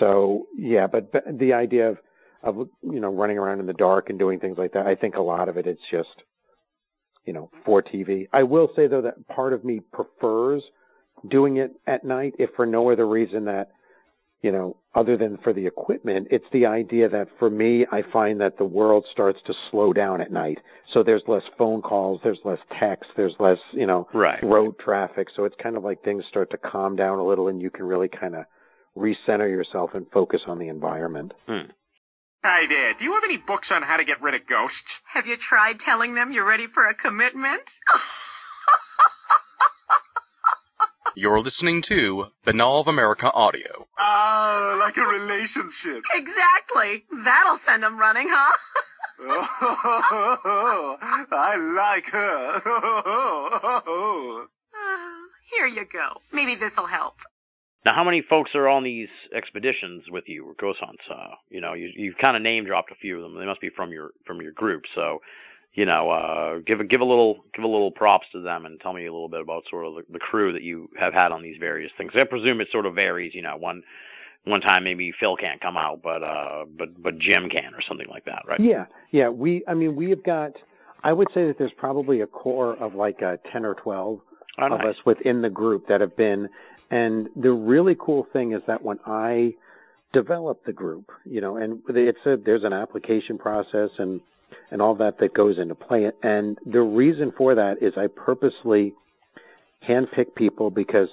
[0.00, 1.98] So yeah, but, but the idea of,
[2.42, 5.16] of, you know, running around in the dark and doing things like that, I think
[5.16, 6.08] a lot of it, it's just,
[7.24, 8.28] you know, for TV.
[8.32, 10.62] I will say though that part of me prefers
[11.28, 13.70] doing it at night, if for no other reason that,
[14.42, 18.40] you know, other than for the equipment, it's the idea that for me, I find
[18.40, 20.58] that the world starts to slow down at night.
[20.94, 24.42] So there's less phone calls, there's less text, there's less, you know, Right.
[24.42, 25.28] road traffic.
[25.36, 27.84] So it's kind of like things start to calm down a little and you can
[27.84, 28.44] really kind of
[28.96, 31.32] recenter yourself and focus on the environment.
[31.46, 31.70] Hmm.
[32.44, 32.94] Hi there.
[32.94, 35.00] Do you have any books on how to get rid of ghosts?
[35.06, 37.78] Have you tried telling them you're ready for a commitment?
[41.18, 43.88] You're listening to Binnall of America Audio.
[43.98, 46.04] Ah, like a relationship.
[46.14, 47.06] exactly.
[47.24, 48.56] That'll send them running, huh?
[51.32, 52.60] I like her.
[55.50, 56.20] Here you go.
[56.32, 57.16] Maybe this'll help.
[57.84, 61.02] Now, how many folks are on these expeditions with you or ghost hunts?
[61.10, 63.36] Uh, you know, you you've kind of name dropped a few of them.
[63.36, 64.84] They must be from your from your group.
[64.94, 65.18] So,
[65.74, 68.80] you know, uh, give a give a little give a little props to them and
[68.80, 71.32] tell me a little bit about sort of the, the crew that you have had
[71.32, 72.12] on these various things.
[72.14, 73.32] I presume it sort of varies.
[73.34, 73.82] You know, one
[74.44, 78.08] one time maybe Phil can't come out, but uh, but but Jim can or something
[78.08, 78.60] like that, right?
[78.60, 79.28] Yeah, yeah.
[79.28, 80.52] We, I mean, we have got.
[81.04, 84.20] I would say that there's probably a core of like uh, ten or twelve
[84.60, 84.88] Oh, of nice.
[84.88, 86.48] us within the group that have been.
[86.90, 89.54] And the really cool thing is that when I
[90.12, 94.20] developed the group, you know, and it's a there's an application process and
[94.70, 96.10] and all that that goes into play.
[96.22, 98.94] And the reason for that is I purposely
[99.88, 101.08] handpick people because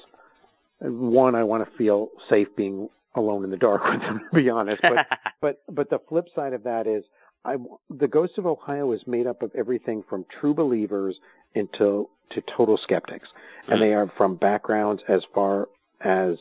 [0.80, 4.50] one, I want to feel safe being alone in the dark with them, to be
[4.50, 4.82] honest.
[4.82, 7.04] But but but the flip side of that is
[7.44, 7.56] I
[7.90, 11.16] the Ghost of Ohio is made up of everything from true believers
[11.54, 13.28] into to total skeptics,
[13.68, 15.68] and they are from backgrounds as far
[16.02, 16.36] as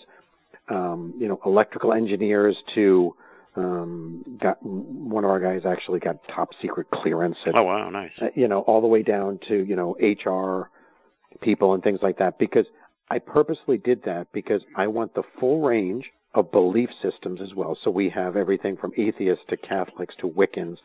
[0.69, 3.15] um, you know electrical engineers to
[3.57, 8.11] um, got one of our guys actually got top secret clearance at oh wow, nice.
[8.21, 10.71] uh, you know, all the way down to, you know, HR
[11.41, 12.67] people and things like that because
[13.11, 16.05] I purposely did that because I want the full range
[16.35, 17.77] of belief systems as well.
[17.85, 20.77] So we have everything from atheists to Catholics to Wiccans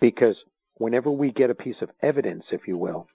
[0.00, 0.36] because
[0.76, 3.08] whenever we get a piece of evidence, if you will,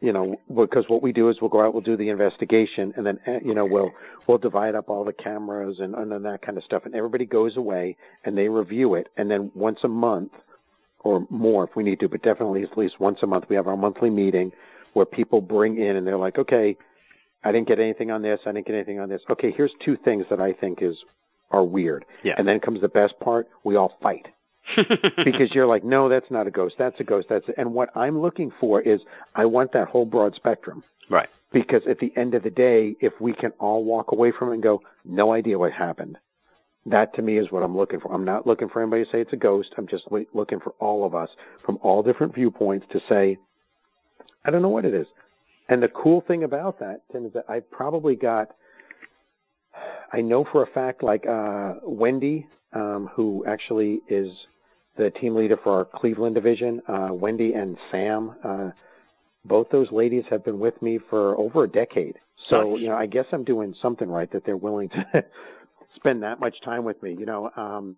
[0.00, 3.04] you know, because what we do is we'll go out, we'll do the investigation, and
[3.04, 3.90] then eh, you know we'll
[4.26, 7.26] we'll divide up all the cameras and and then that kind of stuff, and everybody
[7.26, 10.32] goes away and they review it, and then once a month
[11.00, 13.66] or more if we need to, but definitely at least once a month we have
[13.66, 14.52] our monthly meeting
[14.92, 16.76] where people bring in and they're like, okay,
[17.44, 19.20] I didn't get anything on this, I didn't get anything on this.
[19.30, 20.94] Okay, here's two things that I think is
[21.50, 22.04] are weird.
[22.22, 22.34] Yeah.
[22.36, 24.26] And then comes the best part, we all fight.
[25.24, 26.74] because you're like, no, that's not a ghost.
[26.78, 27.26] That's a ghost.
[27.28, 27.60] That's a...
[27.60, 29.00] and what I'm looking for is
[29.34, 30.82] I want that whole broad spectrum.
[31.10, 31.28] right.
[31.52, 34.54] Because at the end of the day, if we can all walk away from it
[34.54, 36.16] and go, no idea what happened,
[36.86, 38.14] that to me is what I'm looking for.
[38.14, 39.70] I'm not looking for anybody to say it's a ghost.
[39.76, 41.28] I'm just looking for all of us
[41.66, 43.36] from all different viewpoints to say,
[44.44, 45.06] I don't know what it is.
[45.68, 48.48] And the cool thing about that, Tim, is that I probably got,
[50.12, 54.28] I know for a fact, like uh, Wendy, um, who actually is
[54.96, 58.70] the team leader for our Cleveland division, uh, Wendy and Sam, uh,
[59.44, 62.16] both those ladies have been with me for over a decade.
[62.50, 65.24] So, you know, I guess I'm doing something right that they're willing to
[65.96, 67.16] spend that much time with me.
[67.18, 67.96] You know, um,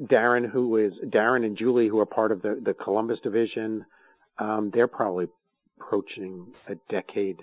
[0.00, 3.84] Darren, who is Darren and Julie, who are part of the, the Columbus division,
[4.38, 5.26] um, they're probably
[5.80, 7.40] approaching a decade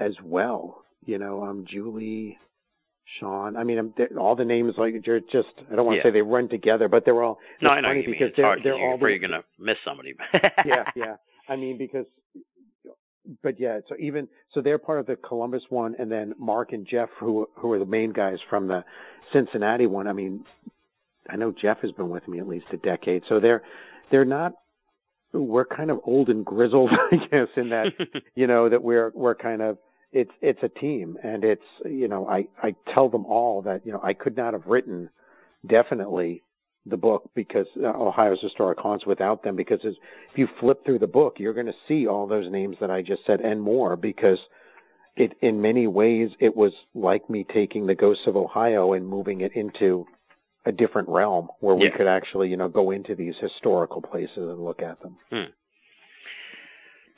[0.00, 0.82] as well.
[1.06, 2.38] You know, um, Julie,
[3.18, 3.56] Sean.
[3.56, 5.48] I mean, all the names like you're just.
[5.70, 6.02] I don't want Yeah.
[6.04, 7.38] to say they run together, but they're all.
[7.62, 8.10] No, I know you mean.
[8.12, 10.14] because It's they're hard they're you're all you're gonna miss somebody.
[10.66, 11.16] yeah, yeah.
[11.48, 12.06] I mean, because,
[13.42, 13.80] but yeah.
[13.88, 17.48] So even so, they're part of the Columbus one, and then Mark and Jeff, who
[17.56, 18.84] who are the main guys from the
[19.32, 20.06] Cincinnati one.
[20.06, 20.44] I mean,
[21.28, 23.62] I know Jeff has been with me at least a decade, so they're
[24.10, 24.52] they're not.
[25.32, 27.86] We're kind of old and grizzled, I guess, in that
[28.34, 29.78] you know that we're we're kind of
[30.12, 33.92] it's it's a team, and it's you know I I tell them all that you
[33.92, 35.10] know I could not have written
[35.68, 36.42] definitely
[36.86, 39.94] the book because uh, Ohio's historic haunts without them because if
[40.36, 43.20] you flip through the book you're going to see all those names that I just
[43.26, 44.38] said and more because
[45.16, 49.42] it in many ways it was like me taking the ghosts of Ohio and moving
[49.42, 50.06] it into
[50.64, 54.64] a different realm where we could actually you know go into these historical places and
[54.64, 55.18] look at them.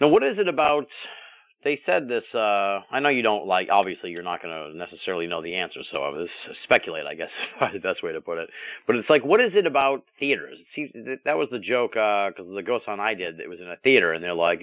[0.01, 0.87] Now, what is it about?
[1.63, 2.25] They said this.
[2.35, 3.69] uh I know you don't like.
[3.71, 6.29] Obviously, you're not going to necessarily know the answer, so I was
[6.65, 7.07] speculate.
[7.07, 7.29] I guess
[7.63, 8.49] is the best way to put it.
[8.87, 10.57] But it's like, what is it about theaters?
[10.59, 10.91] It seems
[11.25, 13.41] that was the joke because the ghost hunt I did.
[13.41, 14.63] It was in a theater, and they're like,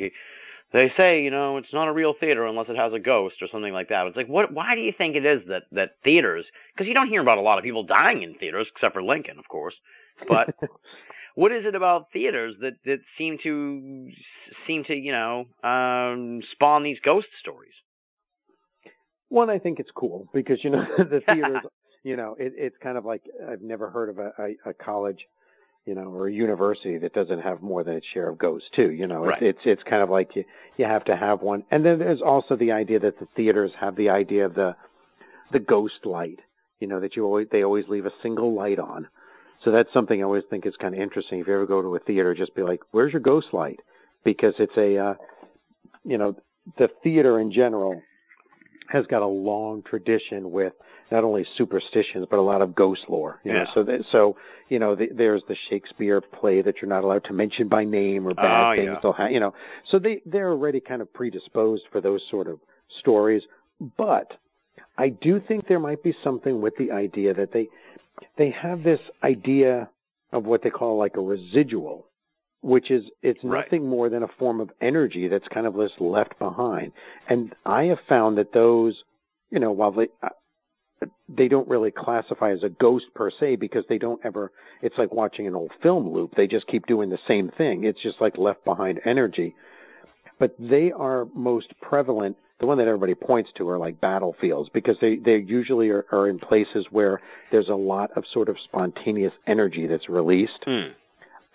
[0.74, 3.48] they say, you know, it's not a real theater unless it has a ghost or
[3.52, 4.08] something like that.
[4.08, 4.52] It's like, what?
[4.52, 6.46] Why do you think it is that that theaters?
[6.74, 9.40] Because you don't hear about a lot of people dying in theaters, except for Lincoln,
[9.40, 9.76] of course.
[10.28, 10.56] But
[11.36, 14.10] what is it about theaters that that seem to
[14.68, 17.74] seem to you know um spawn these ghost stories
[19.30, 21.62] One, I think it's cool because you know the theaters.
[22.04, 25.20] you know, it, it's kind of like I've never heard of a, a, a college,
[25.86, 28.90] you know, or a university that doesn't have more than its share of ghosts too.
[28.92, 29.42] You know, Right.
[29.42, 30.44] it's it's it's kind of like you
[30.78, 33.96] you have to have one, and then there's also the idea that the theaters have
[33.96, 34.76] the idea of the
[35.52, 36.40] the ghost light.
[36.80, 39.08] You know, that you always they always leave a single light on.
[39.66, 41.40] So that's something I always think is kind of interesting.
[41.40, 43.80] If you ever go to a theater, just be like, "Where's your ghost light?"
[44.32, 45.14] Because it's a, uh,
[46.04, 46.36] you know,
[46.78, 47.94] the theater in general
[48.90, 50.74] has got a long tradition with
[51.16, 53.40] not only superstitions but a lot of ghost lore.
[53.46, 53.74] You know, Yeah.
[53.74, 54.36] so that, so
[54.68, 58.28] you know, the, there's the Shakespeare play that you're not allowed to mention by name
[58.28, 59.00] or bad Oh, things yeah.
[59.02, 59.32] they'll have.
[59.32, 59.54] You know,
[59.92, 62.60] so they they're already kind of predisposed for those sort of
[63.00, 63.44] stories.
[63.98, 64.28] But
[64.98, 67.66] I do think there might be something with the idea that they
[68.38, 69.90] they have this idea
[70.34, 71.98] of what they call like a residual,
[72.62, 73.66] which is it's Right.
[73.66, 76.92] nothing more than a form of energy that's kind of just left behind.
[77.30, 78.96] And I have found that those,
[79.52, 80.30] you know, while they uh,
[81.30, 84.52] they don't really classify as a ghost per se because they don't ever
[84.82, 86.34] it's like watching an old film loop.
[86.36, 87.84] They just keep doing the same thing.
[87.84, 89.56] It's just like left behind energy.
[90.40, 94.96] But they are most prevalent the one that everybody points to are like battlefields because
[95.00, 97.22] they they usually are, are in places where
[97.52, 100.64] there's a lot of sort of spontaneous energy that's released.
[100.66, 100.88] hmm.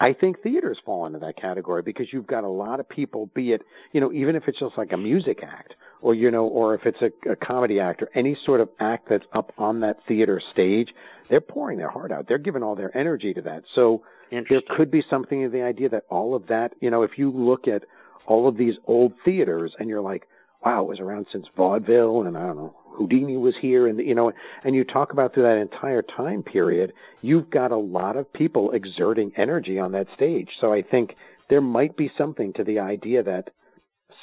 [0.01, 3.53] I think theaters fall into that category because you've got a lot of people, be
[3.53, 3.63] it,
[3.93, 6.81] you know, even if it's just like a music act or, you know, or if
[6.85, 10.43] it's a, a comedy act or any sort of act that's up on that theater
[10.53, 10.89] stage,
[11.31, 12.27] they're pouring their heart out.
[12.27, 13.63] They're giving all their energy to that.
[13.75, 17.13] So there could be something in the idea that all of that, you know, if
[17.17, 17.85] you look at
[18.27, 20.25] all of these old theaters and you're like,
[20.65, 24.15] wow, it was around since vaudeville and I don't know, Houdini was here and, you
[24.15, 24.33] know,
[24.65, 28.71] and you talk about through that entire time period, you've got a lot of people
[28.73, 30.49] exerting energy on that stage.
[30.61, 31.17] So I think
[31.51, 33.51] there might be something to the idea that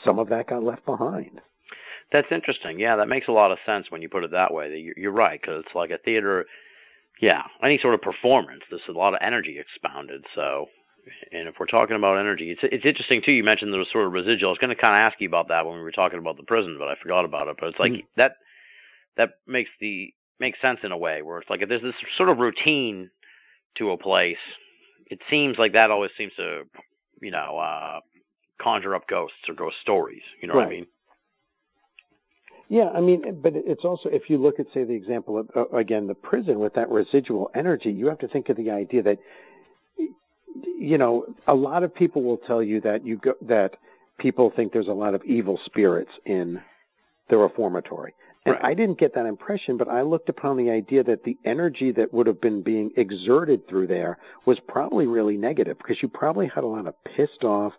[0.05, 1.41] some of that got left behind.
[2.11, 2.79] That's interesting.
[2.79, 4.75] Yeah, that makes a lot of sense when you put it that way.
[4.77, 6.45] You're you're right because it's like a theater.
[7.21, 10.23] Yeah, any sort of performance, there's a lot of energy expounded.
[10.33, 10.67] So,
[11.31, 13.31] and if we're talking about energy, it's it's interesting too.
[13.31, 14.49] You mentioned there was sort of residual.
[14.49, 16.37] I was going to kind of ask you about that when we were talking about
[16.37, 17.57] the prison, but I forgot about it.
[17.59, 18.05] But it's like Mhm.
[18.17, 18.37] that
[19.19, 22.29] that makes the makes sense in a way where it's like if there's this sort
[22.29, 23.09] of routine
[23.77, 24.37] to a place,
[25.07, 26.63] it seems like that always seems to,
[27.21, 27.99] you know, uh,
[28.61, 30.21] conjure up ghosts or ghost stories.
[30.41, 30.87] You know what I mean?
[32.69, 35.75] Yeah, I mean, but it's also if you look at say the example of uh,
[35.75, 39.17] again the prison with that residual energy, you have to think of the idea that
[40.77, 43.71] you know a lot of people will tell you that you go that
[44.17, 46.61] people think there's a lot of evil spirits in
[47.29, 48.13] the reformatory.
[48.49, 48.71] And Right.
[48.71, 52.13] I didn't get that impression, but I looked upon the idea that the energy that
[52.13, 56.63] would have been being exerted through there was probably really negative because you probably had
[56.63, 57.73] a lot of pissed off,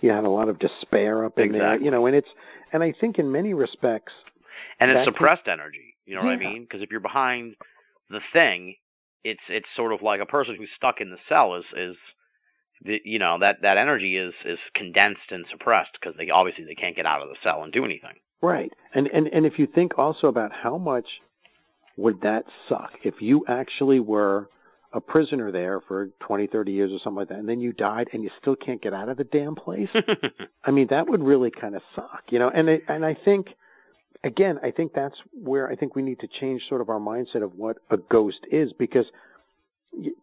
[0.00, 2.28] you had a lot of despair up in there, you know, and it's
[2.72, 4.12] and I think in many respects
[4.80, 5.96] and it's That can- suppressed energy.
[6.06, 6.50] You know what I Yeah.
[6.50, 6.62] mean?
[6.62, 7.56] Because if you're behind
[8.10, 8.76] the thing,
[9.24, 11.96] it's it's sort of like a person who's stuck in the cell is is
[12.84, 16.74] the, you know that that energy is is condensed and suppressed because they obviously they
[16.74, 18.14] can't get out of the cell and do anything.
[18.40, 18.72] Right.
[18.94, 21.06] And and and if you think also about how much
[21.96, 24.48] would that suck if you actually were
[24.94, 28.08] a prisoner there for 20, 30 years or something like that and then you died
[28.12, 29.88] and you still can't get out of the damn place?
[30.64, 32.50] I mean, that would really kind of suck, you know.
[32.52, 33.46] And it, and I think
[34.24, 37.42] again, I think that's where I think we need to change sort of our mindset
[37.42, 39.06] of what a ghost is because
[39.92, 40.14] you,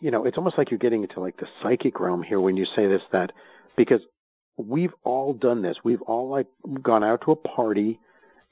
[0.00, 2.66] you know, it's almost like you're getting into like the psychic realm here when you
[2.76, 3.32] say this that
[3.76, 4.00] because
[4.56, 5.76] we've all done this.
[5.84, 6.46] We've all like
[6.82, 7.98] gone out to a party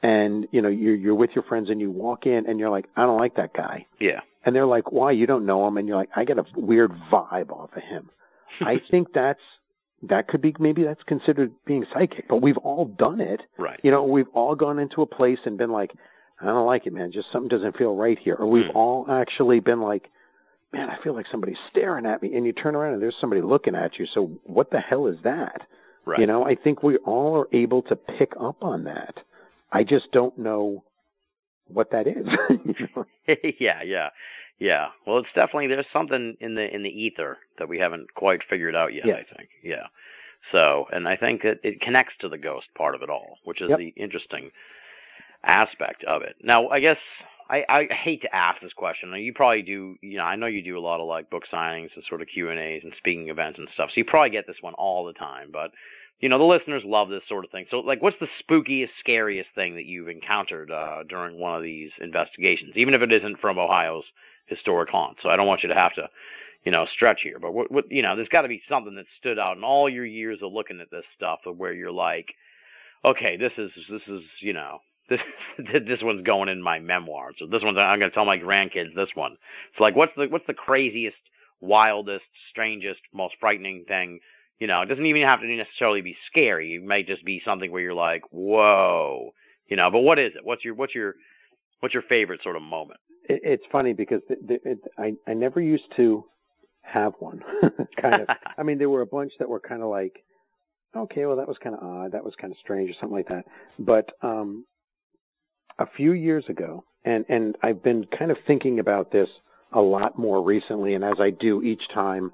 [0.03, 2.87] and you know, you're you're with your friends and you walk in and you're like,
[2.97, 3.87] I don't like that guy.
[4.01, 4.21] yeah.
[4.45, 5.13] And they're like, Why?
[5.13, 8.11] You don't know him and you're like, I get a weird vibe off of him.
[8.61, 9.39] I think that's
[10.09, 13.41] that could be maybe that's considered being psychic, but we've all done it.
[13.57, 13.79] Right.
[13.85, 15.93] You know, we've all gone into a place and been like,
[16.41, 17.13] I don't like it, man.
[17.13, 18.35] Just something doesn't feel right here.
[18.37, 18.77] Or we've Hmm.
[18.77, 20.11] all actually been like,
[20.73, 22.35] man, I feel like somebody's staring at me.
[22.35, 24.07] And you turn around and there's somebody looking at you.
[24.15, 25.63] So what the hell is that?
[26.05, 26.21] Right.
[26.21, 29.15] You know, I think we all are able to pick up on that.
[29.71, 30.85] I just don't know
[31.69, 32.27] what that is.
[33.61, 34.09] Yeah, yeah,
[34.59, 34.87] yeah.
[35.07, 38.75] Well, it's definitely there's something in the in the ether that we haven't quite figured
[38.75, 39.05] out yet.
[39.07, 39.15] Yeah.
[39.15, 39.49] I think.
[39.63, 39.87] Yeah.
[40.51, 43.63] So, and I think that it connects to the ghost part of it all, which
[43.63, 43.79] is Yep.
[43.79, 44.51] the interesting
[45.45, 46.35] aspect of it.
[46.43, 46.97] Now, I guess
[47.53, 49.13] I, I hate to ask this question.
[49.13, 49.97] You probably do.
[50.01, 52.29] You know, I know you do a lot of like book signings and sort of
[52.33, 53.91] Q and A's and speaking events and stuff.
[53.91, 55.71] So you probably get this one all the time, but.
[56.21, 57.67] You know the listeners love this sort of thing.
[57.69, 61.91] So, like, what's the spookiest, scariest thing that you've encountered uh, during one of these
[62.01, 64.05] investigations, even if it isn't from Ohio's
[64.47, 65.17] historic haunt?
[65.21, 66.03] So, I don't want you to have to,
[66.65, 67.41] you know, stretch here.
[67.41, 69.91] But what, what you know, there's got to be something that stood out in all
[69.91, 72.27] your years of looking at this stuff, of where you're like,
[73.05, 75.21] okay, this is this is you know this
[75.59, 77.37] this one's going in my memoirs.
[77.39, 79.33] So this one's I'm going to tell my grandkids this one.
[79.73, 81.17] It's like what's the what's the craziest,
[81.61, 84.21] wildest, strangest, most frightening thing?
[84.59, 86.77] You know, it doesn't even have to necessarily be scary.
[86.77, 89.33] It may just be something where you're like, whoa,
[89.69, 89.91] you know.
[89.91, 90.45] But what is it?
[90.45, 91.15] What's your what's your
[91.81, 93.01] what's your favorite sort of moment?
[93.29, 96.25] it, it's funny because the, the, it, I I never used to
[96.83, 97.41] have one.
[98.01, 98.29] kind of.
[98.59, 100.25] I mean, there were a bunch that were kind of like,
[100.97, 102.13] okay, well, that was kind of odd.
[102.13, 103.45] That was kind of strange or something like that.
[103.79, 104.65] But um,
[105.79, 109.29] a few years ago, and and I've been kind of thinking about this
[109.73, 110.95] a lot more recently.
[110.95, 112.33] And as I do each time,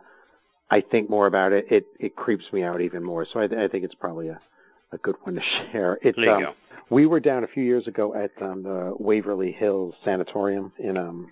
[0.70, 1.66] I think more about it.
[1.70, 3.26] It it creeps me out even more.
[3.32, 4.40] So I, I think it's probably a
[4.92, 5.40] a good one to
[5.72, 5.98] share.
[6.02, 6.52] It's There you um, go.
[6.90, 11.30] we were down a few years ago at um, the Waverly Hills Sanatorium in um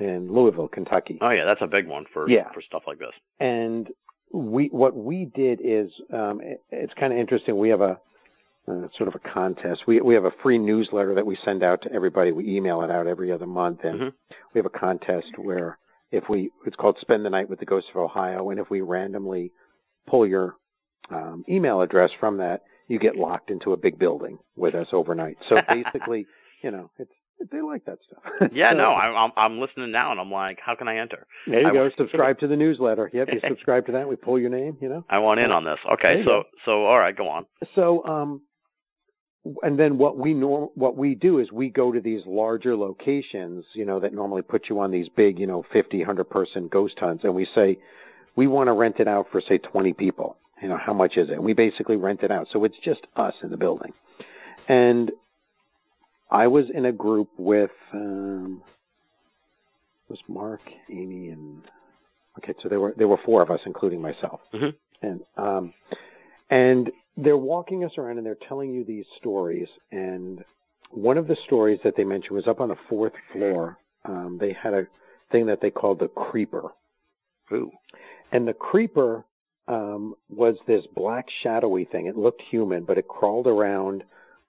[0.00, 1.18] in Louisville, Kentucky.
[1.20, 2.50] Oh yeah, that's a big one for Yeah.
[2.54, 3.12] for stuff like this.
[3.40, 3.88] and
[4.34, 7.98] we what we did is um it, it's kind of interesting we have a
[8.68, 11.82] uh, sort of a contest we we have a free newsletter that we send out
[11.82, 14.12] to everybody we email it out every other month and Mhm.
[14.54, 15.78] we have a contest where
[16.12, 18.80] if we it's called spend the night with the ghosts of ohio and if we
[18.80, 19.50] randomly
[20.06, 20.54] pull your
[21.10, 25.36] um email address from that you get locked into a big building with us overnight
[25.48, 26.26] so basically
[26.62, 27.10] you know it's
[27.50, 28.22] they like that stuff
[28.52, 31.26] Yeah, So- no, I'm I'm I'm listening now, and I'm like, how can I enter?
[31.48, 34.38] there you I- go subscribe to the newsletter yep you subscribe to that we pull
[34.38, 35.78] your name you know I want in on this.
[35.94, 36.42] Okay, so go.
[36.64, 37.46] so all right, go on.
[37.74, 38.42] So, um,
[39.62, 43.64] and then what we norm what we do is we go to these larger locations,
[43.74, 46.94] you know, that normally put you on these big, you know, 50, 100 person ghost
[46.98, 47.78] hunts, and we say
[48.36, 50.36] we want to rent it out for say 20 people.
[50.62, 51.32] You know, how much is it?
[51.32, 53.92] And we basically rent it out, so it's just us in the building.
[54.68, 55.10] And
[56.30, 58.62] I was in a group with um,
[60.08, 61.62] it was Mark, Amy, and
[62.38, 64.40] okay, so there were there were four of us, including myself.
[64.54, 64.74] Mhm.
[65.02, 65.74] And um,
[66.48, 69.68] and they're walking us around and they're telling you these stories.
[69.90, 70.44] And
[70.90, 73.78] one of the stories that they mentioned was up on the fourth floor.
[74.04, 74.86] Um, they had a
[75.30, 76.70] thing that they called the creeper.
[77.52, 77.70] Ooh.
[78.30, 79.24] And the creeper
[79.68, 82.06] um, was this black shadowy thing.
[82.06, 84.04] It looked human, but it crawled around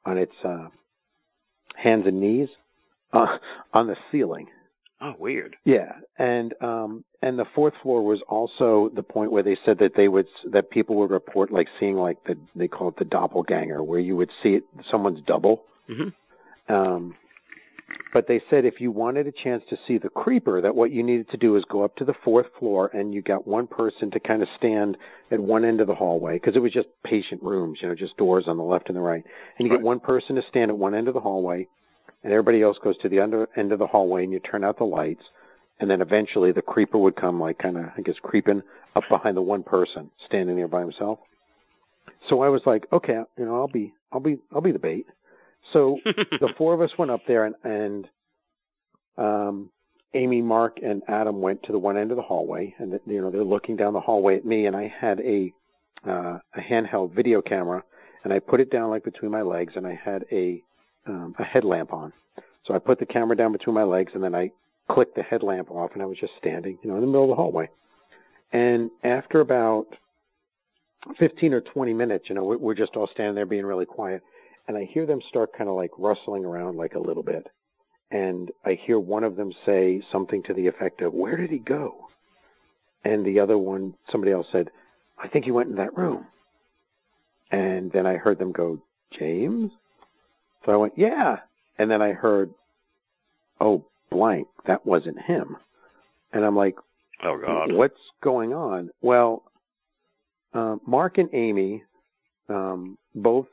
[0.06, 0.68] on its uh,
[1.76, 2.50] hands and knees
[3.12, 3.38] uh,
[3.74, 4.48] on the ceiling.
[5.06, 5.58] Oh, weird.
[5.66, 9.92] Yeah, and um and the fourth floor was also the point where they said that
[9.98, 13.84] they would that people would report like seeing like the they call it the doppelganger
[13.84, 15.64] where you would see it someone's double.
[15.88, 17.16] hmm Um
[18.14, 21.04] but they said if you wanted a chance to see the creeper that what you
[21.04, 24.10] needed to do is go up to the fourth floor and you got one person
[24.12, 24.96] to kind of stand
[25.32, 28.16] at one end of the hallway because it was just patient rooms, you know, just
[28.18, 29.24] doors on the left and the right.
[29.58, 29.80] And you Right.
[29.80, 31.68] get one person to stand at one end of the hallway
[32.24, 34.78] and everybody else goes to the under end of the hallway and you turn out
[34.78, 35.24] the lights
[35.80, 38.62] and then eventually the creeper would come like kind of I guess creeping
[38.96, 41.20] up behind the one person standing there by himself.
[42.30, 45.06] So I was like, okay, you know, I'll be I'll be I'll be the bait.
[45.74, 48.08] So the four of us went up there and and
[49.18, 49.70] um
[50.16, 53.32] Amy, Mark, and Adam went to the one end of the hallway, and you know
[53.32, 55.52] they're looking down the hallway at me, and I had a
[56.08, 57.84] uh, a handheld video camera,
[58.24, 60.62] and I put it down like between my legs, and I had a
[61.08, 62.14] um, a headlamp on.
[62.66, 64.52] So I put the camera down between my legs, and then I
[64.90, 67.30] clicked the headlamp off, and I was just standing, you know, in the middle of
[67.30, 67.70] the hallway.
[68.52, 69.88] And after about
[71.20, 74.22] 15 or 20 minutes, you know, we're, we're just all standing there being really quiet,
[74.68, 77.48] and I hear them start kind of like rustling around like a little bit.
[78.12, 81.58] And I hear one of them say something to the effect of, Where did he
[81.58, 81.96] go?
[83.04, 84.70] And the other one, somebody else said,
[85.22, 86.26] I think he went in that room.
[87.52, 88.80] And then I heard them go,
[89.20, 89.72] James?
[90.66, 91.38] So I went, Yeah.
[91.78, 92.52] And then I heard,
[93.60, 95.58] Oh, blank, that wasn't him.
[96.32, 96.76] And I'm like,
[97.24, 97.72] oh God.
[97.72, 98.90] What's going on?
[99.02, 99.44] Well,
[100.54, 101.84] uh, Mark and Amy
[102.50, 103.48] um, both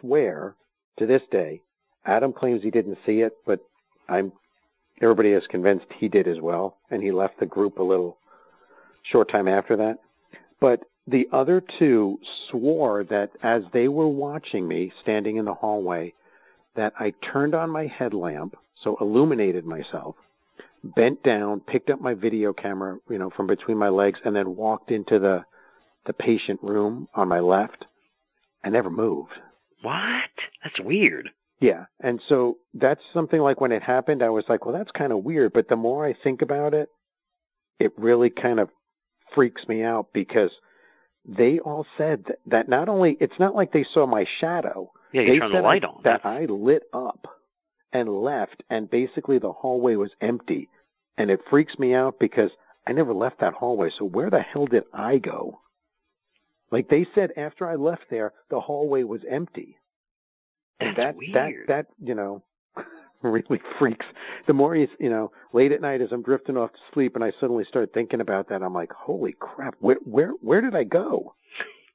[0.00, 0.54] swear
[0.98, 1.60] to this day.
[2.04, 3.60] Adam claims he didn't see it, but
[4.08, 4.32] I'm
[5.02, 8.18] everybody is convinced he did as well, and he left the group a little
[9.10, 9.98] short time after that.
[10.60, 10.80] But
[11.10, 12.18] the other two
[12.50, 16.14] swore that as they were watching me standing in the hallway,
[16.76, 18.54] that I turned on my headlamp,
[18.84, 20.14] so illuminated myself,
[20.84, 24.56] bent down, picked up my video camera, you know, from between my legs, and then
[24.56, 25.44] walked into the
[26.06, 27.84] the patient room on my left.
[28.64, 29.32] I never moved.
[29.82, 30.30] What?
[30.64, 31.28] That's weird.
[31.60, 31.84] Yeah.
[32.00, 35.22] And so that's something like when it happened, I was like, well, that's kind of
[35.22, 35.52] weird.
[35.52, 36.88] But the more I think about it,
[37.78, 38.70] it really kind of
[39.34, 40.50] freaks me out because
[41.26, 44.90] they all said that, that not only, it's not like they saw my shadow.
[45.12, 46.00] Yeah, they you turn the said light I- on.
[46.04, 47.26] That I lit up
[47.92, 50.68] and left, and basically the hallway was empty.
[51.18, 52.50] And it freaks me out because
[52.86, 53.90] I never left that hallway.
[53.98, 55.60] So where the hell did I go?
[56.70, 59.76] Like they said after I left there, the hallway was empty.
[60.78, 61.66] And That's that weird.
[61.68, 62.42] that that you know
[63.22, 64.06] really freaks.
[64.46, 67.24] The more you you know, late at night as I'm drifting off to sleep and
[67.24, 70.84] I suddenly start thinking about that, I'm like, holy crap, where where where did I
[70.84, 71.34] go?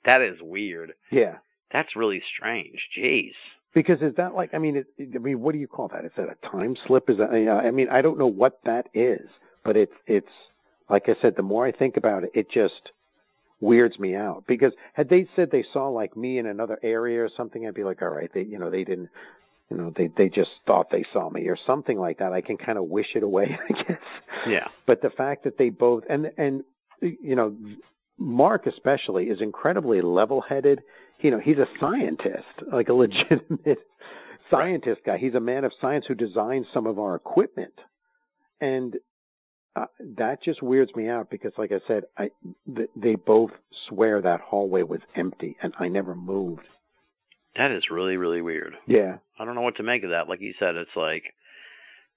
[0.06, 0.94] That is weird.
[1.12, 1.38] Yeah.
[1.72, 2.80] That's really strange.
[2.98, 3.34] Jeez.
[3.74, 6.06] Because is that like I mean it, I mean what do you call that?
[6.06, 7.10] Is that a time slip?
[7.10, 9.28] Is that you know, I mean I don't know what that is,
[9.64, 10.28] but it's it's
[10.90, 12.92] like I said, the more I think about it, it just
[13.60, 14.44] weirds me out.
[14.48, 17.84] Because had they said they saw like me in another area or something, I'd be
[17.84, 19.10] like, all right, they you know they didn't
[19.70, 22.34] you know they they just thought they saw me or something like that.
[22.34, 24.02] I can kind of wish it away, I guess.
[24.48, 24.68] Yeah.
[24.86, 26.64] But the fact that they both and and
[27.02, 27.56] you know
[28.18, 30.82] Mark especially is incredibly level-headed.
[31.20, 33.80] You know, he's a scientist, like a legitimate
[34.50, 35.18] scientist guy.
[35.18, 37.74] He's a man of science who designs some of our equipment.
[38.62, 38.96] And
[39.76, 39.86] uh,
[40.18, 42.30] that just weirds me out because like I said, I
[42.74, 43.52] th- they both
[43.90, 46.62] swear that hallway was empty and I never moved.
[47.58, 48.76] That is really, really weird.
[48.88, 49.18] Yeah.
[49.40, 50.28] I don't know what to make of that.
[50.28, 51.24] Like you said, it's like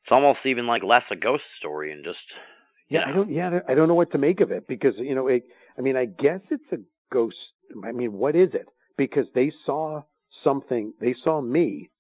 [0.03, 2.19] it's almost even like less a ghost story and just
[2.89, 3.31] Yeah, I don't.
[3.31, 5.45] Yeah, I don't know what to make of it because you know, it,
[5.79, 6.79] I mean, I guess it's a
[7.13, 7.37] ghost.
[7.85, 8.67] I mean, what is it?
[8.97, 10.03] Because they saw
[10.43, 10.93] something.
[11.01, 11.91] They saw me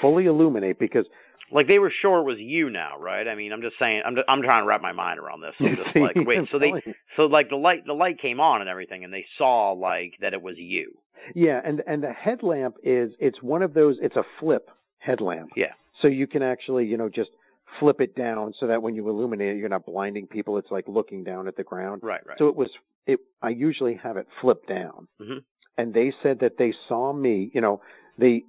[0.00, 0.78] fully illuminate.
[0.78, 1.06] Because
[1.52, 3.26] like they were sure it was you now, right?
[3.26, 4.02] I mean, I'm just saying.
[4.06, 5.54] I'm I'm trying to wrap my mind around this.
[5.60, 6.72] I'm just like, wait, so they
[7.16, 10.32] so like the light the light came on and everything, and they saw like that
[10.34, 10.94] it was you.
[11.34, 13.96] yeah, and and the headlamp is it's one of those.
[14.00, 14.68] It's a flip
[14.98, 15.50] headlamp.
[15.56, 15.72] Yeah.
[16.02, 17.30] So you can actually, you know, just
[17.78, 20.56] flip it down so that when you illuminate it, you're not blinding people.
[20.58, 22.00] It's like looking down at the ground.
[22.02, 22.38] Right, right.
[22.38, 22.70] So it was.
[23.06, 23.20] It.
[23.42, 25.08] I usually have it flipped down.
[25.20, 25.42] Mhm.
[25.78, 27.80] and they said that they saw me, you know,
[28.18, 28.42] they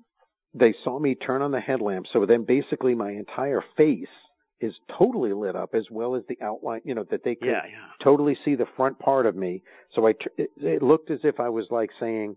[0.54, 2.08] they saw me turn on the headlamp.
[2.12, 4.08] So then basically my entire face
[4.60, 7.66] is totally lit up as well as the outline, you know, that they could yeah,
[7.66, 8.04] yeah.
[8.04, 9.64] totally see the front part of me.
[9.96, 12.36] So I, it, it looked as if I was like saying,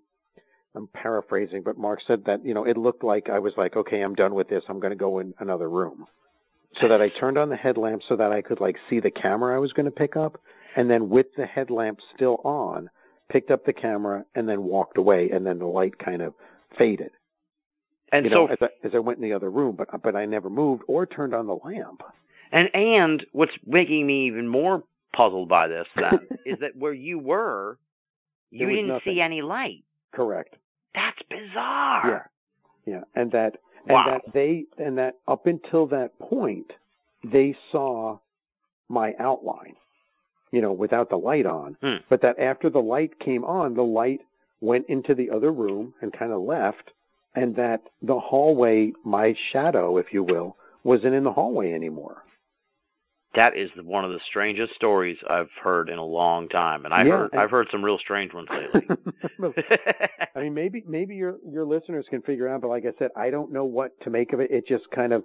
[0.75, 4.01] I'm paraphrasing, but Mark said that, you know, it looked like I was like, okay,
[4.01, 4.63] I'm done with this.
[4.69, 6.07] I'm going to go in another room.
[6.81, 9.55] So that I turned on the headlamp so that I could like see the camera
[9.55, 10.41] I was going to pick up.
[10.77, 12.91] And then with the headlamp still on,
[13.31, 15.31] picked up the camera and then walked away.
[15.33, 16.35] And then the light kind of
[16.77, 17.11] faded.
[18.15, 20.15] And you so know, as I, as I went in the other room, but, but
[20.17, 22.03] I never moved or turned on the lamp.
[22.53, 24.85] And and what's making me even more
[25.17, 27.79] puzzled by this then is that where you were,
[28.51, 29.15] you didn't nothing.
[29.15, 29.83] see any light.
[30.13, 30.55] Correct.
[30.95, 32.31] That's bizarre.
[32.87, 32.95] Yeah.
[32.95, 33.01] Yeah.
[33.21, 34.05] And that and Wow.
[34.25, 36.71] that they and that up until that point
[37.25, 38.19] they saw
[38.89, 39.75] my outline.
[40.53, 41.77] You know, without the light on.
[41.83, 41.97] Hmm.
[42.09, 44.21] But that after the light came on, the light
[44.61, 46.93] went into the other room and kind of left
[47.35, 52.23] and that the hallway, my shadow, if you will, wasn't in the hallway anymore.
[53.35, 57.05] That is one of the strangest stories I've heard in a long time, and I
[57.05, 58.87] Yeah, heard and- I've heard some real strange ones lately.
[60.37, 63.31] I mean, maybe maybe your your listeners can figure out, but like I said, I
[63.31, 64.51] don't know what to make of it.
[64.53, 65.25] It just kind of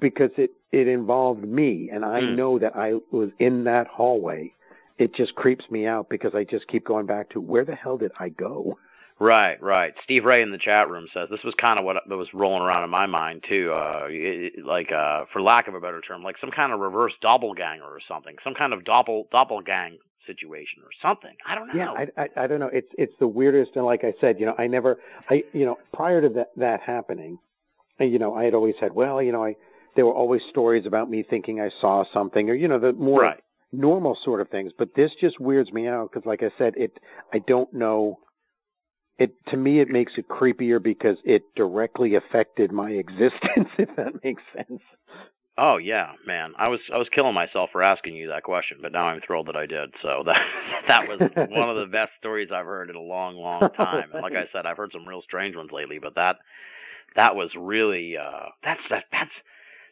[0.00, 2.34] because it it involved me, and I Hmm.
[2.36, 4.52] know that I was in that hallway.
[4.98, 7.98] It just creeps me out because I just keep going back to where the hell
[7.98, 8.78] did I go?
[9.20, 9.92] Right, right.
[10.02, 12.82] Steve Ray in the chat room says this was kind of what was rolling around
[12.84, 13.72] in my mind too.
[13.72, 17.12] Uh, it, like, uh, for lack of a better term, like some kind of reverse
[17.22, 21.34] doppelganger or something, some kind of doppel doppelgang situation or something.
[21.46, 21.74] I don't know.
[21.76, 22.70] Yeah, I, I I don't know.
[22.72, 24.96] It's it's the weirdest, and like I said, you know, I never,
[25.30, 27.38] I you know, prior to that that happening,
[28.00, 29.54] you know, I had always said, well, you know, I
[29.96, 33.22] there were always stories about me thinking I saw something, or you know, the more
[33.22, 33.40] right.
[33.72, 34.72] normal sort of things.
[34.76, 36.92] But this just weirds me out because, like I said, it
[37.32, 38.18] I don't know.
[39.18, 43.68] It to me it makes it creepier because it directly affected my existence.
[43.78, 44.82] If that makes sense.
[45.56, 46.52] Oh yeah, man.
[46.58, 49.46] I was I was killing myself for asking you that question, but now I'm thrilled
[49.46, 49.94] that I did.
[50.02, 50.40] So that
[50.88, 54.10] that was one of the best stories I've heard in a long, long time.
[54.12, 56.36] And like I said, I've heard some real strange ones lately, but that
[57.14, 59.30] that was really uh that's that that's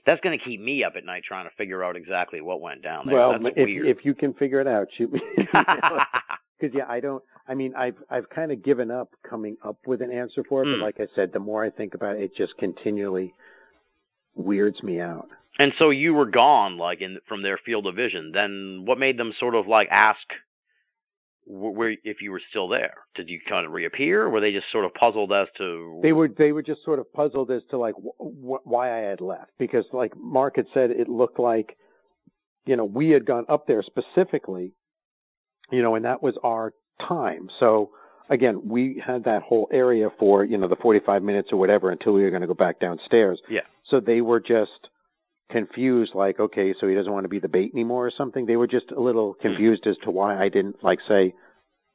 [0.04, 2.82] that's going to keep me up at night trying to figure out exactly what went
[2.82, 3.14] down there.
[3.14, 3.86] well, that's if weird.
[3.86, 5.20] if you can figure it out, shoot me.
[6.62, 7.22] Because yeah, I don't.
[7.48, 10.66] I mean, I've I've kind of given up coming up with an answer for it.
[10.66, 10.78] Mm.
[10.78, 13.34] But like I said, the more I think about it, it just continually
[14.36, 15.28] weirds me out.
[15.58, 18.30] and so you were gone, like in from their field of vision.
[18.32, 20.20] Then what made them sort of like ask
[21.44, 22.94] where if you were still there?
[23.16, 24.22] Did you kind of reappear?
[24.22, 27.00] Or were they just sort of puzzled as to They were they were just sort
[27.00, 30.90] of puzzled as to like wh- why I had left because like Mark had said,
[30.92, 31.76] it looked like
[32.66, 34.72] you know we had gone up there specifically,
[35.72, 36.72] you know, and that was our
[37.08, 37.48] time.
[37.58, 37.90] So
[38.30, 42.12] again, we had that whole area for you know the 45 minutes or whatever until
[42.12, 43.40] we were going to go back downstairs.
[43.48, 43.60] Yeah.
[43.90, 44.70] So they were just
[45.50, 48.46] confused, like, okay, so he doesn't want to be the bait anymore or something.
[48.46, 51.34] They were just a little confused as to why I didn't like say,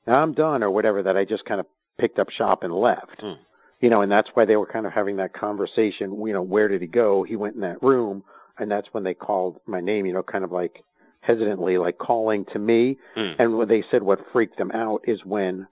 [0.06, 1.04] I'm done or whatever.
[1.04, 1.66] That I just kind of
[2.00, 3.20] picked up shop and left.
[3.20, 3.42] Hmm.
[3.82, 6.20] You know, and that's why they were kind of having that conversation.
[6.26, 7.24] You know, where did he go?
[7.24, 8.24] He went in that room,
[8.58, 10.06] and that's when they called my name.
[10.06, 10.84] You know, kind of like
[11.28, 12.98] hesitantly, like calling to me.
[13.18, 13.34] Mm.
[13.38, 15.68] And what they said what freaked them out is when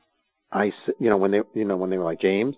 [0.52, 2.56] I, you know, when they, you know, when they were like James,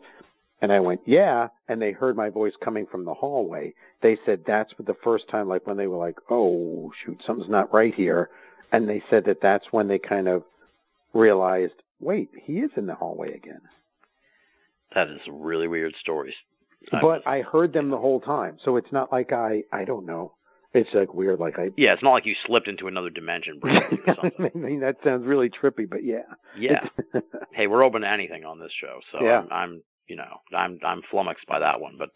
[0.59, 3.73] and I went yeah, and they heard my voice coming from the hallway.
[4.01, 7.73] They said that's the first time, like when they were like, oh shoot, something's not
[7.73, 8.29] right here,
[8.71, 10.43] and they said that that's when they kind of
[11.13, 13.61] realized, wait, he is in the hallway again.
[14.95, 16.33] That is really weird stories.
[16.91, 20.33] But I heard them the whole time, so it's not like I, I don't know.
[20.73, 21.69] It's like weird, like I.
[21.77, 24.51] yeah, it's not like you slipped into another dimension briefly or something.
[24.53, 26.27] I mean, that sounds really trippy, but yeah.
[26.59, 26.87] Yeah.
[27.53, 29.39] hey, we're open to anything on this show, so Yeah.
[29.39, 32.09] I'm, I'm, you know, I'm, I'm flummoxed by that one, but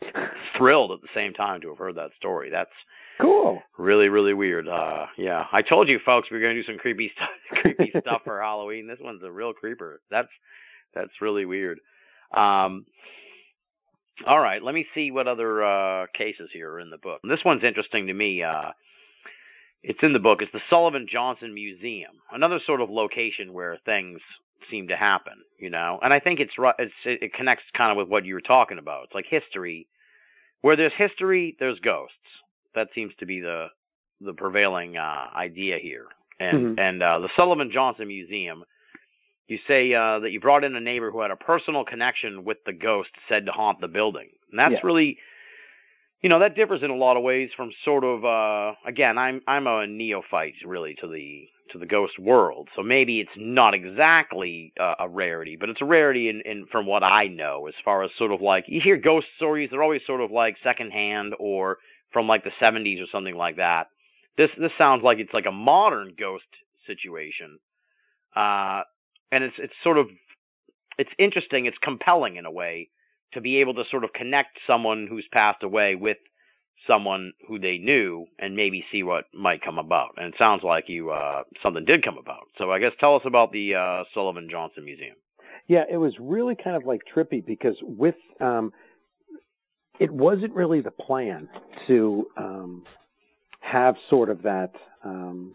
[0.57, 2.49] thrilled at the same time to have heard that story.
[2.51, 2.69] That's
[3.19, 3.61] cool.
[3.77, 4.67] really, really weird.
[4.67, 7.29] Uh, yeah, I told you, folks, we are gonna do some creepy stuff,
[7.61, 8.87] creepy stuff for Halloween.
[8.87, 10.01] This one's a real creeper.
[10.11, 10.29] That's,
[10.93, 11.79] that's really weird.
[12.35, 12.85] Um,
[14.27, 17.21] all right, let me see what other uh, cases here are in the book.
[17.23, 18.43] This one's interesting to me.
[18.43, 18.71] Uh,
[19.83, 20.39] it's in the book.
[20.41, 24.19] It's the Sullivan Johnson Museum, another sort of location where things
[24.69, 25.99] seem to happen, you know.
[26.03, 29.05] And I think it's it's it connects kind of with what you were talking about.
[29.05, 29.87] It's like history.
[30.61, 32.15] Where there's history, there's ghosts.
[32.75, 33.67] That seems to be the
[34.19, 36.05] the prevailing uh, idea here.
[36.39, 36.79] And Mhm.
[36.79, 38.63] and uh, the Sullivan Johnson Museum
[39.51, 42.57] you say uh, that you brought in a neighbor who had a personal connection with
[42.65, 44.29] the ghost said to haunt the building.
[44.49, 44.79] And that's Yeah.
[44.87, 45.17] really
[46.21, 49.41] you know, that differs in a lot of ways from sort of uh again, I'm
[49.47, 52.67] I'm a neophyte really to the to the ghost world.
[52.75, 56.85] So maybe it's not exactly uh, a rarity, but it's a rarity in, in from
[56.85, 60.01] what I know as far as sort of like you hear ghost stories, they're always
[60.05, 61.77] sort of like secondhand or
[62.13, 63.87] from like the 70s or something like that.
[64.37, 66.45] This this sounds like it's like a modern ghost
[66.85, 67.57] situation.
[68.35, 68.81] Uh
[69.31, 70.07] and it's it's sort of
[70.97, 72.89] it's interesting, it's compelling in a way
[73.33, 76.17] to be able to sort of connect someone who's passed away with
[76.87, 80.09] someone who they knew and maybe see what might come about.
[80.17, 82.47] And it sounds like you uh something did come about.
[82.57, 85.15] So I guess tell us about the uh Sullivan Johnson Museum.
[85.67, 88.73] Yeah, it was really kind of like trippy because with um
[89.99, 91.47] it wasn't really the plan
[91.87, 92.83] to um
[93.59, 94.71] have sort of that
[95.05, 95.53] um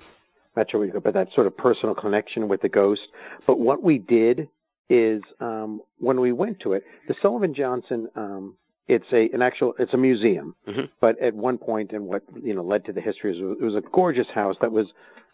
[0.56, 3.02] not sure what you call but that sort of personal connection with the ghost.
[3.46, 4.48] But what we did
[4.88, 8.56] is um when we went to it, the Sullivan Johnson um
[8.88, 10.54] it's a an actual it's a museum.
[10.68, 10.88] Mhm.
[11.00, 13.74] But at one point and what you know led to the history is it was
[13.74, 14.86] a gorgeous house that was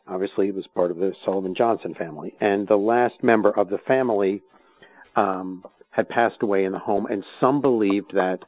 [0.08, 2.34] obviously it was part of the Sullivan Johnson family.
[2.40, 4.42] And the last member of the family
[5.16, 8.38] um had passed away in the home and some believed that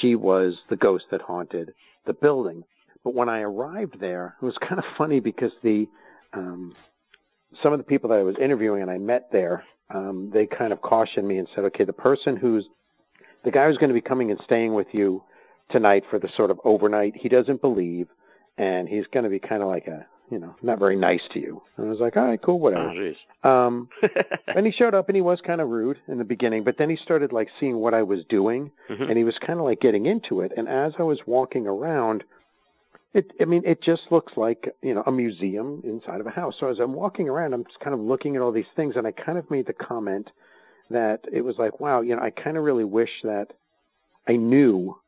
[0.00, 1.74] she was the ghost that haunted
[2.06, 2.62] the building.
[3.02, 5.86] But when I arrived there, it was kind of funny because the
[6.32, 6.74] um
[7.62, 10.72] some of the people that I was interviewing and I met there, um, they kind
[10.72, 12.66] of cautioned me and said, okay, the person who's
[13.44, 15.22] the guy who's going to be coming and staying with you
[15.70, 18.08] tonight for the sort of overnight, he doesn't believe,
[18.58, 21.38] and he's going to be kind of like a, you know, not very nice to
[21.40, 21.62] you.
[21.76, 22.90] And I was like, all right, cool, Oh, whatever.
[22.90, 23.14] jeez.
[23.44, 23.88] Um,
[24.48, 26.90] and he showed up and he was kind of rude in the beginning, but then
[26.90, 29.08] he started like seeing what I was doing Mhm.
[29.08, 30.52] and he was kind of like getting into it.
[30.56, 32.24] And as I was walking around,
[33.16, 36.52] it, I mean, it just looks like, you know, a museum inside of a house.
[36.60, 39.06] So as I'm walking around, I'm just kind of looking at all these things and
[39.06, 40.28] I kind of made the comment
[40.90, 43.46] that it was like, wow, you know, I kind of really wish that
[44.28, 44.98] I knew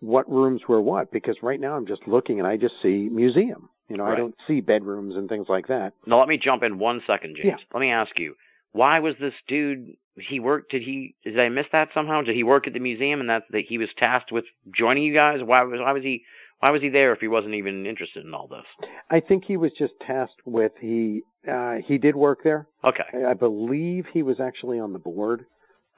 [0.00, 3.70] what rooms were what because right now I'm just looking and I just see museum.
[3.88, 5.94] You know, I don't see bedrooms and things like that.
[6.06, 7.58] Now let me jump in one second, James.
[7.58, 7.64] Yeah.
[7.74, 8.36] Let me ask you,
[8.70, 9.96] why was this dude?
[10.28, 10.70] He worked.
[10.70, 11.16] Did he?
[11.24, 12.22] Did I miss that somehow?
[12.22, 15.12] Did he work at the museum and that that he was tasked with joining you
[15.12, 15.38] guys?
[15.42, 16.22] Why was why was he
[16.60, 18.88] why was he there if he wasn't even interested in all this?
[19.10, 22.66] I think he was just tasked with he uh he did work there.
[22.84, 25.46] Okay, I, I believe he was actually on the board.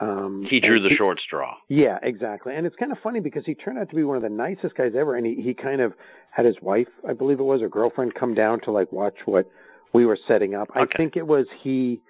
[0.01, 1.55] Um he drew the short straw.
[1.69, 2.55] Yeah, exactly.
[2.55, 4.75] And it's kind of funny because he turned out to be one of the nicest
[4.77, 5.93] guys ever and he he kind of
[6.31, 9.47] had his wife, I believe it was, or girlfriend come down to like watch what
[9.93, 10.69] we were setting up.
[10.75, 12.01] I think it was he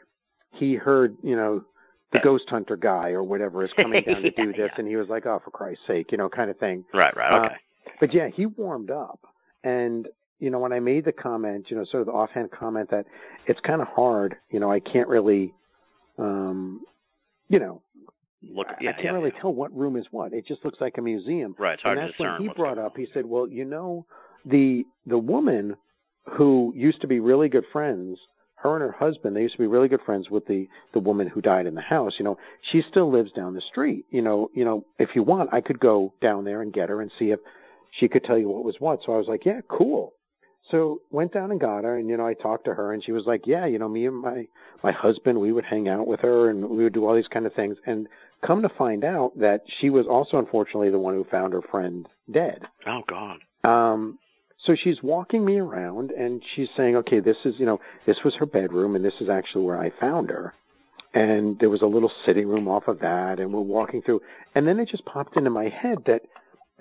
[0.59, 1.65] he heard, you know,
[2.12, 2.24] the Yeah.
[2.24, 4.74] ghost hunter guy or whatever is coming down to do this yeah.
[4.79, 6.85] and he was like, "Oh, for Christ's sake," you know, kind of thing.
[6.93, 7.55] Right, right, Uh, okay.
[8.03, 9.20] But yeah, he warmed up.
[9.62, 10.09] And,
[10.41, 13.07] you know, when I made the comment, you know, sort of the offhand comment that
[13.47, 15.55] it's kind of hard, you know, I can't really,
[16.19, 16.81] um,
[17.49, 17.81] you know,
[18.43, 19.41] Look, I- yeah, I can't yeah, really yeah.
[19.41, 20.33] tell what room is what.
[20.33, 21.55] It just looks like a museum.
[21.61, 23.65] Right, it's hard and to that's when discern he brought up, he said, well, you
[23.65, 24.05] know,
[24.45, 25.77] the, the woman
[26.37, 28.19] who used to be really good friends,
[28.57, 31.29] her and her husband, they used to be really good friends with the, the woman
[31.29, 32.15] who died in the house.
[32.19, 32.37] You know,
[32.73, 34.07] she still lives down the street.
[34.11, 37.01] You know, you know, if you want, I could go down there and get her
[37.01, 37.39] and see if
[37.98, 39.01] she could tell you what was what.
[39.05, 40.14] So I was like, yeah, cool.
[40.70, 43.12] So went down and got her, and you know, I talked to her, and she
[43.12, 44.47] was like, yeah, you know, me and my
[44.82, 47.47] my husband, we would hang out with her, and we would do all these kind
[47.47, 47.77] of things.
[47.86, 48.09] And
[48.47, 52.06] come to find out that she was also unfortunately the one who found her friend
[52.32, 52.62] dead.
[52.86, 53.39] Oh God.
[53.64, 54.19] Um,
[54.66, 58.35] so she's walking me around and she's saying, okay, this is, you know, this was
[58.39, 60.55] her bedroom and this is actually where I found her.
[61.14, 64.20] And there was a little sitting room off of that and we're walking through.
[64.55, 66.23] And then it just popped into my head that,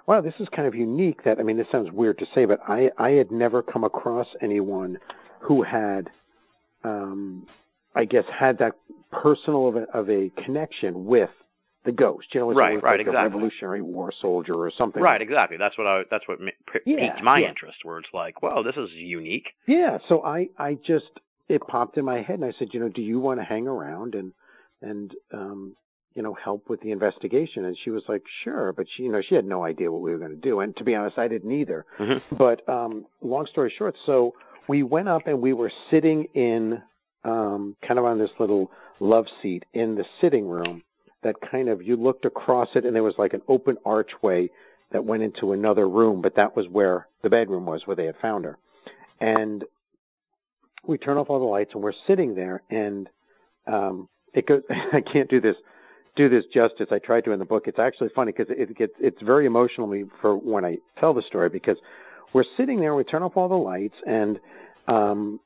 [0.07, 2.59] wow, this is kind of unique that, I mean, this sounds weird to say, but
[2.67, 4.97] I, I had never come across anyone
[5.41, 6.09] who had,
[6.83, 7.45] um,
[7.95, 8.73] I guess had that
[9.11, 11.29] personal of a, of a connection with
[11.83, 12.27] the ghost.
[12.33, 13.19] You know, it's Right, right, like exactly.
[13.19, 15.01] a Revolutionary War soldier or something.
[15.01, 15.57] Right, exactly.
[15.57, 16.03] That's what I.
[16.11, 16.51] That's what mi-
[16.85, 17.49] Yeah, piqued my yeah.
[17.49, 17.77] interest.
[17.83, 19.47] Where it's like, well, this is unique.
[19.67, 21.05] Yeah, so I I just
[21.49, 23.67] it popped in my head and I said, you know, do you want to hang
[23.67, 24.31] around and
[24.81, 25.75] and um
[26.13, 27.65] you know help with the investigation?
[27.65, 30.11] And she was like, sure, but she you know she had no idea what we
[30.11, 31.85] were going to do, and to be honest, I didn't either.
[31.99, 32.35] Mm-hmm.
[32.35, 34.33] But um long story short, so
[34.67, 36.81] we went up and we were sitting in
[37.23, 40.83] um kind of on this little love seat in the sitting room
[41.23, 44.49] that kind of you looked across it and there was like an open archway
[44.91, 48.15] that went into another room, but that was where the bedroom was where they had
[48.21, 48.57] found her.
[49.19, 49.63] And
[50.85, 53.07] we turn off all the lights and we're sitting there and
[53.67, 54.61] um it goes
[54.93, 55.55] I can't do this
[56.15, 56.87] do this justice.
[56.91, 57.63] I tried to in the book.
[57.67, 61.49] It's actually funny because it gets it's very emotional for when I tell the story
[61.49, 61.77] because
[62.33, 64.39] we're sitting there, we turn off all the lights and
[64.87, 65.39] um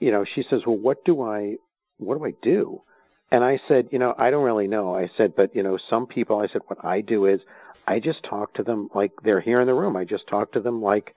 [0.00, 1.56] you know, she says, "Well, what do I
[1.98, 2.82] what do I do?"
[3.30, 6.06] And I said, "You know, I don't really know." I said, "But, you know, some
[6.06, 7.40] people I said what I do is
[7.86, 9.96] I just talk to them like they're here in the room.
[9.96, 11.14] I just talk to them like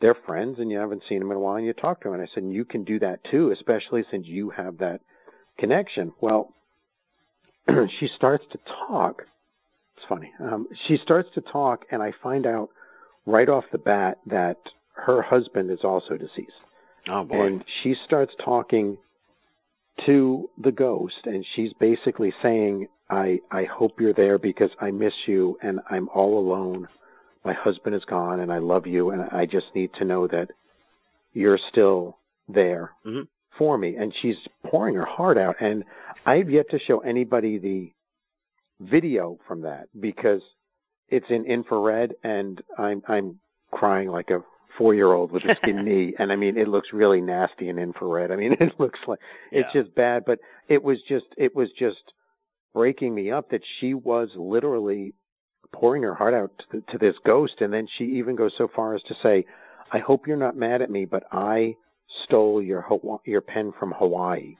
[0.00, 2.14] they're friends and you haven't seen them in a while and you talk to them.
[2.18, 5.00] And I said, you can do that too, especially since you have that
[5.58, 6.12] connection.
[6.20, 6.52] Well,
[8.00, 8.58] she starts to
[8.88, 9.22] talk.
[9.96, 10.32] It's funny.
[10.40, 12.70] Um, she starts to talk and I find out
[13.26, 14.56] right off the bat that
[14.94, 16.52] her husband is also deceased.
[17.08, 17.46] Oh boy.
[17.46, 18.98] And she starts talking
[20.06, 25.12] to the ghost and she's basically saying, I, I hope you're there because I miss
[25.26, 26.88] you and I'm all alone.
[27.44, 30.48] My husband is gone and I love you and I just need to know that
[31.32, 32.18] you're still
[32.48, 33.28] there Mhm.
[33.58, 33.96] For me.
[33.96, 35.84] And she's pouring her heart out and
[36.24, 37.92] I've yet to show anybody the
[38.80, 40.40] video from that because
[41.08, 43.38] it's in infrared and I'm I'm
[43.70, 44.40] crying like a
[44.78, 47.78] four year old with a skin knee, and I mean it looks really nasty in
[47.78, 48.30] infrared.
[48.30, 49.18] I mean it looks like
[49.50, 49.82] it's Yeah.
[49.82, 50.38] just bad, but
[50.68, 52.12] it was just it was just
[52.74, 55.14] breaking me up that she was literally
[55.72, 58.94] pouring her heart out to, to this ghost, and then she even goes so far
[58.94, 59.44] as to say,
[59.92, 61.76] "I hope you're not mad at me, but I
[62.24, 62.84] stole your
[63.24, 64.56] your pen from Hawaii."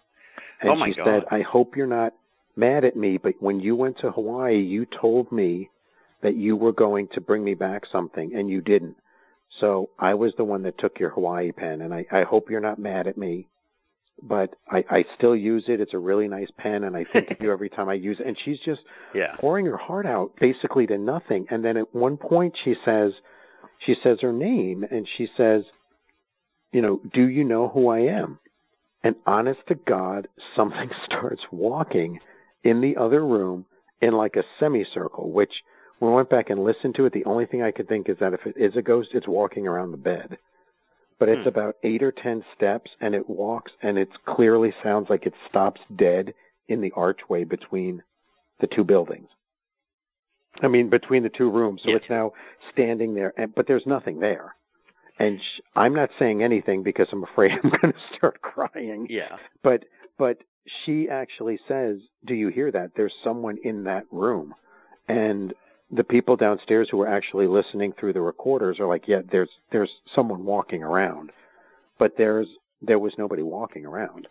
[0.61, 1.05] And Oh, my she God.
[1.05, 2.15] said, "I hope you're not
[2.57, 5.71] mad at me, but when you went to Hawaii, you told me
[6.23, 8.97] that you were going to bring me back something, and you didn't."
[9.61, 12.61] So I was the one that took your Hawaii pen, and I, I hope you're
[12.61, 13.49] not mad at me.
[14.23, 15.81] But I, I still use it.
[15.81, 18.27] It's a really nice pen, and I think of you every time I use it.
[18.27, 18.81] And she's just
[19.15, 19.35] Yeah.
[19.41, 21.47] pouring her heart out basically to nothing.
[21.51, 23.13] And then at one point she says,
[23.85, 25.63] she says her name, and she says,
[26.73, 28.39] you know, do you know who I am?
[29.05, 32.21] And honest to God, something starts walking
[32.65, 33.67] in the other room
[34.01, 35.53] in like a semicircle, which
[35.99, 38.17] when I went back and listened to it, the only thing I could think is
[38.21, 40.39] that if it is a ghost, it's walking around the bed.
[41.19, 41.49] But it's Hmm.
[41.49, 45.81] about eight or ten steps, and it walks, and it clearly sounds like it stops
[45.95, 46.35] dead
[46.67, 48.03] in the archway between
[48.59, 49.29] the two buildings.
[50.61, 51.83] I mean, between the two rooms.
[51.83, 52.01] So Yes.
[52.01, 52.33] it's now
[52.73, 54.55] standing there, and, but there's nothing there.
[55.19, 59.37] And sh- I'm not saying anything because I'm afraid I'm going to start crying Yeah.
[59.63, 59.85] but
[60.19, 60.39] but
[60.85, 62.93] she actually says, "Do you hear that?
[62.97, 64.55] There's someone in that room."
[65.09, 65.55] And
[65.91, 69.91] the people downstairs who were actually listening through the recorders are like, "Yeah, there's there's
[70.15, 71.31] someone walking around."
[71.99, 72.47] But there's
[72.81, 74.29] there was nobody walking around.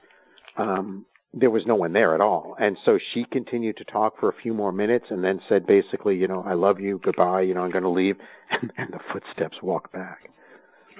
[0.57, 2.55] Um there was no one there at all.
[2.59, 6.17] And so she continued to talk for a few more minutes and then said basically,
[6.17, 8.17] you know, I love you, goodbye, you know, I'm going to leave.
[8.49, 10.29] And, and the footsteps walk back.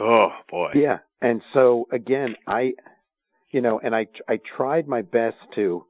[0.02, 0.72] Oh boy.
[0.76, 0.98] Yeah.
[1.22, 2.72] And so again, I,
[3.52, 5.86] you know, and I, I tried my best to,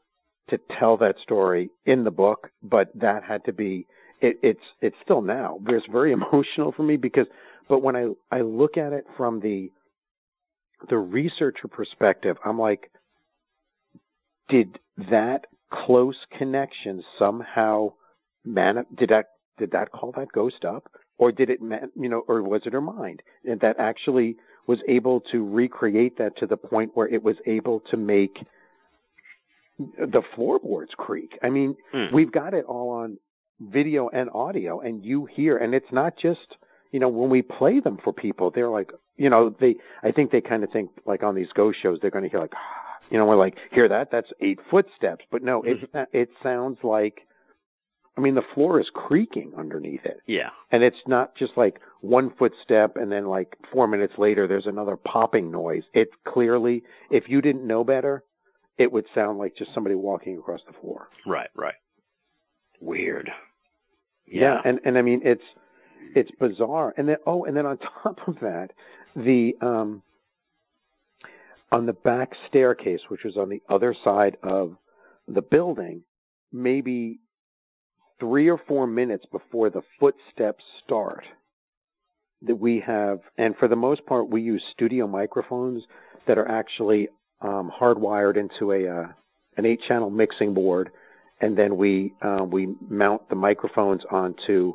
[0.49, 3.87] to tell that story in the book, but that had to be,
[4.19, 5.59] it, it's, it's still now.
[5.67, 7.27] It's very emotional for me because,
[7.69, 9.71] but when I, I look at it from the,
[10.89, 12.91] the researcher perspective, I'm like,
[14.49, 14.77] did
[15.09, 17.93] that close connection somehow
[18.43, 19.27] man, did that,
[19.57, 20.89] did that call that ghost up?
[21.21, 23.21] Or did it ma- you know or was it her mind?
[23.45, 24.29] And that actually
[24.67, 28.35] was able to recreate that to the point where it was able to make
[29.97, 31.31] the floorboards creak.
[31.41, 32.13] I mean Hmm.
[32.13, 33.17] we've got it all on
[33.59, 36.47] video and audio and you hear and it's not just
[36.91, 40.31] you know when we play them for people they're like you know they i think
[40.31, 42.53] they kind of think like on these ghost shows they're going to hear like
[43.11, 44.09] you know we're like hear that?
[44.11, 45.23] That's eight footsteps.
[45.31, 45.77] But no it
[46.11, 47.17] it sounds like
[48.17, 50.49] i mean the floor is creaking underneath it Yeah.
[50.71, 54.97] and it's not just like one footstep and then like four minutes later there's another
[54.97, 55.83] popping noise.
[55.93, 58.23] It clearly, if you didn't know better,
[58.79, 61.09] it would sound like just somebody walking across the floor.
[61.27, 61.49] Right.
[61.55, 61.75] Right.
[62.79, 63.29] Weird.
[64.25, 64.59] Yeah.
[64.65, 65.43] And and I mean it's
[66.15, 66.93] it's bizarre.
[66.97, 68.69] And then oh, and then on top of that,
[69.15, 70.01] the um
[71.71, 74.75] on the back staircase, which was on the other side of
[75.27, 76.01] the building,
[76.51, 77.19] maybe
[78.21, 81.25] three or four minutes before the footsteps start,
[82.43, 85.83] that we have, and for the most part, we use studio microphones
[86.27, 87.09] that are actually
[87.41, 89.07] um, hardwired into a uh,
[89.57, 90.91] an eight channel mixing board,
[91.41, 94.73] and then we uh, we mount the microphones onto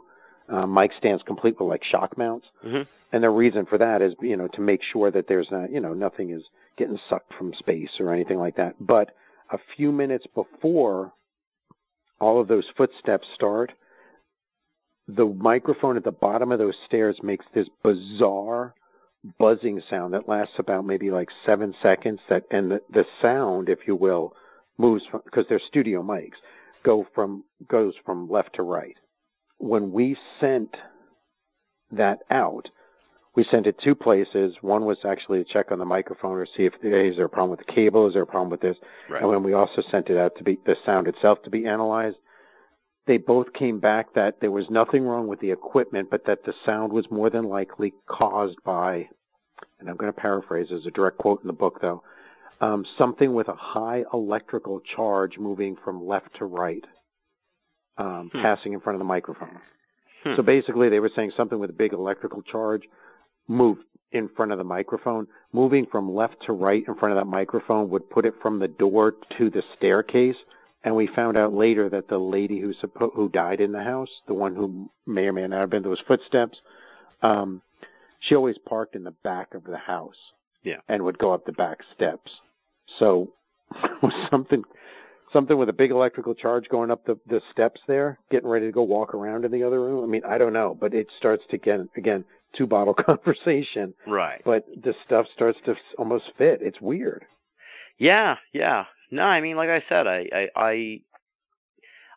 [0.53, 2.47] uh, mic stands complete with like shock mounts.
[2.63, 2.83] hmm
[3.13, 5.81] And the reason for that is, you know, to make sure that there's not, you
[5.81, 6.43] know, nothing is
[6.79, 8.75] getting sucked from space or anything like that.
[8.79, 9.11] But
[9.51, 11.13] a few minutes before
[12.21, 13.73] all of those footsteps start,
[15.09, 18.75] the microphone at the bottom of those stairs makes this bizarre
[19.39, 22.21] buzzing sound that lasts about maybe like seven seconds.
[22.29, 24.33] That and the, the sound, if you will,
[24.79, 26.39] moves because they're studio mics,
[26.85, 28.97] go from goes from left to right.
[29.59, 30.71] When we sent
[31.93, 32.69] that out,
[33.37, 34.55] we sent it two places.
[34.63, 37.29] One was actually to check on the microphone or see if hey, is there a
[37.29, 38.77] problem with the cable, is there a problem with this,
[39.09, 39.21] Right.
[39.21, 42.17] and when we also sent it out to be the sound itself to be analyzed,
[43.07, 46.55] they both came back that there was nothing wrong with the equipment, but that the
[46.65, 49.07] sound was more than likely caused by,
[49.79, 52.03] and I'm going to paraphrase as a direct quote in the book though,
[52.61, 56.85] um, something with a high electrical charge moving from left to right,
[57.99, 58.43] um, Hmm.
[58.43, 59.61] passing in front of the microphone.
[60.25, 60.37] Hmm.
[60.37, 62.83] So basically, they were saying something with a big electrical charge
[63.49, 63.83] moved
[64.13, 65.27] in front of the microphone.
[65.53, 68.69] Moving from left to right in front of that microphone would put it from the
[68.69, 70.37] door to the staircase.
[70.85, 74.09] And we found out later that the lady who suppo- who died in the house,
[74.29, 76.57] the one who may or may not have been those footsteps,
[77.23, 77.61] um,
[78.29, 80.15] she always parked in the back of the house
[80.63, 80.77] Yeah.
[80.89, 82.31] and would go up the back steps.
[82.99, 83.33] So
[84.03, 84.63] was something
[85.33, 88.73] something with a big electrical charge going up the the steps there, getting ready to
[88.73, 90.05] go walk around in the other room.
[90.05, 92.25] I mean, I don't know, but it starts to get again
[92.57, 94.41] two bottle conversation, Right.
[94.45, 96.61] but the stuff starts to almost fit.
[96.63, 97.25] It's weird.
[97.99, 98.85] Yeah, yeah.
[99.11, 101.01] No, I mean, like I said, I, I, I,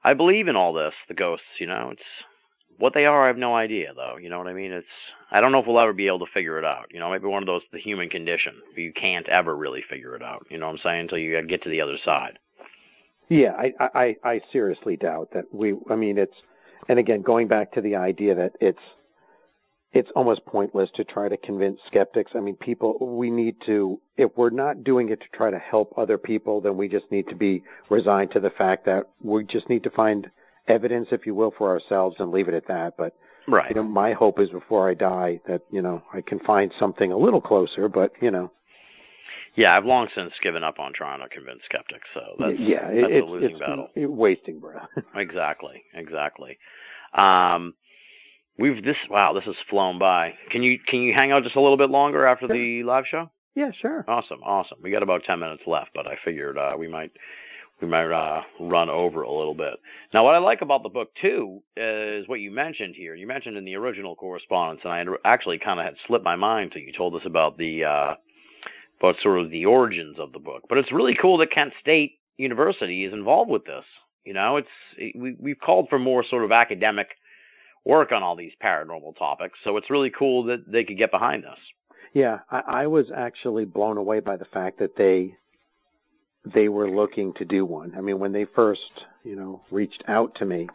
[0.04, 0.94] I believe in all this.
[1.08, 2.02] The ghosts, you know, it's
[2.78, 3.26] what they are.
[3.26, 4.18] I have no idea, though.
[4.18, 4.72] You know what I mean?
[4.72, 4.88] It's.
[5.32, 6.86] I don't know if we'll ever be able to figure it out.
[6.90, 8.54] You know, maybe one of those the human condition.
[8.76, 10.48] You can't ever really figure it out.
[10.50, 11.02] You know what I'm saying?
[11.02, 12.40] Until you get to the other side.
[13.30, 15.76] Yeah, I, I, I seriously doubt that we.
[15.90, 16.34] I mean, it's,
[16.88, 18.80] and again, going back to the idea that it's,
[19.92, 22.32] it's almost pointless to try to convince skeptics.
[22.36, 25.94] I mean, people, we need to, if we're not doing it to try to help
[25.98, 29.68] other people, then we just need to be resigned to the fact that we just
[29.68, 30.28] need to find
[30.68, 32.94] evidence, if you will, for ourselves and leave it at that.
[32.98, 33.16] But
[33.48, 33.70] Right.
[33.72, 37.12] you know, my hope is before I die that you know I can find something
[37.12, 37.90] a little closer.
[37.90, 38.52] But you know,
[39.56, 42.08] Yeah, I've long since given up on trying to convince skeptics.
[42.14, 43.90] So that's yeah, that's it's, a losing it's battle.
[43.96, 44.88] it- wasting breath.
[45.16, 46.60] Exactly, exactly.
[47.20, 47.74] Um,
[48.60, 50.34] we've this wow, this has flown by.
[50.52, 52.56] Can you can you hang out just a little bit longer after Sure.
[52.56, 53.30] the live show?
[53.56, 54.06] yeah, sure.
[54.08, 54.78] Awesome, awesome.
[54.82, 57.12] We got about ten minutes left, but I figured uh, we might
[57.82, 59.74] we might uh, run over a little bit.
[60.14, 63.16] Now, what I like about the book too is what you mentioned here.
[63.16, 66.72] You mentioned in the original correspondence, and I actually kind of had slipped my mind
[66.74, 68.16] till you told us about the uh,
[69.00, 70.64] about sort of the origins of the book.
[70.68, 73.86] But it's really cool that Kent State University is involved with this.
[74.26, 77.08] You know, it's we we've called for more sort of academic
[77.90, 81.44] work on all these paranormal topics, so it's really cool that they could get behind
[81.44, 81.60] this.
[82.14, 85.36] Yeah, I, I was actually blown away by the fact that they
[86.54, 87.94] they were looking to do one.
[87.98, 88.80] I mean, when they first,
[89.24, 90.70] you know, reached out to me,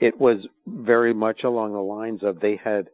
[0.00, 2.88] it was very much along the lines of they had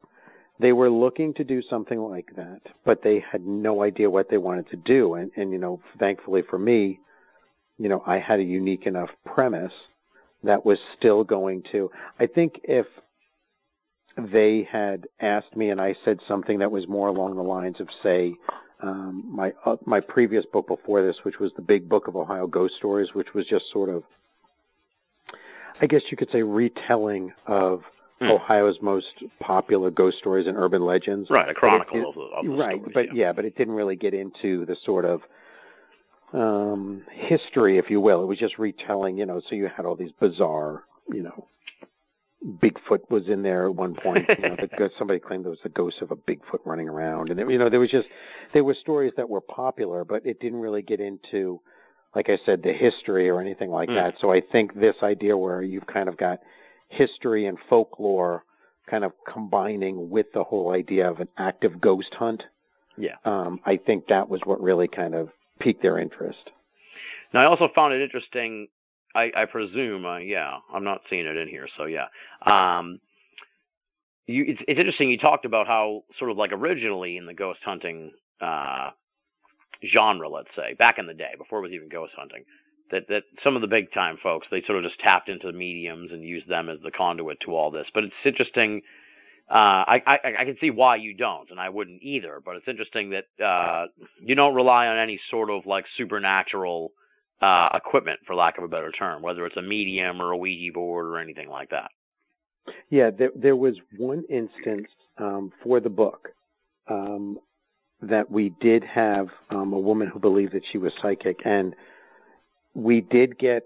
[0.59, 4.39] they were looking to do something like that, but they had no idea what they
[4.39, 5.15] wanted to do.
[5.15, 6.99] And and you know, thankfully for me,
[7.79, 9.73] you know, I had a unique enough premise
[10.43, 11.91] that was still going to.
[12.19, 12.87] I think if
[14.17, 17.89] they had asked me and I said something that was more along the lines of
[18.03, 18.35] say
[18.83, 22.47] um, my uh, my previous book before this, which was the Big Book of Ohio
[22.47, 24.03] Ghost Stories, which was just sort of,
[25.81, 27.81] I guess you could say, retelling of
[28.19, 28.31] Hmm.
[28.31, 29.05] Ohio's most
[29.41, 31.29] popular ghost stories and urban legends.
[31.29, 33.33] Right, a chronicle it- of the, of the right, stories, but yeah.
[33.33, 35.21] but it didn't really get into the sort of
[36.33, 38.23] um history, if you will.
[38.23, 39.43] It was just retelling, you know.
[39.51, 41.47] So you had all these bizarre, you know,
[42.45, 44.25] Bigfoot was in there at one point.
[44.39, 47.39] You know, the, somebody claimed there was a ghost of a Bigfoot running around, and
[47.39, 48.07] there, you know, there was just
[48.53, 51.61] there were stories that were popular, but it didn't really get into,
[52.15, 53.95] like I said, the history or anything like Mm.
[53.97, 54.15] that.
[54.21, 56.41] So I think this idea where you've kind of got
[56.89, 58.45] history and folklore
[58.89, 62.43] kind of combining with the whole idea of an active ghost hunt.
[62.97, 63.17] Yeah.
[63.25, 66.39] Um, I think that was what really kind of piqued their interest.
[67.35, 68.69] Now, I also found it interesting.
[69.17, 72.07] I, I presume, uh, yeah, I'm not seeing it in here, so yeah.
[72.45, 73.01] Um,
[74.27, 75.11] you, it's, it's interesting.
[75.11, 78.91] You talked about how sort of like originally in the ghost hunting uh,
[79.93, 82.45] genre, let's say, back in the day, before it was even ghost hunting,
[82.91, 85.57] that that some of the big time folks they sort of just tapped into the
[85.57, 87.87] mediums and used them as the conduit to all this.
[87.95, 88.83] But it's interesting.
[89.49, 92.41] Uh, I, I I can see why you don't, and I wouldn't either.
[92.45, 93.87] But it's interesting that uh,
[94.21, 96.93] you don't rely on any sort of like supernatural
[97.43, 100.73] uh, equipment, for lack of a better term, whether it's a medium or a Ouija
[100.73, 101.91] board or anything like that.
[102.91, 104.89] Yeah, there there was one instance
[105.19, 106.29] um, for the book
[106.89, 107.39] um,
[108.03, 111.75] that we did have um, a woman who believed that she was psychic, and
[112.75, 113.63] we did get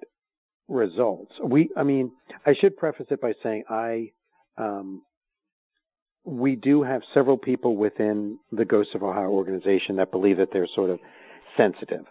[0.68, 1.32] results.
[1.42, 2.12] We, I mean,
[2.47, 4.12] I should preface it by saying I,
[4.56, 5.02] um,
[6.24, 10.68] we do have several people within the Ghosts of Ohio organization that believe that they're
[10.74, 11.01] sort of
[11.56, 12.05] sensitive.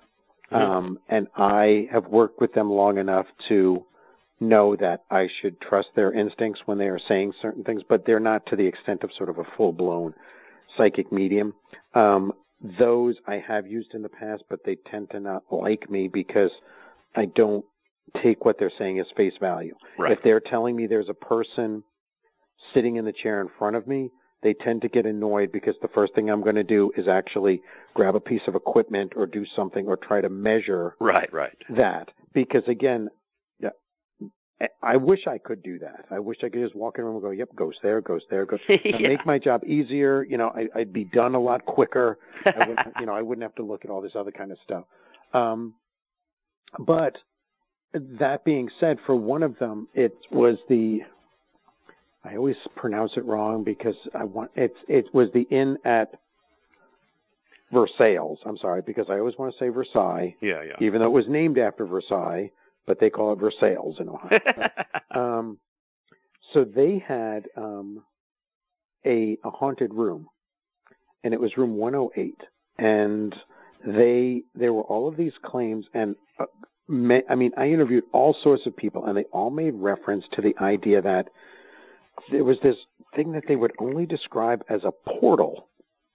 [0.51, 3.85] Um, and I have worked with them long enough to
[4.39, 8.19] know that I should trust their instincts when they are saying certain things, but they're
[8.19, 10.13] not to the extent of sort of a full blown
[10.77, 11.53] psychic medium.
[11.93, 12.33] Um,
[12.79, 16.51] those I have used in the past, but they tend to not like me because
[17.15, 17.65] I don't
[18.23, 19.75] take what they're saying as face value.
[19.97, 20.13] Right.
[20.13, 21.83] If they're telling me there's a person
[22.73, 24.11] sitting in the chair in front of me,
[24.43, 27.61] they tend to get annoyed because the first thing I'm going to do is actually
[27.93, 31.57] grab a piece of equipment or do something or try to measure Right, right.
[31.75, 33.09] that because again,
[34.81, 36.05] I wish I could do that.
[36.11, 38.45] I wish I could just walk in room and go, "Yep, goes there, goes there,
[38.45, 39.07] goes." Yeah.
[39.07, 40.23] Make my job easier.
[40.23, 42.17] You know, I, I'd be done a lot quicker.
[42.45, 44.57] I wouldn't, you know, I wouldn't have to look at all this other kind of
[44.65, 44.83] stuff.
[45.33, 45.75] Um,
[46.77, 47.13] but
[47.93, 50.99] that being said, for one of them, it was the.
[52.23, 56.11] I always pronounce it wrong because I want it's it was the inn at
[57.71, 58.35] Versailles.
[58.45, 60.85] I'm sorry because I always want to say Versailles yeah, yeah.
[60.85, 62.51] even though it was named after Versailles,
[62.85, 64.39] but they call it Versailles in Ohio.
[65.15, 65.59] um,
[66.53, 68.03] so they had um,
[69.05, 70.27] a a haunted room,
[71.23, 72.35] and it was room 108,
[72.77, 73.33] and
[73.85, 76.45] they there were all of these claims, and uh,
[77.29, 80.55] I mean I interviewed all sorts of people, and they all made reference to the
[80.61, 81.29] idea that
[82.31, 82.75] there was this
[83.15, 85.67] thing that they would only describe as a portal,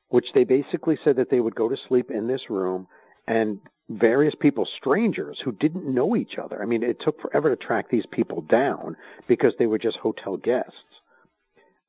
[0.08, 2.86] which they basically said that they would go to sleep in this room
[3.26, 6.62] and various people, strangers who didn't know each other.
[6.62, 8.96] I mean, it took forever to track these people down
[9.28, 10.72] because they were just hotel guests.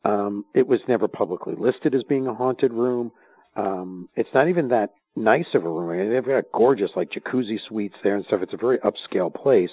[0.04, 3.12] Um, it was never publicly listed as being a haunted room.
[3.56, 5.90] Um, it's not even that nice of a room.
[5.90, 8.42] I mean, they've got gorgeous like jacuzzi suites there and stuff.
[8.44, 9.70] It's a very upscale place,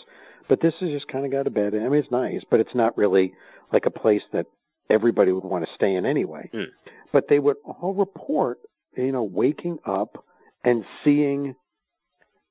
[0.48, 1.74] but this is just kind of got a bed.
[1.74, 3.34] I mean, it's nice, but it's not really
[3.72, 4.46] like a place that
[4.90, 6.48] everybody would want to stay in anyway.
[6.52, 6.64] Hmm.
[7.12, 8.58] But they would all report,
[8.96, 10.24] you know, waking up
[10.64, 11.54] and seeing,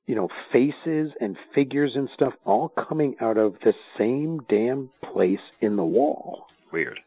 [0.06, 5.40] you know, faces and figures and stuff all coming out of the same damn place
[5.60, 6.98] in the wall Weird.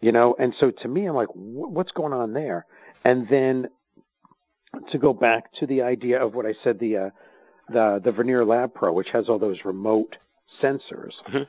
[0.00, 2.64] you know and so to me i'm like what's going on there
[3.04, 3.66] and then
[4.92, 7.10] to go back to the idea of what i said the uh
[7.68, 10.16] the the Vernier LabPro which has all those remote
[10.62, 11.46] sensors Mhm.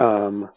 [0.00, 0.48] um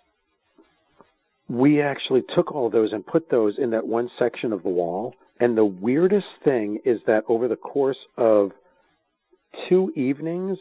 [1.49, 5.13] we actually took all those and put those in that one section of the wall
[5.39, 8.51] and the weirdest thing is that over the course of
[9.67, 10.57] two evenings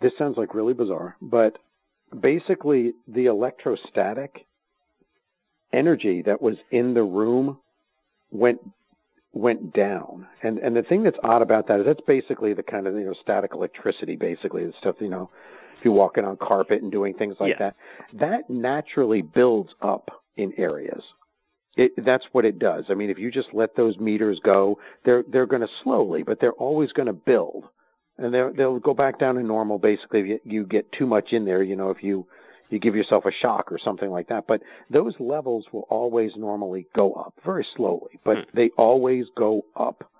[0.00, 1.58] this sounds like really bizarre but
[2.20, 4.46] basically the electrostatic
[5.72, 7.58] energy that was in the room
[8.30, 8.60] went
[9.32, 10.26] went down.
[10.42, 13.04] And and the thing that's odd about that is that's basically the kind of you
[13.04, 15.30] know static electricity, basically the stuff you know
[15.84, 17.70] you're walking on carpet and doing things like Yeah.
[17.70, 17.76] that.
[18.20, 21.02] That naturally builds up in areas.
[21.76, 22.84] It, that's what it does.
[22.90, 26.38] I mean, if you just let those meters go, they're they're going to slowly, but
[26.40, 27.64] they're always going to build,
[28.18, 29.78] and they'll they'll go back down to normal.
[29.78, 32.26] Basically, if you, you get too much in there, you know, if you
[32.68, 34.44] you give yourself a shock or something like that.
[34.46, 34.60] But
[34.90, 38.56] those levels will always normally go up very slowly, but Hmm.
[38.56, 40.10] they always go up.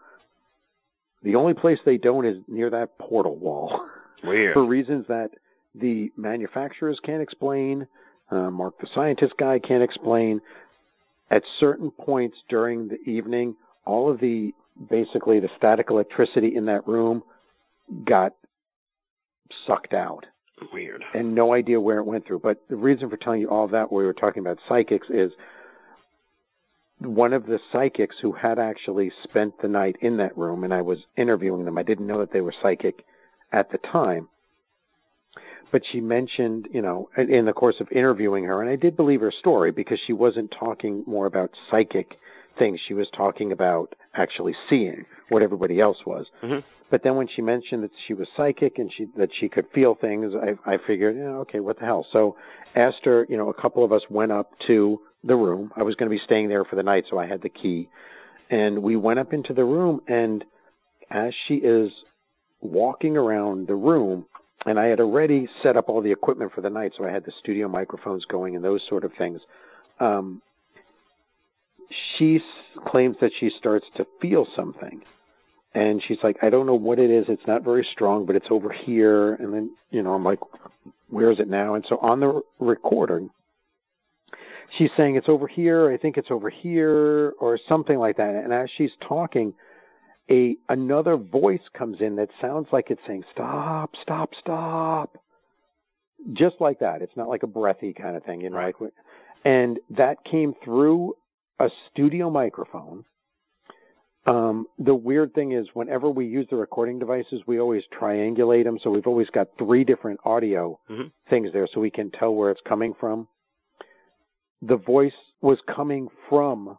[1.22, 3.80] The only place they don't is near that portal wall
[4.24, 4.52] Weird.
[4.54, 5.30] for reasons that
[5.74, 7.86] the manufacturers can't explain,
[8.30, 10.40] uh, Mark the scientist guy can't explain.
[11.30, 14.52] At certain points during the evening, all of the
[14.90, 17.22] basically the static electricity in that room
[18.04, 18.34] got
[19.66, 20.24] sucked out
[20.72, 21.04] Weird.
[21.14, 22.40] and no idea where it went through.
[22.40, 25.32] But the reason for telling you all that, we were talking about psychics, is
[27.00, 30.82] one of the psychics who had actually spent the night in that room, and I
[30.82, 31.78] was interviewing them.
[31.78, 33.04] I didn't know that they were psychic
[33.52, 34.28] at the time.
[35.72, 39.22] But she mentioned, you know, in the course of interviewing her, and I did believe
[39.22, 42.12] her story because she wasn't talking more about psychic
[42.58, 42.78] things.
[42.86, 46.26] She was talking about actually seeing what everybody else was.
[46.42, 46.62] Mhm.
[46.90, 49.94] But then when she mentioned that she was psychic and she that she could feel
[49.94, 52.06] things, I, I figured, yeah, okay, what the hell?
[52.12, 52.36] So
[52.74, 55.72] asked her, you know, a couple of us went up to the room.
[55.74, 57.88] I was going to be staying there for the night, so I had the key.
[58.50, 60.44] And we went up into the room, and
[61.10, 61.90] as she is
[62.60, 64.26] walking around the room,
[64.66, 67.24] and I had already set up all the equipment for the night, so I had
[67.24, 69.40] the studio microphones going and those sort of things.
[70.00, 70.42] Um,
[72.18, 72.38] she
[72.86, 75.02] claims that she starts to feel something
[75.74, 77.24] and she's like, I don't know what it is.
[77.28, 79.34] It's not very strong, but it's over here.
[79.34, 80.40] And then, you know, I'm like,
[81.08, 81.74] where is it now?
[81.74, 83.30] And so on the recording,
[84.76, 85.90] she's saying it's over here.
[85.90, 88.42] I think it's over here, or something like that.
[88.44, 89.54] And as she's talking,
[90.30, 95.18] a another voice comes in that sounds like it's saying, "Stop, stop, stop,"
[96.32, 97.02] just like that.
[97.02, 98.56] It's not like a breathy kind of thing, you know.
[98.56, 98.74] Right.
[99.44, 101.14] And that came through
[101.58, 103.04] a studio microphone.
[104.24, 108.78] Um, the weird thing is, whenever we use the recording devices, we always triangulate them,
[108.78, 111.10] so we've always got three different audio Mhm.
[111.28, 113.26] things there, so we can tell where it's coming from.
[114.60, 116.78] The voice was coming from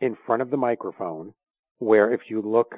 [0.00, 1.32] in front of the microphone,
[1.80, 2.76] where if you look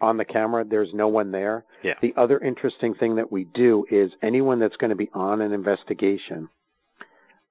[0.00, 1.64] on the camera, there's no one there.
[1.84, 1.94] Yeah.
[2.00, 5.52] The other interesting thing that we do is anyone that's going to be on an
[5.52, 6.48] investigation,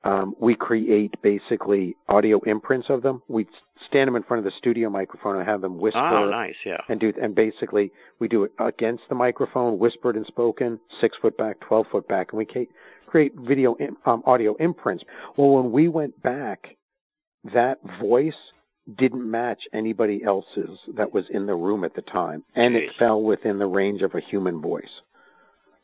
[0.03, 3.21] um, we create basically audio imprints of them.
[3.27, 3.45] We
[3.87, 6.55] stand them in front of the studio microphone and have them whisper Oh, nice.
[6.65, 6.77] Yeah.
[6.89, 11.37] and do and basically we do it against the microphone, whispered and spoken, six foot
[11.37, 12.67] back, twelve foot back, and we
[13.07, 13.75] create video
[14.05, 15.03] um, audio imprints.
[15.37, 16.63] Well, when we went back,
[17.53, 18.33] that voice
[18.97, 23.21] didn't match anybody else's that was in the room at the time, and it fell
[23.21, 24.89] within the range of a human voice.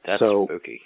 [0.06, 0.82] That's So- spooky.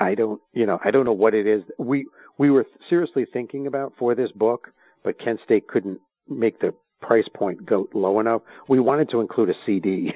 [0.00, 1.64] I don't, you know, I don't know what it is.
[1.78, 2.06] We
[2.38, 4.70] we were seriously thinking about for this book,
[5.02, 8.42] but Kent State couldn't make the price point go low enough.
[8.68, 10.12] We wanted to include a CD,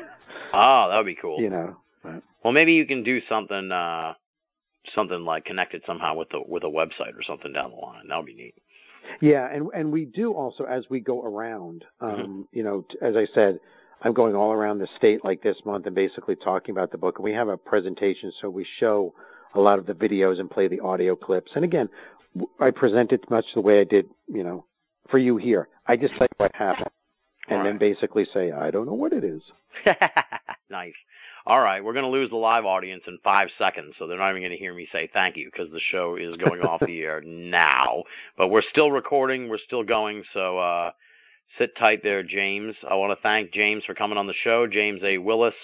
[0.55, 1.41] Oh, that would be cool.
[1.41, 1.77] you know.
[2.45, 4.15] Well, maybe you can do something uh
[4.95, 8.07] something like connected somehow with the with a website or something down the line.
[8.09, 8.55] That would be neat.
[9.21, 11.85] Yeah, and and we do also as we go around.
[12.01, 12.43] Um, Mm-hmm.
[12.53, 13.59] You know, t- as I said,
[14.03, 17.17] I'm going all around the state like this month and basically talking about the book.
[17.17, 19.15] And we have a presentation, so we show
[19.55, 21.53] a lot of the videos and play the audio clips.
[21.55, 21.89] And again,
[22.35, 24.65] w- I present it much the way I did, you know,
[25.11, 25.69] for you here.
[25.87, 26.91] I just say what happened,
[27.49, 29.43] and then basically say I don't know what it is.
[30.71, 30.93] nice.
[31.45, 34.31] All right, we're going to lose the live audience in five seconds, so they're not
[34.31, 37.01] even going to hear me say thank you because the show is going off the
[37.01, 38.05] air now.
[38.39, 40.91] But we're still recording, we're still going, so uh,
[41.59, 42.77] sit tight there, James.
[42.89, 44.67] I want to thank James for coming on the show.
[44.73, 45.19] James A.
[45.19, 45.55] Willis,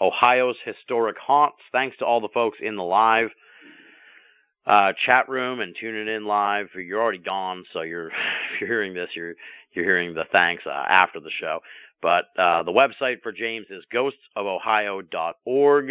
[0.00, 1.58] Ohio's Historic Haunts.
[1.70, 3.28] Thanks to all the folks in the live
[4.66, 6.66] uh, chat room and tuning in live.
[6.74, 9.34] You're already gone, so you're if you're hearing this, you're
[9.72, 11.60] you're hearing the thanks uh, after the show.
[12.00, 15.90] But uh, the website for James is ghostsofohio.org.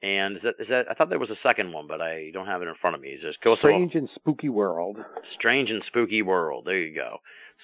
[0.00, 2.46] And is that, is that, I thought there was a second one, but I don't
[2.46, 3.08] have it in front of me.
[3.08, 4.98] It's just Ghost Strange and spooky world.
[5.34, 6.66] Strange and Spooky World.
[6.66, 7.16] There you go.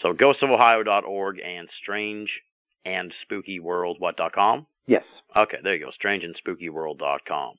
[0.02, 2.28] So ghostsofohio.org and strange
[2.84, 4.66] and spooky world what dot com.
[4.86, 5.04] Yes.
[5.36, 5.92] Okay, there you go.
[5.94, 7.54] Strange and spooky world.com.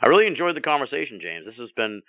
[0.00, 1.44] I really enjoyed the conversation, James.
[1.46, 2.00] This has been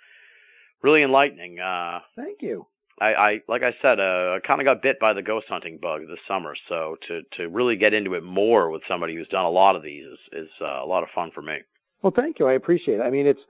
[0.82, 1.58] really enlightening.
[1.58, 2.66] Uh, Thank you.
[3.00, 5.78] I, I like I said, uh, I kind of got bit by the ghost hunting
[5.80, 6.54] bug this summer.
[6.68, 9.82] So to to really get into it more with somebody who's done a lot of
[9.82, 11.58] these is is uh, a lot of fun for me.
[12.02, 12.46] Well, thank you.
[12.46, 13.02] I appreciate it.
[13.02, 13.40] I mean, it's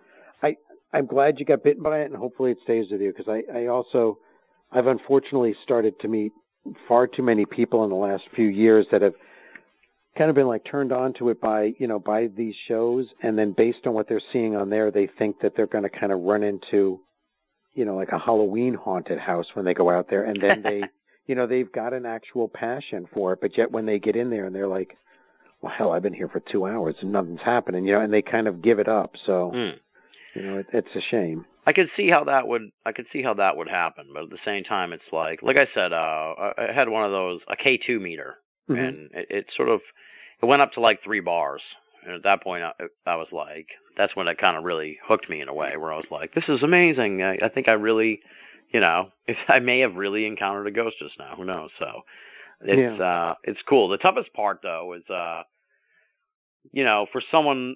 [0.43, 0.57] I
[0.93, 3.61] I'm glad you got bitten by it, and hopefully it stays with you because I
[3.61, 4.19] I also
[4.71, 6.33] I've unfortunately started to meet
[6.89, 9.15] far too many people in the last few years that have
[10.17, 13.37] kind of been like turned on to it by you know by these shows, and
[13.37, 16.13] then based on what they're seeing on there, they think that they're going to kind
[16.13, 17.01] of run into
[17.75, 20.83] you know like a Halloween haunted house when they go out there, and then they
[21.27, 24.31] you know they've got an actual passion for it, but yet when they get in
[24.31, 24.97] there and they're like
[25.61, 28.21] well, hell, I've been here for two hours and nothing's happening, you know, and they
[28.21, 29.13] kind of give it up.
[29.27, 29.79] So, Mm.
[30.35, 31.45] you know, it, it's a shame.
[31.65, 34.31] I could see how that would I could see how that would happen, but at
[34.31, 37.55] the same time, it's like like I said, uh, I had one of those a
[37.55, 38.35] K two meter,
[38.69, 38.79] Mhm.
[38.89, 39.81] and it, it sort of
[40.43, 41.63] it went up to like three bars,
[42.05, 42.73] and at that point, I,
[43.07, 45.93] I was like, that's when it kind of really hooked me in a way, where
[45.93, 47.23] I was like, this is amazing.
[47.23, 48.21] I, I think I really,
[48.73, 49.11] you know,
[49.49, 51.35] I may have really encountered a ghost just now.
[51.37, 51.71] Who knows?
[51.79, 52.03] So
[52.65, 53.89] it's uh it's cool.
[53.89, 55.43] The toughest part though is uh
[56.71, 57.75] you know, for someone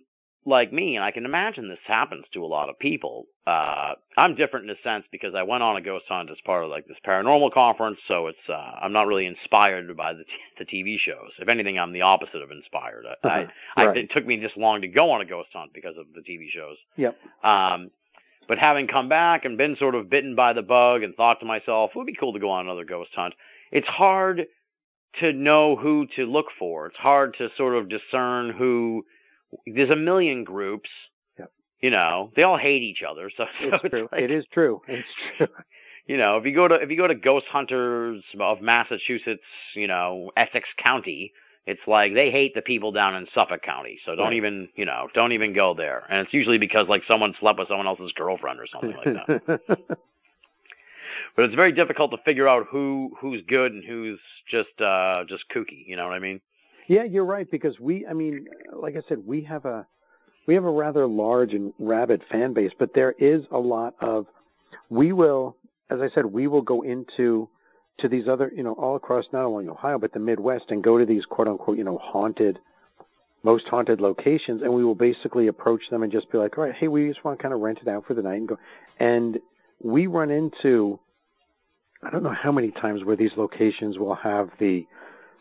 [0.48, 3.26] like me, and I can imagine this happens to a lot of people.
[3.46, 6.62] Uh, I'm different in a sense because I went on a ghost hunt as part
[6.64, 10.30] of like this paranormal conference, so it's uh, I'm not really inspired by the t-
[10.58, 11.30] the TV shows.
[11.40, 13.04] If anything, I'm the opposite of inspired.
[13.06, 13.44] I, Uh-huh.
[13.76, 13.96] I, Right.
[13.96, 16.48] it took me this long to go on a ghost hunt because of the TV
[16.54, 16.76] shows.
[16.96, 17.16] Yep.
[17.44, 17.90] Um,
[18.48, 21.46] but having come back and been sort of bitten by the bug and thought to
[21.46, 23.34] myself, it would be cool to go on another ghost hunt.
[23.72, 24.46] It's hard
[25.20, 26.86] to know who to look for.
[26.86, 29.04] It's hard to sort of discern who.
[29.66, 30.88] There's a million groups.
[31.38, 31.50] Yep.
[31.80, 33.30] You know, they all hate each other.
[33.36, 34.08] So, so It's true.
[34.12, 34.80] like, it is true.
[34.88, 35.08] It's
[35.38, 35.46] true.
[36.06, 39.42] you know, if you go to if you go to Ghost Hunters of Massachusetts,
[39.74, 41.32] you know, Essex County,
[41.66, 43.98] it's like they hate the people down in Suffolk County.
[44.06, 44.36] So don't Right.
[44.36, 46.04] even, you know, don't even go there.
[46.08, 49.60] And it's usually because like someone slept with someone else's girlfriend or something like that.
[51.36, 54.20] but it's very difficult to figure out who who's good and who's
[54.50, 56.40] just uh just kooky, you know what I mean?
[56.88, 59.86] Yeah, you're right because we, I mean, like I said, we have a
[60.46, 64.26] we have a rather large and rabid fan base, but there is a lot of
[64.88, 65.56] we will,
[65.90, 67.48] as I said, we will go into
[68.00, 70.98] to these other, you know, all across not only Ohio but the Midwest and go
[70.98, 72.58] to these quote unquote, you know, haunted
[73.42, 76.74] most haunted locations and we will basically approach them and just be like, All right,
[76.78, 78.58] hey, we just want to kind of rent it out for the night and go
[79.00, 79.38] and
[79.82, 80.98] we run into
[82.02, 84.84] I don't know how many times where these locations will have the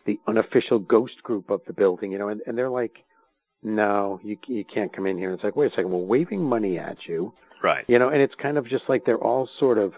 [0.06, 2.92] the unofficial ghost group of the building, you know, and, and they're like,
[3.62, 5.30] No, you you can't come in here.
[5.30, 7.32] And it's like, wait a second, we're waving money at you.
[7.62, 7.84] Right.
[7.88, 9.92] You know, and it's kind of just like they're all sort of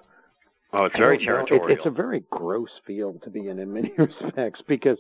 [0.73, 1.23] Oh, it's very don't.
[1.23, 1.77] It- territorial.
[1.77, 4.99] it's a very gross field to be in in many respects because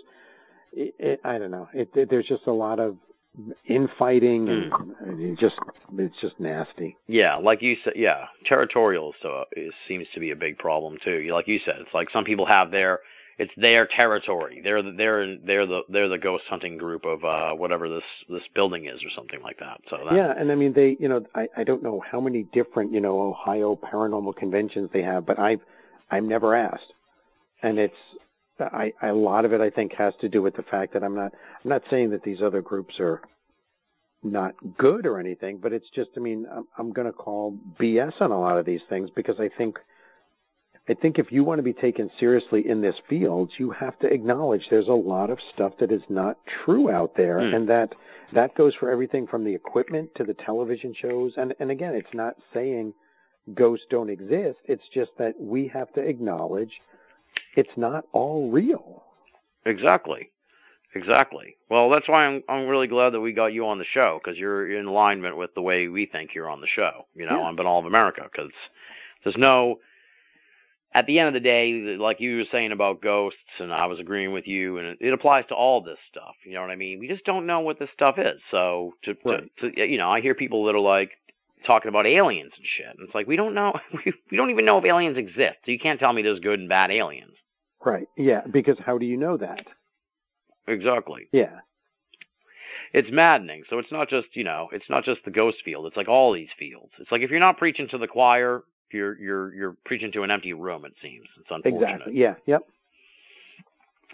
[0.72, 1.68] it, it, I don't know.
[1.74, 2.96] It, it, there's just a lot of
[3.68, 5.20] infighting and hmm.
[5.20, 5.54] it just
[5.96, 6.96] it's just nasty.
[7.06, 10.96] Yeah, like you said, yeah, territorial so uh, is, seems to be a big problem
[11.04, 11.28] too.
[11.32, 13.00] Like you said, it's like some people have their
[13.38, 14.60] it's their territory.
[14.62, 18.42] They're the, they're they're the they're the ghost hunting group of uh whatever this this
[18.54, 19.80] building is or something like that.
[19.88, 22.42] So that, Yeah, and I mean they, you know, I I don't know how many
[22.52, 25.60] different, you know, Ohio paranormal conventions they have, but I've
[26.10, 26.92] I've never asked.
[27.62, 27.94] And it's
[28.58, 31.04] I, I a lot of it I think has to do with the fact that
[31.04, 31.32] I'm not
[31.64, 33.20] I'm not saying that these other groups are
[34.24, 38.20] not good or anything, but it's just I mean I'm I'm going to call BS
[38.20, 39.76] on a lot of these things because I think
[40.88, 44.06] I think if you want to be taken seriously in this field, you have to
[44.06, 47.54] acknowledge there's a lot of stuff that is not true out there, Mm.
[47.54, 47.94] and that
[48.32, 51.32] that goes for everything from the equipment to the television shows.
[51.36, 52.94] And and again, it's not saying
[53.54, 54.58] ghosts don't exist.
[54.64, 56.72] It's just that we have to acknowledge
[57.56, 59.04] it's not all real.
[59.66, 60.30] Exactly.
[60.94, 61.56] Exactly.
[61.70, 64.38] Well, that's why I'm I'm really glad that we got you on the show because
[64.38, 67.06] you're in alignment with the way we think you're on the show.
[67.14, 67.44] You know, Yeah.
[67.46, 68.50] on Binnall of America because
[69.24, 69.80] there's no.
[70.98, 74.00] At the end of the day, like you were saying about ghosts, and I was
[74.00, 76.34] agreeing with you, and it, it applies to all this stuff.
[76.44, 76.98] You know what I mean?
[76.98, 78.40] We just don't know what this stuff is.
[78.50, 79.44] So to, Right.
[79.60, 81.10] to, to you know, I hear people that are like
[81.66, 83.72] talking about aliens and shit, and it's like we don't know.
[84.04, 85.58] We, we don't even know if aliens exist.
[85.64, 87.34] So you can't tell me there's good and bad aliens.
[87.84, 88.08] Right.
[88.16, 88.40] Yeah.
[88.50, 89.66] Because how do you know that?
[90.66, 91.28] Exactly.
[91.32, 91.60] Yeah.
[92.92, 93.62] it's maddening.
[93.70, 95.86] So it's not just you know, it's not just the ghost field.
[95.86, 96.92] It's like all these fields.
[96.98, 98.62] It's like if you're not preaching to the choir,
[98.92, 100.84] you're you're you're preaching to an empty room.
[100.84, 101.94] It seems it's unfortunate.
[101.94, 102.14] Exactly.
[102.14, 102.34] Yeah.
[102.46, 102.62] Yep.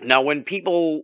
[0.05, 1.03] Now, when people,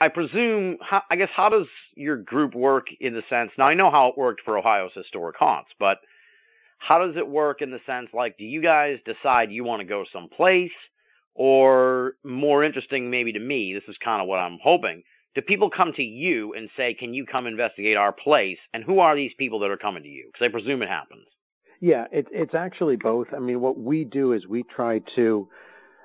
[0.00, 3.52] I presume, how, I guess, how does your group work in the sense?
[3.56, 5.98] Now, I know how it worked for Ohio's historic haunts, but
[6.78, 9.86] how does it work in the sense like, do you guys decide you want to
[9.86, 10.72] go someplace,
[11.34, 15.02] or more interesting, maybe to me, this is kind of what I'm hoping.
[15.34, 18.98] Do people come to you and say, "Can you come investigate our place?" And who
[18.98, 20.26] are these people that are coming to you?
[20.26, 21.26] Because I presume it happens.
[21.80, 23.28] Yeah, it, it's actually both.
[23.34, 25.48] I mean, what we do is we try to,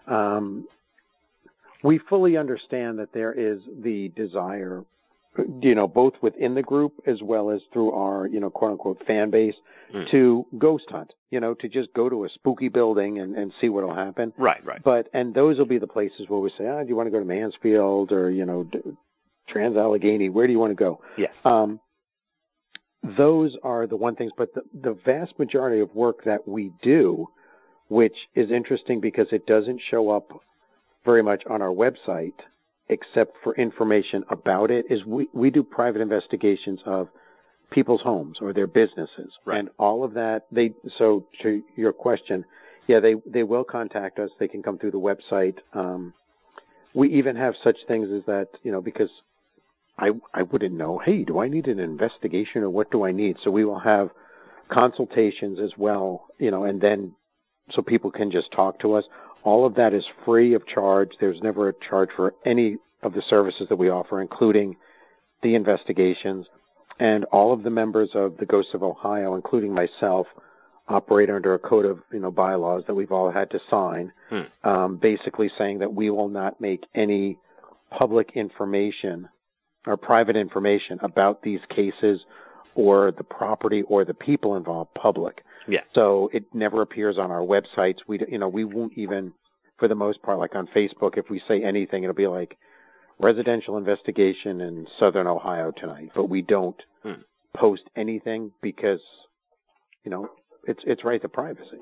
[0.07, 0.67] um,
[1.83, 4.83] we fully understand that there is the desire,
[5.61, 9.05] you know, both within the group as well as through our, you know, quote unquote
[9.05, 9.55] fan base
[9.93, 10.09] Mm.
[10.09, 13.69] to ghost hunt, you know, to just go to a spooky building and, and see
[13.69, 14.33] what'll happen.
[14.35, 14.81] Right, right.
[14.83, 17.11] But, and those will be the places where we say, ah, do you want to
[17.11, 18.67] go to Mansfield or, you know,
[19.47, 20.29] Trans Allegheny?
[20.29, 21.01] Where do you want to go?
[21.19, 21.31] Yes.
[21.45, 21.79] Um,
[23.17, 27.27] those are the one things, but the, the vast majority of work that we do,
[27.87, 30.29] which is interesting because it doesn't show up
[31.03, 32.33] very much on our website,
[32.89, 37.07] except for information about it, is we, we do private investigations of
[37.71, 39.31] people's homes or their businesses.
[39.45, 39.59] Right.
[39.59, 42.45] And all of that, they, so to your question,
[42.87, 44.29] yeah, they, they will contact us.
[44.39, 45.57] They can come through the website.
[45.73, 46.13] Um,
[46.93, 49.09] we even have such things as that, you know, because
[49.97, 50.99] I I wouldn't know.
[51.03, 53.37] Hey, do I need an investigation or what do I need?
[53.43, 54.09] So we will have
[54.71, 57.13] consultations as well, you know, and then
[57.73, 59.03] so people can just talk to us.
[59.43, 61.09] All of that is free of charge.
[61.19, 64.75] There's never a charge for any of the services that we offer, including
[65.43, 66.47] the investigations.
[66.99, 70.27] And all of the members of the Ghosts of Ohio, including myself,
[70.87, 74.67] operate under a code of you know bylaws that we've all had to sign, Hmm.
[74.67, 77.37] um, basically saying that we will not make any
[77.91, 79.29] public information
[79.85, 82.19] or private information about these cases
[82.75, 85.43] or the property or the people involved public.
[85.67, 85.79] Yeah.
[85.93, 87.97] So it never appears on our websites.
[88.07, 89.33] We, you know, we won't even,
[89.79, 92.57] for the most part, like on Facebook, if we say anything, it'll be like
[93.19, 96.09] residential investigation in Southern Ohio tonight.
[96.15, 97.21] But we don't Hmm.
[97.55, 98.99] post anything because,
[100.03, 100.29] you know,
[100.67, 101.79] it's it's right to privacy.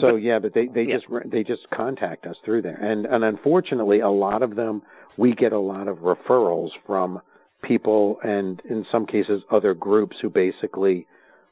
[0.00, 0.96] So yeah, but they they yeah.
[0.96, 4.82] just they just contact us through there, and and unfortunately, a lot of them
[5.16, 7.20] we get a lot of referrals from
[7.62, 11.06] people, and in some cases, other groups who basically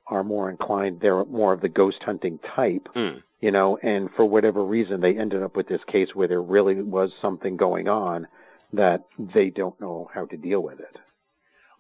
[0.06, 1.00] are more inclined.
[1.00, 3.18] They're more of the ghost hunting type, Hmm.
[3.40, 6.80] you know, and for whatever reason, they ended up with this case where there really
[6.80, 8.26] was something going on
[8.72, 9.04] that
[9.34, 10.96] they don't know how to deal with it.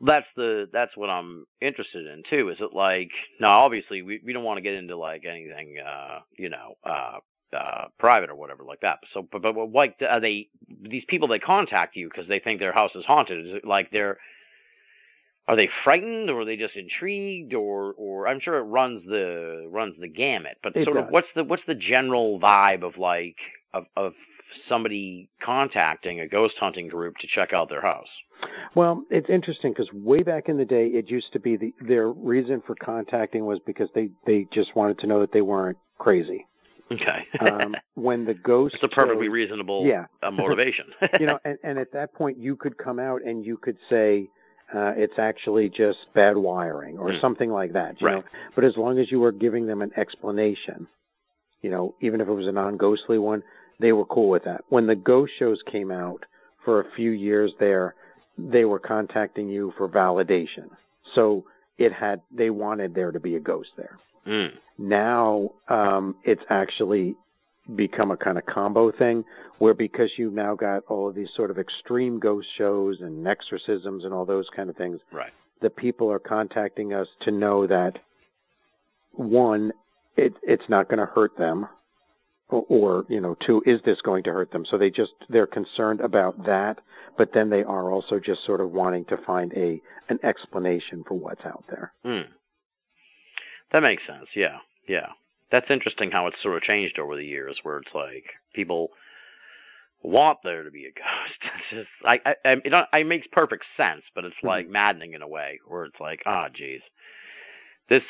[0.00, 2.50] That's the that's what I'm interested in too.
[2.50, 3.10] Is it like
[3.40, 3.60] now?
[3.64, 7.18] Obviously, we we don't want to get into like anything, uh, you know, uh,
[7.56, 8.98] uh, private or whatever like that.
[9.14, 10.48] So, but but what- like are they
[10.82, 13.46] these people that contact you because they think their house is haunted?
[13.46, 14.18] Is it like they're
[15.48, 19.66] are they frightened or are they just intrigued or or I'm sure it runs the
[19.70, 20.58] runs the gamut.
[20.62, 23.36] But It sort of what's the what's the general vibe of like
[23.72, 24.12] of of
[24.68, 28.08] somebody contacting a ghost hunting group to check out their house?
[28.74, 32.08] Well, it's interesting because way back in the day, it used to be the their
[32.10, 36.46] reason for contacting was because they they just wanted to know that they weren't crazy.
[36.90, 37.26] Okay.
[37.40, 40.86] Um, when the ghost It's a perfectly shows- reasonable yeah uh, motivation.
[41.20, 44.28] you know, and, and at that point, you could come out and you could say
[44.74, 47.20] uh, it's actually just bad wiring or Mm.
[47.20, 48.00] something like that.
[48.00, 48.14] You Right.
[48.16, 48.22] know?
[48.54, 50.86] But as long as you were giving them an explanation,
[51.62, 53.42] you know, even if it was a non-ghostly one,
[53.80, 54.62] they were cool with that.
[54.68, 56.24] When the ghost shows came out
[56.64, 57.94] for a few years there,
[58.38, 60.68] they were contacting you for validation.
[61.14, 61.44] So
[61.76, 64.50] it had they wanted there to be a ghost there Mm.
[64.78, 67.14] now um, it's actually
[67.74, 69.24] become a kind of combo thing
[69.58, 74.04] where because you've now got all of these sort of extreme ghost shows and exorcisms
[74.04, 75.32] and all those kind of things, Right.
[75.62, 77.92] the people are contacting us to know that
[79.12, 79.72] one,
[80.16, 81.68] it, it's not going to hurt them,
[82.50, 84.64] or, you know, two, is this going to hurt them?
[84.70, 86.76] So they just they're concerned about that,
[87.18, 91.14] but then they are also just sort of wanting to find a an explanation for
[91.14, 91.92] what's out there.
[92.02, 92.30] Hmm.
[93.72, 94.28] That makes sense.
[94.34, 94.58] Yeah,
[94.88, 95.08] yeah.
[95.52, 98.90] That's interesting how it's sort of changed over the years, where it's like people
[100.02, 101.40] want there to be a ghost.
[101.42, 102.34] It's just I I
[102.64, 104.70] it, it makes perfect sense, but it's like Mhm.
[104.70, 106.80] maddening in a way, where it's like, ah, geez,
[107.90, 108.02] this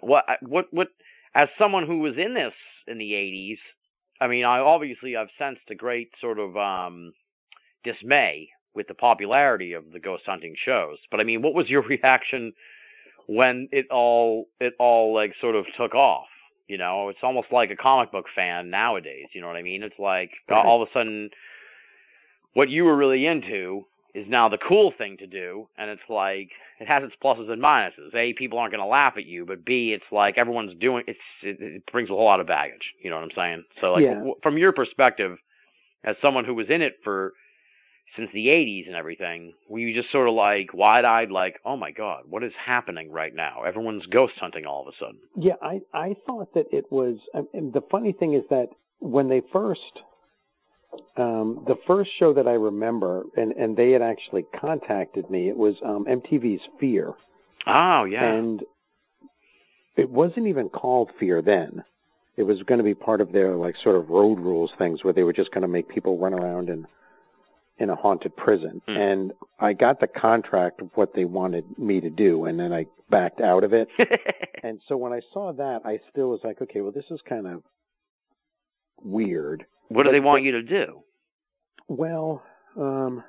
[0.00, 0.88] what what what
[1.34, 2.54] as someone who was in this
[2.86, 3.58] in the '80s,
[4.20, 7.12] I mean, I obviously I've sensed a great sort of um
[7.84, 10.98] dismay with the popularity of the ghost hunting shows.
[11.10, 12.52] But I mean, what was your reaction
[13.26, 16.26] when it all it all like sort of took off?
[16.68, 19.26] You know, it's almost like a comic book fan nowadays.
[19.32, 19.82] You know what I mean?
[19.84, 21.30] It's like all of a sudden,
[22.54, 26.48] what you were really into is now the cool thing to do, and it's like
[26.80, 28.14] it has its pluses and minuses.
[28.14, 31.18] A, people aren't going to laugh at you, but B, it's like everyone's doing it's
[31.42, 32.94] it, it brings a whole lot of baggage.
[33.02, 33.64] You know what I'm saying?
[33.80, 34.14] So like Yeah.
[34.14, 35.36] w- from your perspective,
[36.04, 37.32] as someone who was in it for
[38.16, 41.90] since the 80s and everything, were you just sort of like wide-eyed, like, oh my
[41.90, 43.64] god, what is happening right now?
[43.66, 45.18] Everyone's ghost hunting all of a sudden.
[45.36, 47.16] Yeah, I I thought that it was.
[47.34, 48.68] And and the funny thing is that
[49.00, 49.80] when they first,
[51.16, 55.48] um, the first show that I remember, and and they had actually contacted me.
[55.48, 57.12] It was um, MTV's Fear,
[57.66, 58.24] Oh yeah.
[58.34, 58.62] and
[59.96, 61.84] it wasn't even called Fear then.
[62.36, 65.14] It was going to be part of their like sort of road rules things where
[65.14, 66.86] they were just going to make people run around in
[67.78, 68.80] in a haunted prison.
[68.86, 68.96] Hmm.
[68.96, 72.86] And I got the contract of what they wanted me to do, and then I
[73.10, 73.88] backed out of it.
[74.62, 77.46] And so when I saw that, I still was like, okay, well, this is kind
[77.46, 77.62] of
[79.02, 79.66] weird.
[79.88, 81.02] what do but- they want but- you to do?
[81.88, 82.42] Well,
[82.76, 83.22] um,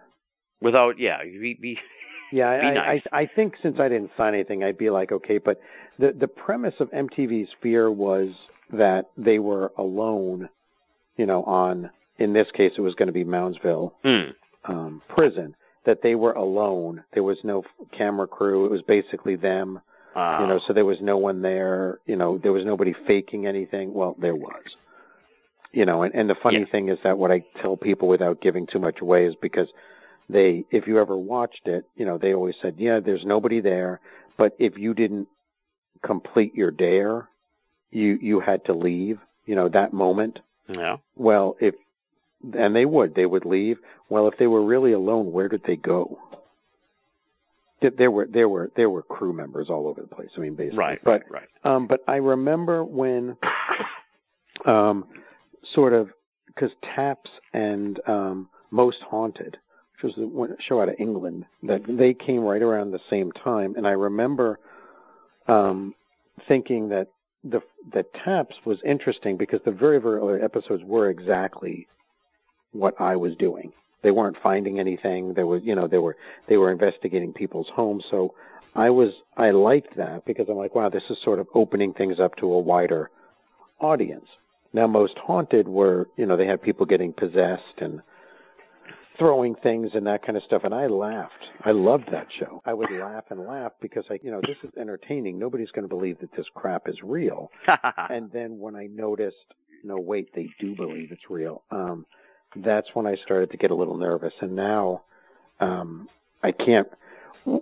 [0.61, 1.77] Without yeah, be, be
[2.31, 3.01] yeah, I, nice.
[3.11, 5.59] I, I think since I didn't sign anything, I'd be like, okay, but
[5.99, 8.29] the the premise of MTV's Fear was
[8.71, 10.49] that they were alone,
[11.15, 14.71] you know, on in this case it was going to be Moundsville hmm.
[14.71, 15.55] um, prison.
[15.85, 17.05] That they were alone.
[17.13, 17.63] There was no
[17.97, 18.65] camera crew.
[18.65, 19.79] It was basically them.
[20.15, 23.45] Uh, you know so there was no one there you know there was nobody faking
[23.45, 24.63] anything well there was
[25.71, 26.71] you know and and the funny Yeah.
[26.71, 29.67] thing is that what i tell people without giving too much away is because
[30.29, 33.99] they if you ever watched it you know they always said yeah there's nobody there
[34.37, 35.27] but if you didn't
[36.05, 37.27] complete your dare
[37.91, 40.39] you you had to leave you know that moment
[40.69, 40.97] yeah.
[41.15, 41.73] well if
[42.53, 43.77] and they would they would leave
[44.09, 46.19] well if they were really alone where did they go
[47.81, 50.55] Th- there were there were there were crew members all over the place i mean
[50.55, 51.75] basically Right, but right, right.
[51.75, 53.37] um, but I remember when,
[54.65, 55.05] um,
[55.77, 56.09] sort of,
[56.47, 59.57] because Taps and um, Most Haunted,
[59.93, 63.31] which was the one show out of England, that they came right around the same
[63.43, 64.57] time, and I remember
[65.47, 65.93] um,
[66.47, 67.09] thinking that
[67.43, 67.59] the
[67.93, 71.87] that Taps was interesting because the very very early episodes were exactly
[72.71, 73.71] what I was doing.
[74.01, 75.33] They weren't finding anything.
[75.35, 76.15] There was, you know, they were
[76.49, 78.03] they were investigating people's homes.
[78.09, 78.33] So
[78.75, 82.17] I was I liked that because I'm like, wow, this is sort of opening things
[82.19, 83.11] up to a wider
[83.79, 84.25] audience.
[84.77, 87.99] Now, most haunted were, you know, they had people getting possessed and
[89.17, 91.31] throwing things and that kind of stuff, and I laughed.
[91.65, 92.61] I loved that show.
[92.63, 95.39] I would laugh and laugh because I, you know, this is entertaining.
[95.39, 97.49] Nobody's going to believe that this crap is real.
[98.11, 99.35] And then when I noticed,
[99.83, 101.63] no, wait, they do believe it's real.
[101.71, 102.05] Um,
[102.55, 104.33] that's when I started to get a little nervous.
[104.41, 105.01] And now,
[105.59, 106.07] um,
[106.43, 106.87] I can't.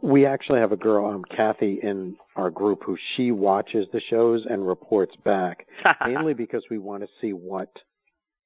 [0.01, 4.43] We actually have a girl, um, Kathy, in our group who she watches the shows
[4.49, 5.67] and reports back,
[6.05, 7.69] mainly because we want to see what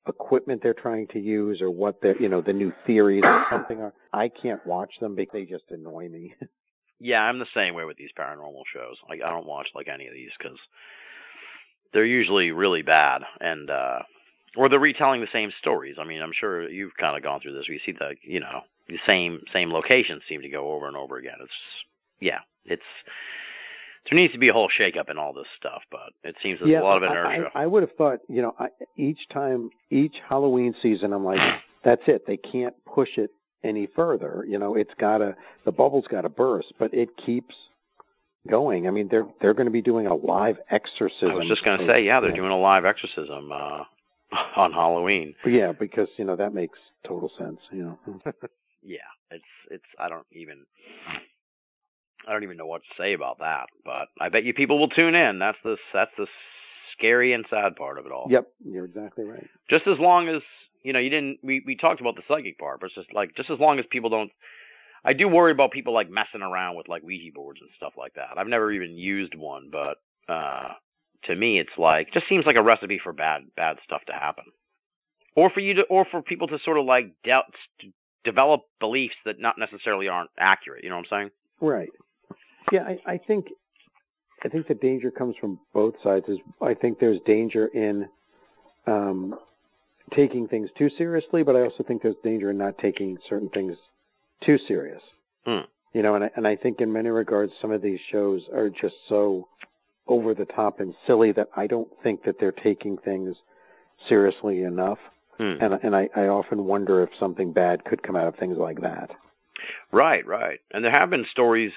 [0.07, 3.79] equipment they're trying to use or what they're, you know, the new theories or something
[3.79, 3.93] are.
[4.11, 6.33] I can't watch them because they just annoy me.
[6.99, 8.97] yeah, I'm the same way with these paranormal shows.
[9.07, 10.57] Like I don't watch like any of these because
[11.93, 13.99] they're usually really bad and uh
[14.57, 15.95] or they're retelling the same stories.
[15.99, 17.69] I mean, I'm sure you've kind of gone through this.
[17.69, 21.17] We see the, you know, the same same locations seem to go over and over
[21.17, 21.37] again.
[21.41, 21.51] It's
[22.19, 22.81] yeah, it's
[24.09, 26.81] there needs to be a whole shakeup in all this stuff, but it seems there's
[26.81, 27.49] a lot of I- inertia.
[27.53, 28.67] I, I would have thought, you know, I,
[28.97, 31.37] each time, each Halloween season, I'm like,
[31.83, 32.23] that's it.
[32.25, 33.29] They can't push it
[33.63, 34.45] any further.
[34.47, 35.35] You know, it's got to,
[35.65, 37.53] the bubble's got to burst, but it keeps
[38.49, 38.87] going.
[38.87, 41.31] I mean, they're they're going to be doing a live exorcism.
[41.31, 43.83] I was just going to say, yeah, they're doing a live exorcism uh
[44.55, 45.35] on Halloween.
[45.45, 47.59] Yeah, because you know that makes total sense.
[47.71, 48.21] You know.
[48.83, 50.65] yeah, it's it's I don't even
[52.27, 54.89] I don't even know what to say about that, but I bet you people will
[54.89, 55.39] tune in.
[55.39, 56.27] That's the that's the
[56.97, 58.27] scary and sad part of it all.
[58.29, 59.47] Yep, you're exactly right.
[59.69, 60.41] Just as long as
[60.83, 61.39] you know, you didn't.
[61.43, 63.85] We we talked about the psychic part, but it's just like just as long as
[63.89, 64.31] people don't.
[65.03, 68.15] I do worry about people like messing around with like Ouija boards and stuff like
[68.15, 68.37] that.
[68.37, 69.97] I've never even used one, but
[70.31, 70.73] uh
[71.25, 74.45] to me it's like just seems like a recipe for bad bad stuff to happen,
[75.35, 77.91] or for you to or for people to sort of like de-
[78.23, 80.83] develop beliefs that not necessarily aren't accurate.
[80.83, 81.29] You know what I'm saying?
[81.61, 81.89] Right.
[82.71, 83.47] Yeah, I, I think
[84.43, 86.25] I think the danger comes from both sides.
[86.27, 88.07] Is I think there's danger in
[88.87, 89.35] um,
[90.15, 93.75] taking things too seriously, but I also think there's danger in not taking certain things
[94.45, 95.01] too serious.
[95.45, 95.65] Hmm.
[95.93, 98.69] You know, and I, and I think in many regards, some of these shows are
[98.69, 99.47] just so
[100.07, 103.35] over the top and silly that I don't think that they're taking things
[104.07, 104.97] seriously enough.
[105.39, 105.53] Hmm.
[105.61, 108.81] And and I, I often wonder if something bad could come out of things like
[108.81, 109.09] that.
[109.91, 110.59] Right, right.
[110.71, 111.71] And there have been stories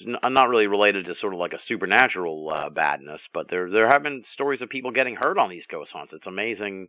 [0.00, 3.88] n- not really related to sort of like a supernatural uh, badness, but there there
[3.88, 6.12] have been stories of people getting hurt on these ghost hunts.
[6.14, 6.88] It's amazing.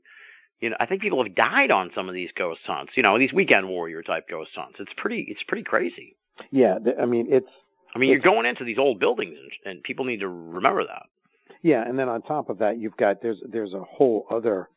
[0.61, 2.94] You know, I think people have died on some of these ghost hunts.
[2.95, 4.78] You know, these weekend warrior type ghost hunts.
[4.80, 6.16] It's pretty it's pretty crazy.
[6.52, 7.48] Yeah, th- I mean it's
[7.95, 9.36] I mean, It's- you're going into these old buildings,
[9.66, 11.07] and, and people need to remember that.
[11.64, 14.70] Yeah, and then on top of that, you've got there's there's a whole other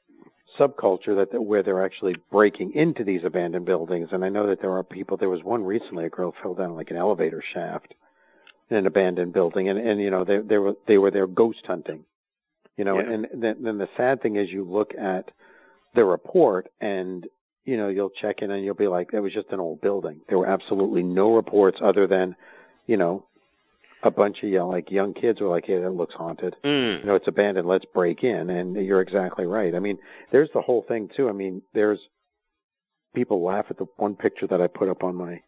[0.58, 4.08] subculture that, that where they're actually breaking into these abandoned buildings.
[4.12, 5.16] And I know that there are people.
[5.16, 6.04] There was one recently.
[6.04, 7.94] A girl fell down like an elevator shaft
[8.70, 11.62] in an abandoned building, and and you know they they were they were there ghost
[11.66, 12.04] hunting.
[12.76, 13.12] You know, Yeah.
[13.12, 15.30] and then then the sad thing is you look at
[15.94, 17.26] the report and
[17.64, 20.20] you know you'll check in and you'll be like that was just an old building.
[20.28, 22.34] There were absolutely no reports other than
[22.86, 23.26] you know
[24.04, 27.00] a bunch of you know, like young kids were like, "Hey, that looks haunted." Mm.
[27.00, 27.68] you know, it's abandoned.
[27.68, 28.50] Let's break in.
[28.50, 29.74] And you're exactly right.
[29.74, 29.98] I mean,
[30.32, 31.28] there's the whole thing too.
[31.28, 31.98] I mean, there's
[33.14, 35.40] people laugh at the one picture that I put up on my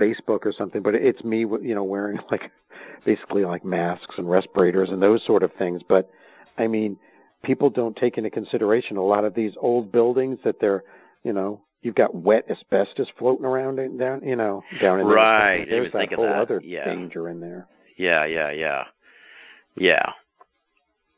[0.00, 2.42] Facebook or something, but it's me, you know, wearing like
[3.04, 5.82] basically like masks and respirators and those sort of things.
[5.88, 6.08] But
[6.56, 6.96] I mean,
[7.44, 10.84] people don't take into consideration a lot of these old buildings that they're,
[11.24, 15.16] you know, you've got wet asbestos floating around in, down, you know, down in there.
[15.16, 15.64] Right.
[15.68, 16.40] There's that whole that.
[16.40, 16.84] other Yeah.
[16.86, 17.66] danger in there.
[18.00, 18.84] Yeah, yeah, yeah,
[19.76, 20.12] yeah.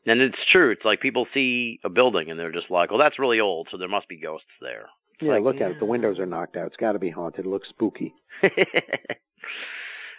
[0.05, 0.71] And it's true.
[0.71, 3.77] It's like people see a building and they're just like, "Well, that's really old, so
[3.77, 5.79] there must be ghosts there." It's Yeah, like, look at it.
[5.79, 5.95] The mm.
[5.95, 6.67] windows are knocked out.
[6.67, 7.45] It's got to be haunted.
[7.45, 8.13] It looks spooky.
[8.41, 8.51] and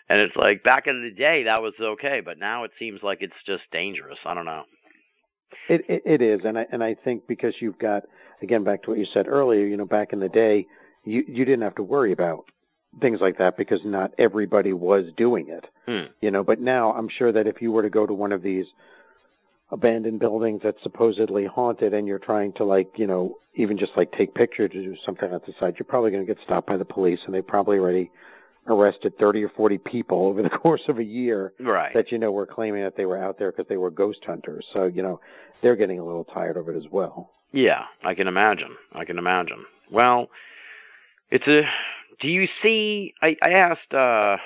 [0.08, 3.34] it's like back in the day that was okay, but now it seems like it's
[3.44, 4.18] just dangerous.
[4.24, 4.62] I don't know.
[5.68, 8.04] It, it it is, and I and I think because you've got
[8.42, 10.66] again back to what you said earlier, you know, back in the day,
[11.04, 12.46] you you didn't have to worry about
[13.00, 16.12] things like that because not everybody was doing it, Hmm.
[16.20, 16.42] you know.
[16.44, 18.66] But now I'm sure that if you were to go to one of these
[19.70, 24.12] abandoned buildings that's supposedly haunted, and you're trying to like, you know, even just like
[24.12, 26.76] take pictures or do something at the site, you're probably going to get stopped by
[26.76, 28.10] the police, and they probably already
[28.66, 31.92] arrested 30 or 40 people over the course of a year Right.
[31.94, 34.64] that you know were claiming that they were out there because they were ghost hunters.
[34.72, 35.20] So you know
[35.62, 37.30] they're getting a little tired of it as well.
[37.52, 38.76] Yeah, I can imagine.
[38.92, 39.64] I can imagine.
[39.90, 40.28] Well,
[41.30, 41.60] it's a.
[42.20, 43.14] Do you see?
[43.22, 43.92] I I asked.
[43.92, 44.36] uh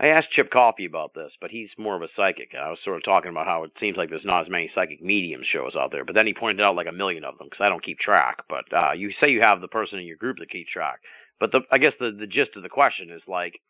[0.00, 2.50] I asked Chip Coffey about this, but he's more of a psychic.
[2.58, 5.00] I was sort of talking about how it seems like there's not as many psychic
[5.00, 7.62] medium shows out there, but then he pointed out like a million of them because
[7.64, 8.38] I don't keep track.
[8.48, 11.00] But uh you say you have the person in your group that keeps track,
[11.38, 13.60] but the I guess the the gist of the question is like,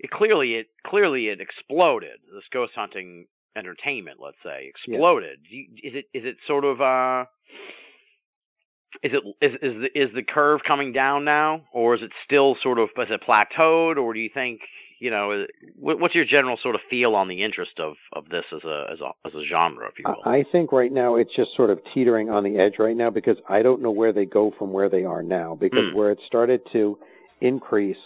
[0.00, 2.18] it clearly it clearly it exploded.
[2.32, 5.38] This ghost hunting entertainment, let's say, exploded.
[5.48, 7.26] Do you, is it is it sort of uh
[9.02, 12.56] is it is is the is the curve coming down now, or is it still
[12.62, 14.60] sort of is it plateaued, or do you think
[14.98, 15.44] you know
[15.78, 18.98] what's your general sort of feel on the interest of of this as a as
[19.00, 20.22] a as a genre, if you will?
[20.24, 23.36] I think right now it's just sort of teetering on the edge right now because
[23.48, 25.96] I don't know where they go from where they are now because Hmm.
[25.96, 26.98] where it started to
[27.40, 27.96] increase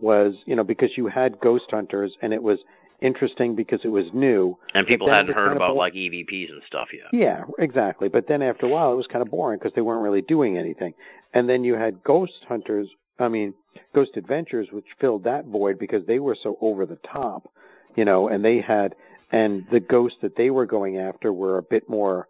[0.00, 2.58] was you know because you had ghost hunters and it was
[3.02, 6.50] interesting because it was new and people hadn't heard kind of about bo- like EVPs
[6.50, 7.06] and stuff yet.
[7.12, 8.08] Yeah, exactly.
[8.08, 10.56] But then after a while, it was kind of boring because they weren't really doing
[10.56, 10.94] anything.
[11.34, 13.54] And then you had Ghost Hunters, I mean,
[13.94, 17.50] Ghost Adventures, which filled that void because they were so over the top,
[17.96, 18.94] you know, and they had,
[19.30, 22.28] and the ghosts that they were going after were a bit more,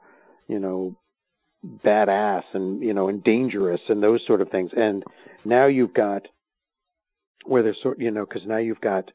[0.48, 0.96] you know,
[1.84, 4.70] badass and, you know, and dangerous and those sort of things.
[4.76, 5.04] And
[5.44, 6.22] now you've got,
[7.44, 9.10] where they're sort, you know, because now you've got,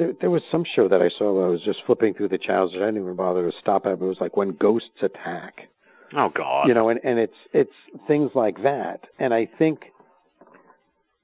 [0.00, 2.38] there, there was some show that I saw where I was just flipping through the
[2.38, 2.72] channels.
[2.74, 3.98] I didn't even bother to stop at.
[3.98, 5.68] But it was like when ghosts attack,
[6.16, 6.66] Oh God.
[6.68, 7.70] you know, and and it's it's
[8.08, 9.00] things like that.
[9.18, 9.80] And I think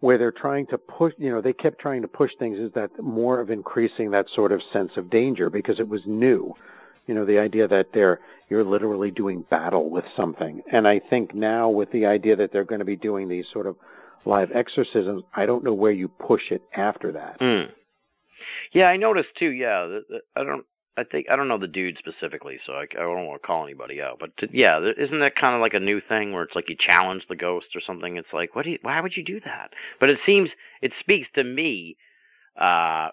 [0.01, 2.91] where they're trying to push, you know, they kept trying to push things is that
[3.03, 6.53] more of increasing that sort of sense of danger because it was new.
[7.07, 10.63] You know, the idea that they're you're literally doing battle with something.
[10.71, 13.67] And I think now with the idea that they're going to be doing these sort
[13.67, 13.77] of
[14.27, 17.41] live exorcisms, I don't know where you push it after that.
[17.41, 17.67] Mm.
[18.73, 19.51] Yeah, I noticed too.
[19.51, 20.65] Yeah, the, the, I don't.
[20.99, 23.65] I think I don't know the dude specifically, so I, I don't want to call
[23.65, 24.17] anybody out.
[24.19, 26.71] But to, yeah, there, isn't that kind of like a new thing where it's like
[26.71, 28.17] you challenge the ghost or something?
[28.17, 28.65] It's like, what?
[28.65, 29.73] Do you, why would you do that?
[30.01, 30.49] But it seems
[30.81, 31.97] it speaks to me,
[32.59, 33.09] uh,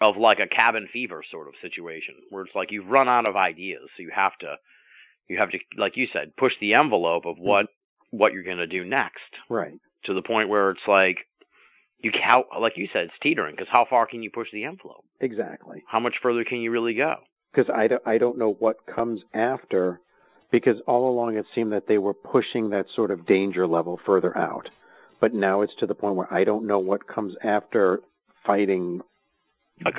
[0.00, 3.36] of like a cabin fever sort of situation where it's like you've run out of
[3.36, 4.54] ideas, so you have to
[5.28, 7.66] you have to like you said push the envelope of what
[8.10, 9.72] what you're going to do next Right.
[10.04, 11.18] to the point where it's like
[12.02, 15.04] you how like you said it's teetering because how far can you push the envelope?
[15.20, 15.82] Exactly.
[15.86, 17.14] How much further can you really go?
[17.54, 20.00] Because I don't, I don't know what comes after,
[20.50, 24.36] because all along it seemed that they were pushing that sort of danger level further
[24.36, 24.68] out.
[25.20, 28.00] But now it's to the point where I don't know what comes after
[28.44, 29.02] fighting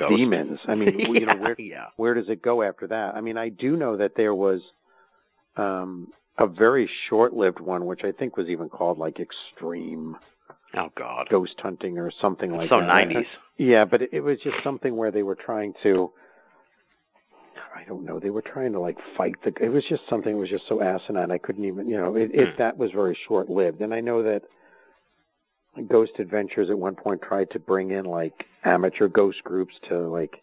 [0.08, 0.58] demons.
[0.68, 1.86] I mean, you know, where yeah.
[1.96, 3.12] where does it go after that?
[3.14, 4.60] I mean, I do know that there was
[5.56, 10.16] um a very short-lived one, which I think was even called like Extreme
[10.76, 11.28] Oh God.
[11.30, 12.80] Ghost Hunting or something like that.
[12.80, 13.26] so nineties.
[13.58, 16.10] Yeah, but it, it was just something where they were trying to.
[17.76, 18.18] I don't know.
[18.20, 19.52] They were trying to like fight the.
[19.64, 20.32] It was just something.
[20.32, 21.30] that was just so asinine.
[21.30, 21.88] I couldn't even.
[21.88, 22.58] You know, it, it Hmm.
[22.58, 23.80] that was very short lived.
[23.80, 24.42] And I know that
[25.88, 28.32] Ghost Adventures at one point tried to bring in like
[28.64, 30.34] amateur ghost groups to like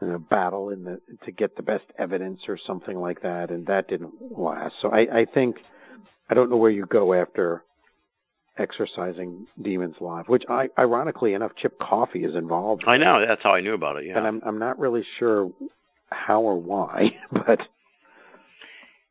[0.00, 3.66] you know, battle in the to get the best evidence or something like that, and
[3.66, 4.74] that didn't last.
[4.82, 5.56] So I, I think
[6.28, 7.62] I don't know where you go after
[8.58, 12.84] exercising demons live, which I ironically enough, Chip Coffey is involved.
[12.86, 13.24] I know.
[13.26, 14.06] That's how I knew about it.
[14.06, 14.18] Yeah.
[14.18, 15.50] And I'm I'm not really sure
[16.10, 17.58] how or why, but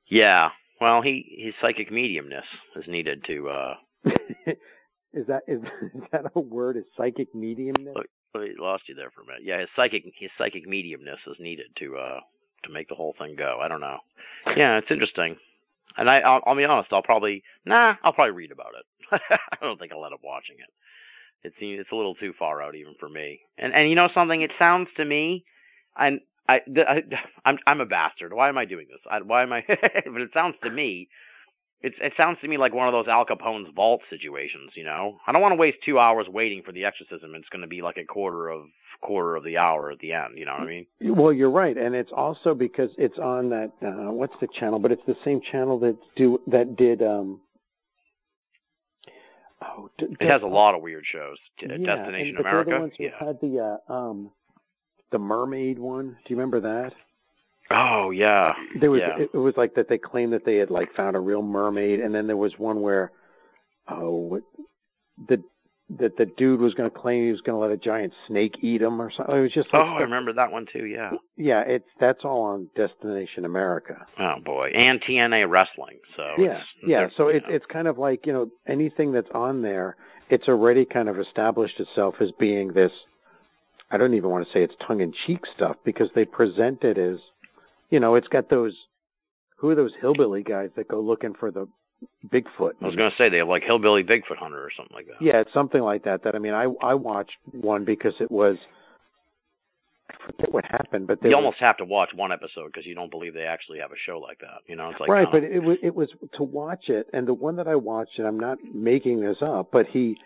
[0.09, 0.49] yeah.
[0.79, 3.49] Well, he his psychic mediumness is needed to.
[3.49, 3.73] uh
[5.13, 5.59] is that is,
[5.95, 6.77] is that a word?
[6.77, 7.95] Is psychic mediumness?
[7.95, 9.43] Look, I lost you there for a minute.
[9.43, 12.19] Yeah, his psychic his psychic mediumness is needed to uh
[12.65, 13.59] to make the whole thing go.
[13.61, 13.97] I don't know.
[14.57, 15.35] Yeah, it's interesting.
[15.97, 16.91] And I I'll, I'll be honest.
[16.91, 17.93] I'll probably nah.
[18.03, 19.21] I'll probably read about it.
[19.51, 21.47] I don't think I'll end up watching it.
[21.47, 23.41] It seems it's a little too far out even for me.
[23.57, 24.41] And and you know something?
[24.41, 25.45] It sounds to me,
[25.97, 26.95] and I, I
[27.45, 28.33] I'm I'm a bastard.
[28.33, 28.99] Why am I doing this?
[29.09, 29.61] I, why am I?
[29.67, 31.09] but it sounds to me.
[31.81, 35.17] It's, it sounds to me like one of those Al Capone's vault situations, you know.
[35.27, 37.35] I don't want to waste two hours waiting for the exorcism.
[37.35, 38.61] It's going to be like a quarter of
[39.03, 40.37] quarter of the hour at the end.
[40.37, 40.85] You know what I mean?
[41.01, 44.79] Well, you're right, and it's also because it's on that uh what's the channel?
[44.79, 47.41] But it's the same channel that do that did um.
[49.61, 51.37] Oh, d- It has a lot of weird shows.
[51.61, 52.69] Yeah, Destination and, but America.
[52.69, 53.09] They're the ones who yeah.
[53.19, 54.31] had the uh, um,
[55.11, 56.07] the mermaid one.
[56.07, 56.91] Do you remember that?
[57.71, 58.53] Oh yeah.
[58.79, 59.23] There was yeah.
[59.23, 61.99] it, it was like that they claimed that they had like found a real mermaid,
[61.99, 63.11] and then there was one where
[63.87, 64.43] oh what
[65.29, 65.41] the
[65.99, 68.53] that the dude was going to claim he was going to let a giant snake
[68.61, 69.35] eat him or something.
[69.35, 70.85] It was just oh, like I remember that one too.
[70.85, 71.11] Yeah.
[71.37, 74.05] yeah, it's that's all on Destination America.
[74.19, 74.69] Oh boy.
[74.73, 75.99] And TNA wrestling.
[76.15, 77.07] So yeah, it's, yeah.
[77.17, 77.55] So you it, know.
[77.55, 79.95] it's kind of like you know anything that's on there,
[80.29, 82.91] it's already kind of established itself as being this.
[83.91, 86.97] I don't even want to say it's tongue in cheek stuff because they present it
[86.97, 87.17] as,
[87.89, 88.73] you know, it's got those.
[89.57, 91.67] Who are those hillbilly guys that go looking for the
[92.27, 92.73] Bigfoot?
[92.81, 95.15] I was going to say they have like Hillbilly Bigfoot Hunter or something like that.
[95.21, 96.23] Yeah, it's something like that.
[96.23, 98.57] That I mean, I I watched one because it was.
[100.09, 102.93] I forget what happened, but they you almost have to watch one episode because you
[102.93, 104.59] don't believe they actually have a show like that.
[104.67, 107.33] You know, it's like right, but it was it was to watch it, and the
[107.33, 110.17] one that I watched, and I'm not making this up, but he,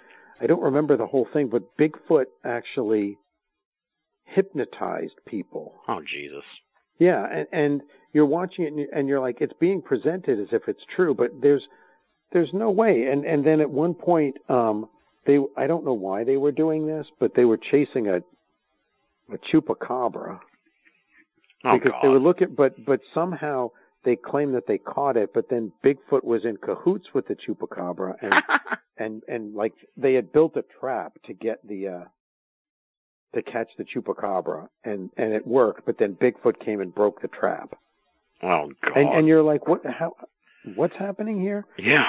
[0.41, 3.17] I don't remember the whole thing, but Bigfoot actually
[4.25, 5.73] hypnotized people.
[5.87, 6.43] oh Jesus.
[6.99, 7.81] Yeah, and, and
[8.13, 11.13] you're watching it, and you- and you're like, it's being presented as if it's true,
[11.13, 11.67] but there's
[12.31, 13.07] there's no way.
[13.07, 14.89] And and then at one point, um,
[15.25, 18.17] they I don't know why they were doing this, but they were chasing a
[19.33, 20.39] a chupacabra
[21.65, 21.99] Oh because God.
[22.03, 23.71] they were looking, but but somehow
[24.05, 28.15] they claimed that they caught it, but then Bigfoot was in cahoots with the chupacabra,
[28.21, 28.33] and
[28.97, 32.03] and and like they had built a trap to get the uh
[33.35, 37.27] to catch the chupacabra, and and it worked, but then Bigfoot came and broke the
[37.27, 37.77] trap,
[38.43, 38.97] oh God.
[38.97, 40.13] and and you're like, what how
[40.75, 41.65] what's happening here?
[41.77, 42.05] yeah.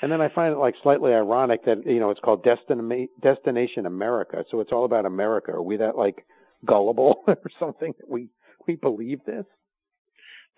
[0.00, 3.84] And then I find it like slightly ironic that you know it's called Destin- Destination
[3.84, 5.50] America, so it's all about America.
[5.52, 6.24] Are we that like
[6.64, 8.28] gullible or something that we
[8.68, 9.44] we believe this?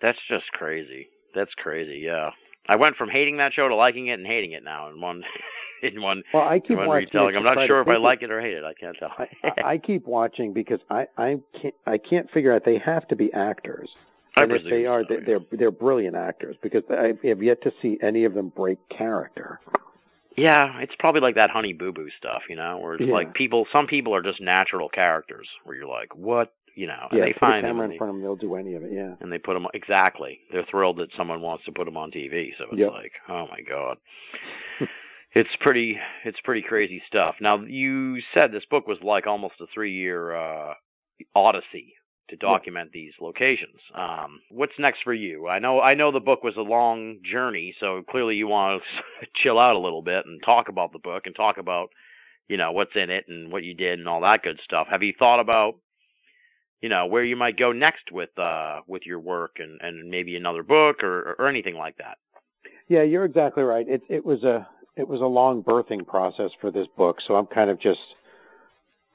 [0.01, 1.07] That's just crazy.
[1.35, 2.01] That's crazy.
[2.05, 2.29] Yeah.
[2.69, 5.23] I went from hating that show to liking it and hating it now in one
[5.81, 6.91] in one Well, I keep watching.
[6.91, 7.35] retelling.
[7.35, 8.63] I'm not sure if I like it or hate it.
[8.63, 9.09] I can't tell.
[9.17, 13.07] I, I, I keep watching because I I can't I can't figure out they have
[13.07, 13.89] to be actors.
[14.37, 15.21] I and if they are, so, they, yeah.
[15.49, 19.59] they're they're brilliant actors because I have yet to see any of them break character.
[20.37, 23.13] Yeah, it's probably like that Honey Boo Boo stuff, you know, where it's Yeah.
[23.13, 23.65] like people.
[23.73, 27.33] Some people are just natural characters, where you're like, what, you know, and yeah, they
[27.33, 28.93] put a find them and in they, front of them, they'll do any of it.
[28.93, 29.15] Yeah.
[29.19, 30.39] and they put them exactly.
[30.51, 32.51] They're thrilled that someone wants to put them on TV.
[32.57, 32.91] So it's Yep.
[32.91, 33.97] like, oh my god,
[35.35, 37.35] it's pretty, it's pretty crazy stuff.
[37.41, 40.73] Now you said this book was like almost a three year uh,
[41.35, 41.95] odyssey
[42.31, 43.77] to document these locations.
[43.95, 45.47] Um, what's next for you?
[45.47, 48.81] I know, I know the book was a long journey, so clearly you want
[49.21, 51.89] to chill out a little bit and talk about the book and talk about,
[52.47, 54.87] you know, what's in it and what you did and all that good stuff.
[54.89, 55.75] Have you thought about
[56.81, 60.35] you know where you might go next with uh with your work and and maybe
[60.35, 62.17] another book or or anything like that.
[62.87, 63.87] Yeah, you're exactly right.
[63.87, 67.47] It it was a it was a long birthing process for this book, so I'm
[67.47, 67.99] kind of just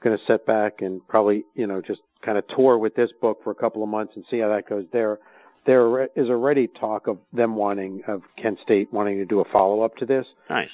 [0.01, 3.39] going to sit back and probably you know just kind of tour with this book
[3.43, 4.85] for a couple of months and see how that goes.
[4.91, 5.19] There
[5.65, 9.81] there is already talk of them wanting of Kent State wanting to do a follow
[9.81, 10.25] up to this.
[10.49, 10.69] Nice.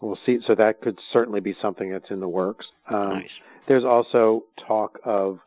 [0.00, 0.38] We'll see.
[0.46, 2.66] So that could certainly be something that's in the works.
[2.90, 3.30] Um, nice.
[3.68, 5.38] There's also talk of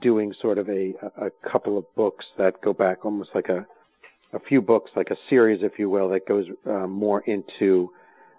[0.00, 3.66] doing sort of a a couple of books that go back almost like a
[4.32, 7.90] a few books, like a series, if you will, that goes uh, more into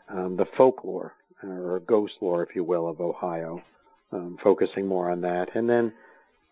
[0.10, 1.14] um, the folklore
[1.44, 3.62] or ghost lore, if you will, of Ohio,
[4.12, 5.48] um, focusing more on that.
[5.56, 5.94] And then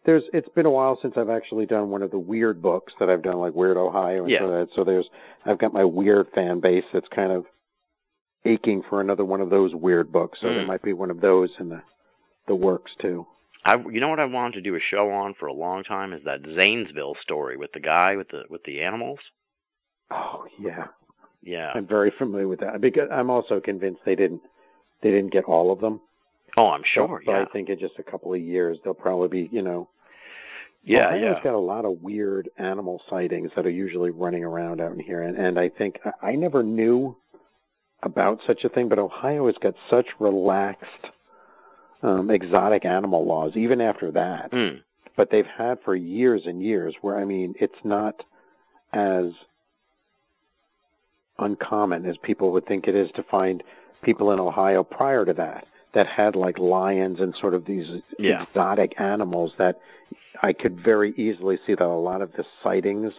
[0.05, 3.09] there's it's been a while since I've actually done one of the weird books that
[3.09, 4.23] I've done, like Weird Ohio.
[4.23, 4.39] And Yeah.
[4.39, 5.07] So, that, so there's
[5.45, 7.45] I've got my weird fan base that's kind of
[8.45, 10.39] aching for another one of those weird books.
[10.41, 10.67] So there Mm.
[10.67, 11.81] might be one of those in the
[12.47, 13.27] the works too.
[13.63, 16.13] I you know what I wanted to do a show on for a long time
[16.13, 19.19] is that Zanesville story with the guy with the with the animals.
[20.09, 20.87] Oh yeah,
[21.43, 21.71] Yeah.
[21.75, 24.41] I'm very familiar with that because I'm also convinced they didn't
[25.03, 26.01] they didn't get all of them.
[26.57, 27.21] Oh, I'm sure.
[27.25, 27.43] So yeah.
[27.43, 29.89] I think in just a couple of years they'll probably be you know
[30.83, 31.43] yeah, Ohio's yeah.
[31.43, 35.21] got a lot of weird animal sightings that are usually running around out in here,
[35.21, 37.15] and and I think I, I never knew
[38.03, 40.85] about such a thing, but Ohio has got such relaxed
[42.01, 44.51] um, exotic animal laws even after that.
[44.51, 44.79] Mm.
[45.15, 48.15] But they've had for years and years where I mean it's not
[48.91, 49.25] as
[51.37, 53.61] uncommon as people would think it is to find
[54.03, 57.85] people in Ohio prior to that that had like lions and sort of these
[58.17, 58.43] Yeah.
[58.43, 59.79] exotic animals that
[60.41, 63.13] I could very easily see that a lot of the sightings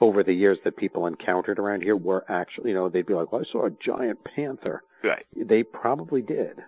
[0.00, 3.32] over the years that people encountered around here were actually, you know, they'd be like,
[3.32, 4.82] well, I saw a giant panther.
[5.02, 5.26] Right.
[5.36, 6.58] They probably did.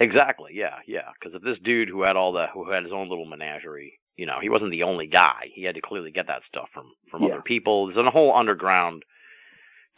[0.00, 0.52] Exactly.
[0.54, 0.76] Yeah.
[0.86, 1.08] Yeah.
[1.18, 4.26] Because if this dude who had all the who had his own little menagerie, you
[4.26, 5.50] know, he wasn't the only guy.
[5.54, 7.34] He had to clearly get that stuff from from Yeah.
[7.34, 7.86] other people.
[7.86, 9.04] There's a whole underground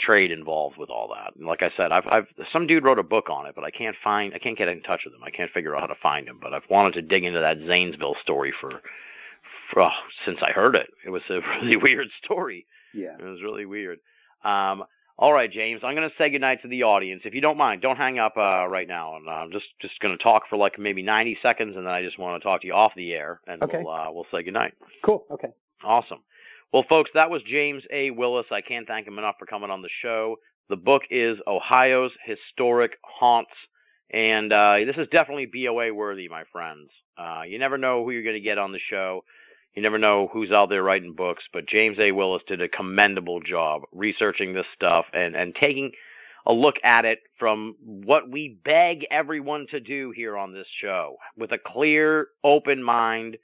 [0.01, 1.37] trade involved with all that.
[1.37, 3.71] And like I said, I've I've some dude wrote a book on it, but I
[3.71, 5.23] can't find I can't get in touch with him.
[5.25, 6.39] I can't figure out how to find him.
[6.41, 8.71] But I've wanted to dig into that Zanesville story for,
[9.73, 9.91] for oh,
[10.25, 10.89] since I heard it.
[11.05, 12.67] It was a really weird story.
[12.95, 13.17] Yeah.
[13.19, 13.99] It was really weird.
[14.45, 14.85] Um,
[15.19, 17.23] all right, James, I'm going to say goodnight to the audience.
[17.25, 19.17] If you don't mind, don't hang up uh, right now.
[19.17, 22.03] And I'm just just going to talk for like maybe 90 seconds, and then I
[22.03, 23.81] just want to talk to you off the air, and Okay.
[23.83, 24.75] we'll uh, we'll say goodnight.
[25.05, 25.25] Cool.
[25.31, 25.49] Okay.
[25.83, 26.19] Awesome.
[26.73, 28.11] Well, folks, that was James A.
[28.11, 28.47] Willis.
[28.51, 30.37] I can't thank him enough for coming on the show.
[30.69, 33.53] The book is Ohio's Historic Haunts,
[34.13, 36.89] and uh, this is definitely BOA worthy, my friends.
[37.17, 39.23] Uh, you never know who you're going to get on the show.
[39.75, 42.11] You never know who's out there writing books, but James A.
[42.11, 45.93] Willis did a commendable job researching this stuff and, and taking
[46.47, 51.17] a look at it from what we beg everyone to do here on this show
[51.37, 53.37] with a clear, open mind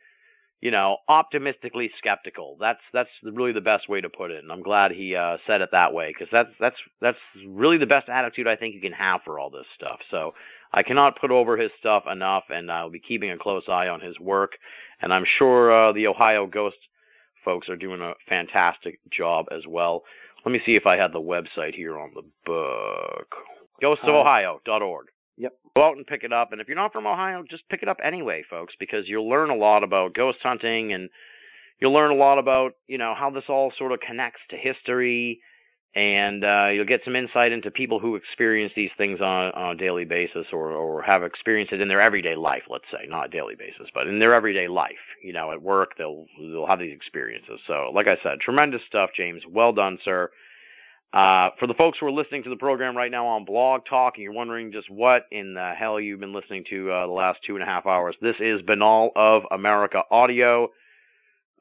[0.62, 2.56] you know, optimistically skeptical.
[2.58, 5.60] That's that's really the best way to put it, and I'm glad he uh, said
[5.60, 8.92] it that way because that's that's that's really the best attitude I think you can
[8.92, 9.98] have for all this stuff.
[10.12, 10.32] So
[10.72, 14.00] I cannot put over his stuff enough, and I'll be keeping a close eye on
[14.00, 14.52] his work.
[15.02, 16.76] And I'm sure uh, the Ohio Ghost
[17.44, 20.04] folks are doing a fantastic job as well.
[20.46, 23.34] Let me see if I had the website here on the book.
[23.82, 25.06] ghostsofohio.org
[25.38, 25.52] Yep.
[25.76, 26.52] go out and pick it up.
[26.52, 29.50] And if you're not from Ohio, just pick it up anyway, folks, because you'll learn
[29.50, 31.08] a lot about ghost hunting and
[31.80, 35.40] you'll learn a lot about, you know, how this all sort of connects to history
[35.94, 39.78] and uh, you'll get some insight into people who experience these things on, on a
[39.78, 43.54] daily basis or, or have experienced it in their everyday life, let's say, not daily
[43.56, 44.92] basis, but in their everyday life.
[45.22, 47.60] You know, at work they'll they'll have these experiences.
[47.66, 49.42] So, like I said, tremendous stuff, James.
[49.48, 50.30] Well done, sir.
[51.12, 54.14] Uh, for the folks who are listening to the program right now on Blog Talk
[54.16, 57.40] and you're wondering just what in the hell you've been listening to uh, the last
[57.46, 60.70] two and a half hours, this is Binnall of America Audio.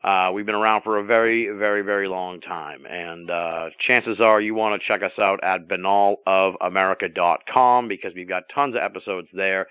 [0.04, 4.42] Uh, we've been around for a very, very, very long time, and uh, chances are
[4.42, 9.68] you want to check us out at binnallofamerica.com because we've got tons of episodes there.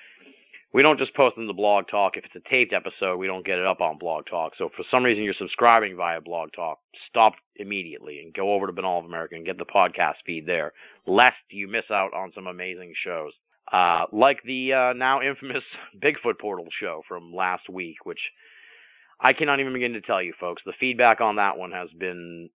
[0.72, 2.12] We don't just post them to Blog Talk.
[2.16, 4.52] If it's a taped episode, we don't get it up on Blog Talk.
[4.56, 8.66] So if for some reason you're subscribing via Blog Talk, stop immediately and go over
[8.66, 10.72] to Binnall of America and get the podcast feed there,
[11.06, 13.32] lest you miss out on some amazing shows.
[13.72, 15.62] Uh, like the uh, now infamous
[16.02, 18.20] Bigfoot Portal show from last week, which
[19.20, 20.62] I cannot even begin to tell you, folks.
[20.64, 22.48] The feedback on that one has been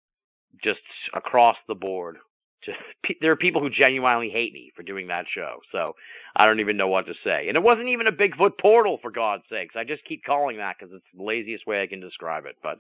[0.63, 0.81] just
[1.15, 2.19] across the board.
[2.65, 2.79] Just
[3.21, 5.95] there are people who genuinely hate me for doing that show, so
[6.37, 7.49] I don't even know what to say.
[7.49, 9.75] And it wasn't even a Bigfoot portal, for God's sakes.
[9.77, 12.57] I just keep calling that because it's the laziest way I can describe it.
[12.63, 12.79] But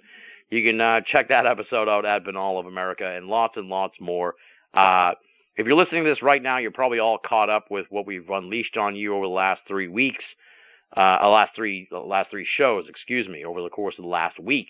[0.51, 3.94] you can uh, check that episode out at Binnall of America and lots and lots
[4.01, 4.35] more.
[4.73, 5.12] Uh,
[5.57, 8.28] if you're listening to this right now, you're probably all caught up with what we've
[8.31, 10.25] unleashed on you over the last three weeks.
[10.97, 14.69] uh, last three last three shows, excuse me, over the course of the last week.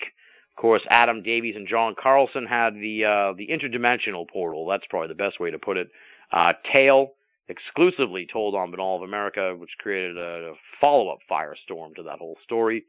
[0.57, 4.67] Of course, Adam Davies and John Carlson had the uh, the interdimensional portal.
[4.67, 5.89] That's probably the best way to put it.
[6.31, 7.13] Uh, tale
[7.49, 12.37] exclusively told on Binnall of America, which created a, a follow-up firestorm to that whole
[12.45, 12.85] story.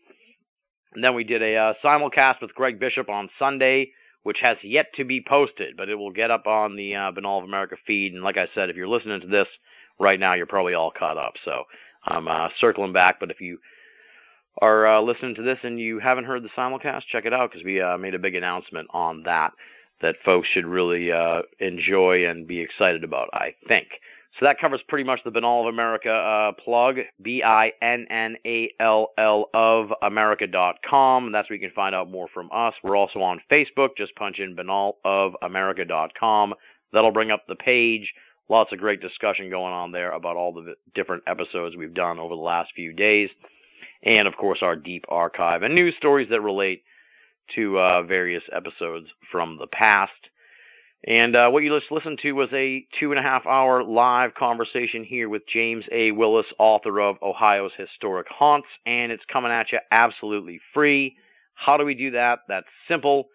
[0.93, 4.85] And then we did a uh, simulcast with Greg Bishop on Sunday, which has yet
[4.97, 8.13] to be posted, but it will get up on the uh, Binnall of America feed.
[8.13, 9.47] And like I said, if you're listening to this
[9.99, 11.33] right now, you're probably all caught up.
[11.43, 11.63] So
[12.05, 13.57] I'm uh, circling back, but if you
[14.61, 17.65] are uh, listening to this and you haven't heard the simulcast, check it out because
[17.65, 19.51] we uh, made a big announcement on that
[20.01, 23.29] that folks should really uh, enjoy and be excited about.
[23.33, 23.87] I think.
[24.39, 28.35] So that covers pretty much the Binnall of America uh, plug, B I N N
[28.45, 31.31] A L L of America.com.
[31.31, 32.73] That's where you can find out more from us.
[32.83, 33.89] We're also on Facebook.
[33.95, 36.53] Just punch in Binnall of America.com.
[36.91, 38.11] That'll bring up the page.
[38.49, 42.35] Lots of great discussion going on there about all the different episodes we've done over
[42.35, 43.29] the last few days.
[44.03, 46.83] And of course, our deep archive and news stories that relate
[47.55, 50.11] to uh, various episodes from the past.
[51.05, 54.33] And uh, what you just listened to was a two and a half hour live
[54.35, 56.11] conversation here with James A.
[56.11, 61.17] Willis, author of Ohio's Historic Haunts, and it's coming at you absolutely free.
[61.55, 62.39] How do we do that?
[62.47, 63.25] That's simple.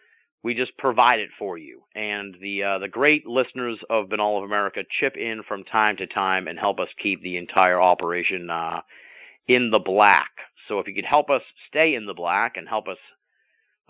[0.43, 4.45] We just provide it for you, and the uh, the great listeners of Binnall of
[4.45, 8.81] America chip in from time to time and help us keep the entire operation uh,
[9.47, 10.31] in the black.
[10.69, 12.99] So if you could help us stay in the black and help us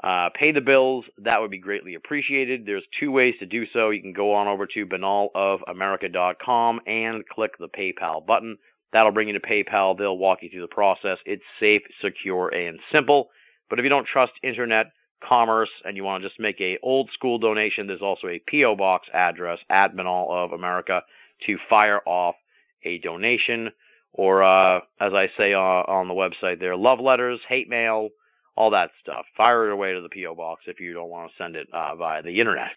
[0.03, 2.65] uh, pay the bills, that would be greatly appreciated.
[2.65, 3.91] There's two ways to do so.
[3.91, 8.59] You can go on over to binnallofamerica.com and click the PayPal button.
[8.93, 9.99] That'll bring you to PayPal.
[9.99, 11.19] They'll walk you through the process.
[11.27, 13.29] It's safe, secure, and simple.
[13.69, 14.87] But if you don't trust internet
[15.27, 18.77] commerce and you want to just make a old school donation, there's also a PO
[18.77, 21.03] box address at Binnall of America
[21.47, 22.37] to fire off
[22.85, 23.71] a donation
[24.13, 28.11] or uh, as I say uh, on the website there, love letters, hate mail,
[28.59, 29.25] all that stuff.
[29.37, 30.35] Fire it away to the P.O.
[30.35, 32.71] box if you don't want to send it uh, via the internet.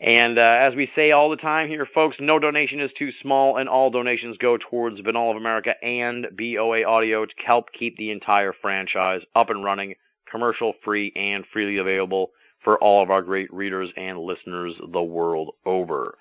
[0.00, 3.56] And uh, as we say all the time here, folks, no donation is too small,
[3.56, 8.10] and all donations go towards Binnall of America and BOA Audio to help keep the
[8.10, 9.94] entire franchise up and running,
[10.28, 12.30] commercial free, and freely available
[12.64, 16.18] for all of our great readers and listeners the world over.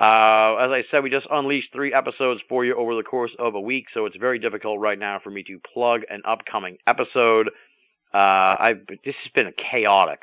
[0.00, 3.54] Uh, as I said, we just unleashed three episodes for you over the course of
[3.54, 7.48] a week, so it's very difficult right now for me to plug an upcoming episode.
[8.14, 10.20] Uh, I've this has been a chaotic,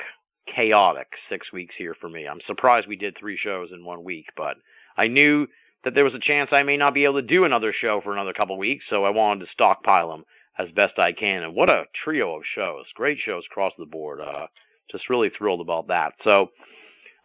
[0.53, 2.27] chaotic six weeks here for me.
[2.27, 4.55] I'm surprised we did three shows in one week, but
[4.97, 5.45] I knew
[5.83, 8.13] that there was a chance I may not be able to do another show for
[8.13, 10.23] another couple weeks, so I wanted to stockpile them
[10.57, 11.43] as best I can.
[11.43, 12.85] And what a trio of shows!
[12.95, 14.21] Great shows across the board.
[14.21, 14.47] Uh,
[14.91, 16.13] just really thrilled about that.
[16.23, 16.47] So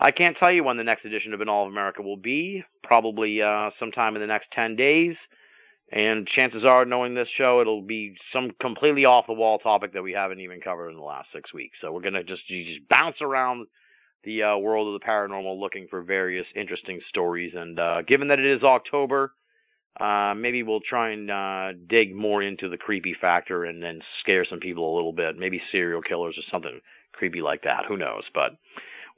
[0.03, 2.65] I can't tell you when the next edition of Binnall of America will be.
[2.83, 5.15] Probably uh, sometime in the next ten days.
[5.93, 10.03] And chances are, knowing this show, it'll be some completely off the wall topic that
[10.03, 11.77] we haven't even covered in the last six weeks.
[11.81, 13.69] So we're gonna just just bounce around
[14.25, 17.53] the uh, world of the paranormal, looking for various interesting stories.
[17.55, 19.33] And uh, given that it is October,
[20.01, 24.47] uh, maybe we'll try and uh, dig more into the creepy factor and then scare
[24.49, 25.37] some people a little bit.
[25.39, 26.81] Maybe serial killers or something
[27.13, 27.85] creepy like that.
[27.87, 28.23] Who knows?
[28.35, 28.53] But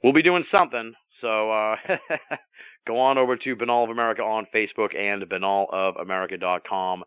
[0.05, 0.93] we'll be doing something.
[1.19, 1.75] So uh,
[2.87, 7.03] go on over to Binnall of America on Facebook and binnallofamerica.com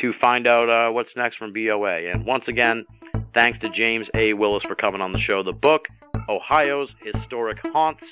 [0.00, 2.10] to find out uh, what's next from BOA.
[2.10, 2.86] And once again,
[3.34, 4.32] thanks to James A.
[4.32, 5.42] Willis for coming on the show.
[5.42, 5.82] The book,
[6.28, 8.02] Ohio's Historic Haunts.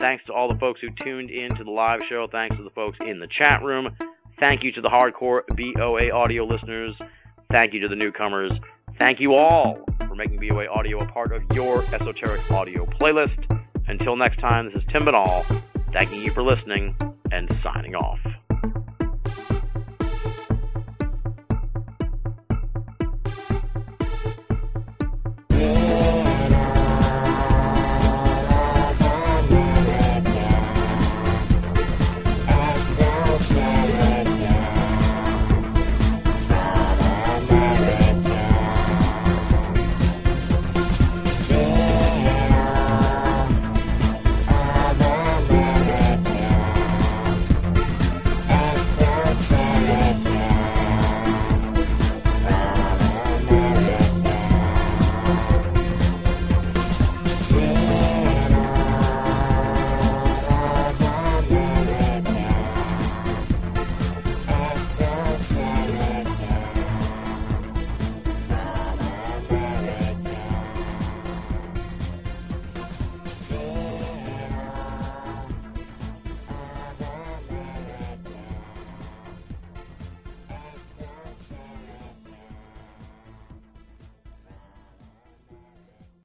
[0.00, 2.26] Thanks to all the folks who tuned in to the live show.
[2.32, 3.94] Thanks to the folks in the chat room.
[4.40, 6.94] Thank you to the hardcore BOA audio listeners.
[7.50, 8.52] Thank you to the newcomers.
[8.98, 13.53] Thank you all for making BOA audio a part of your esoteric audio playlist.
[13.86, 15.44] Until next time, this is Tim Binnall,
[15.92, 16.96] thanking you for listening
[17.30, 18.18] and signing off.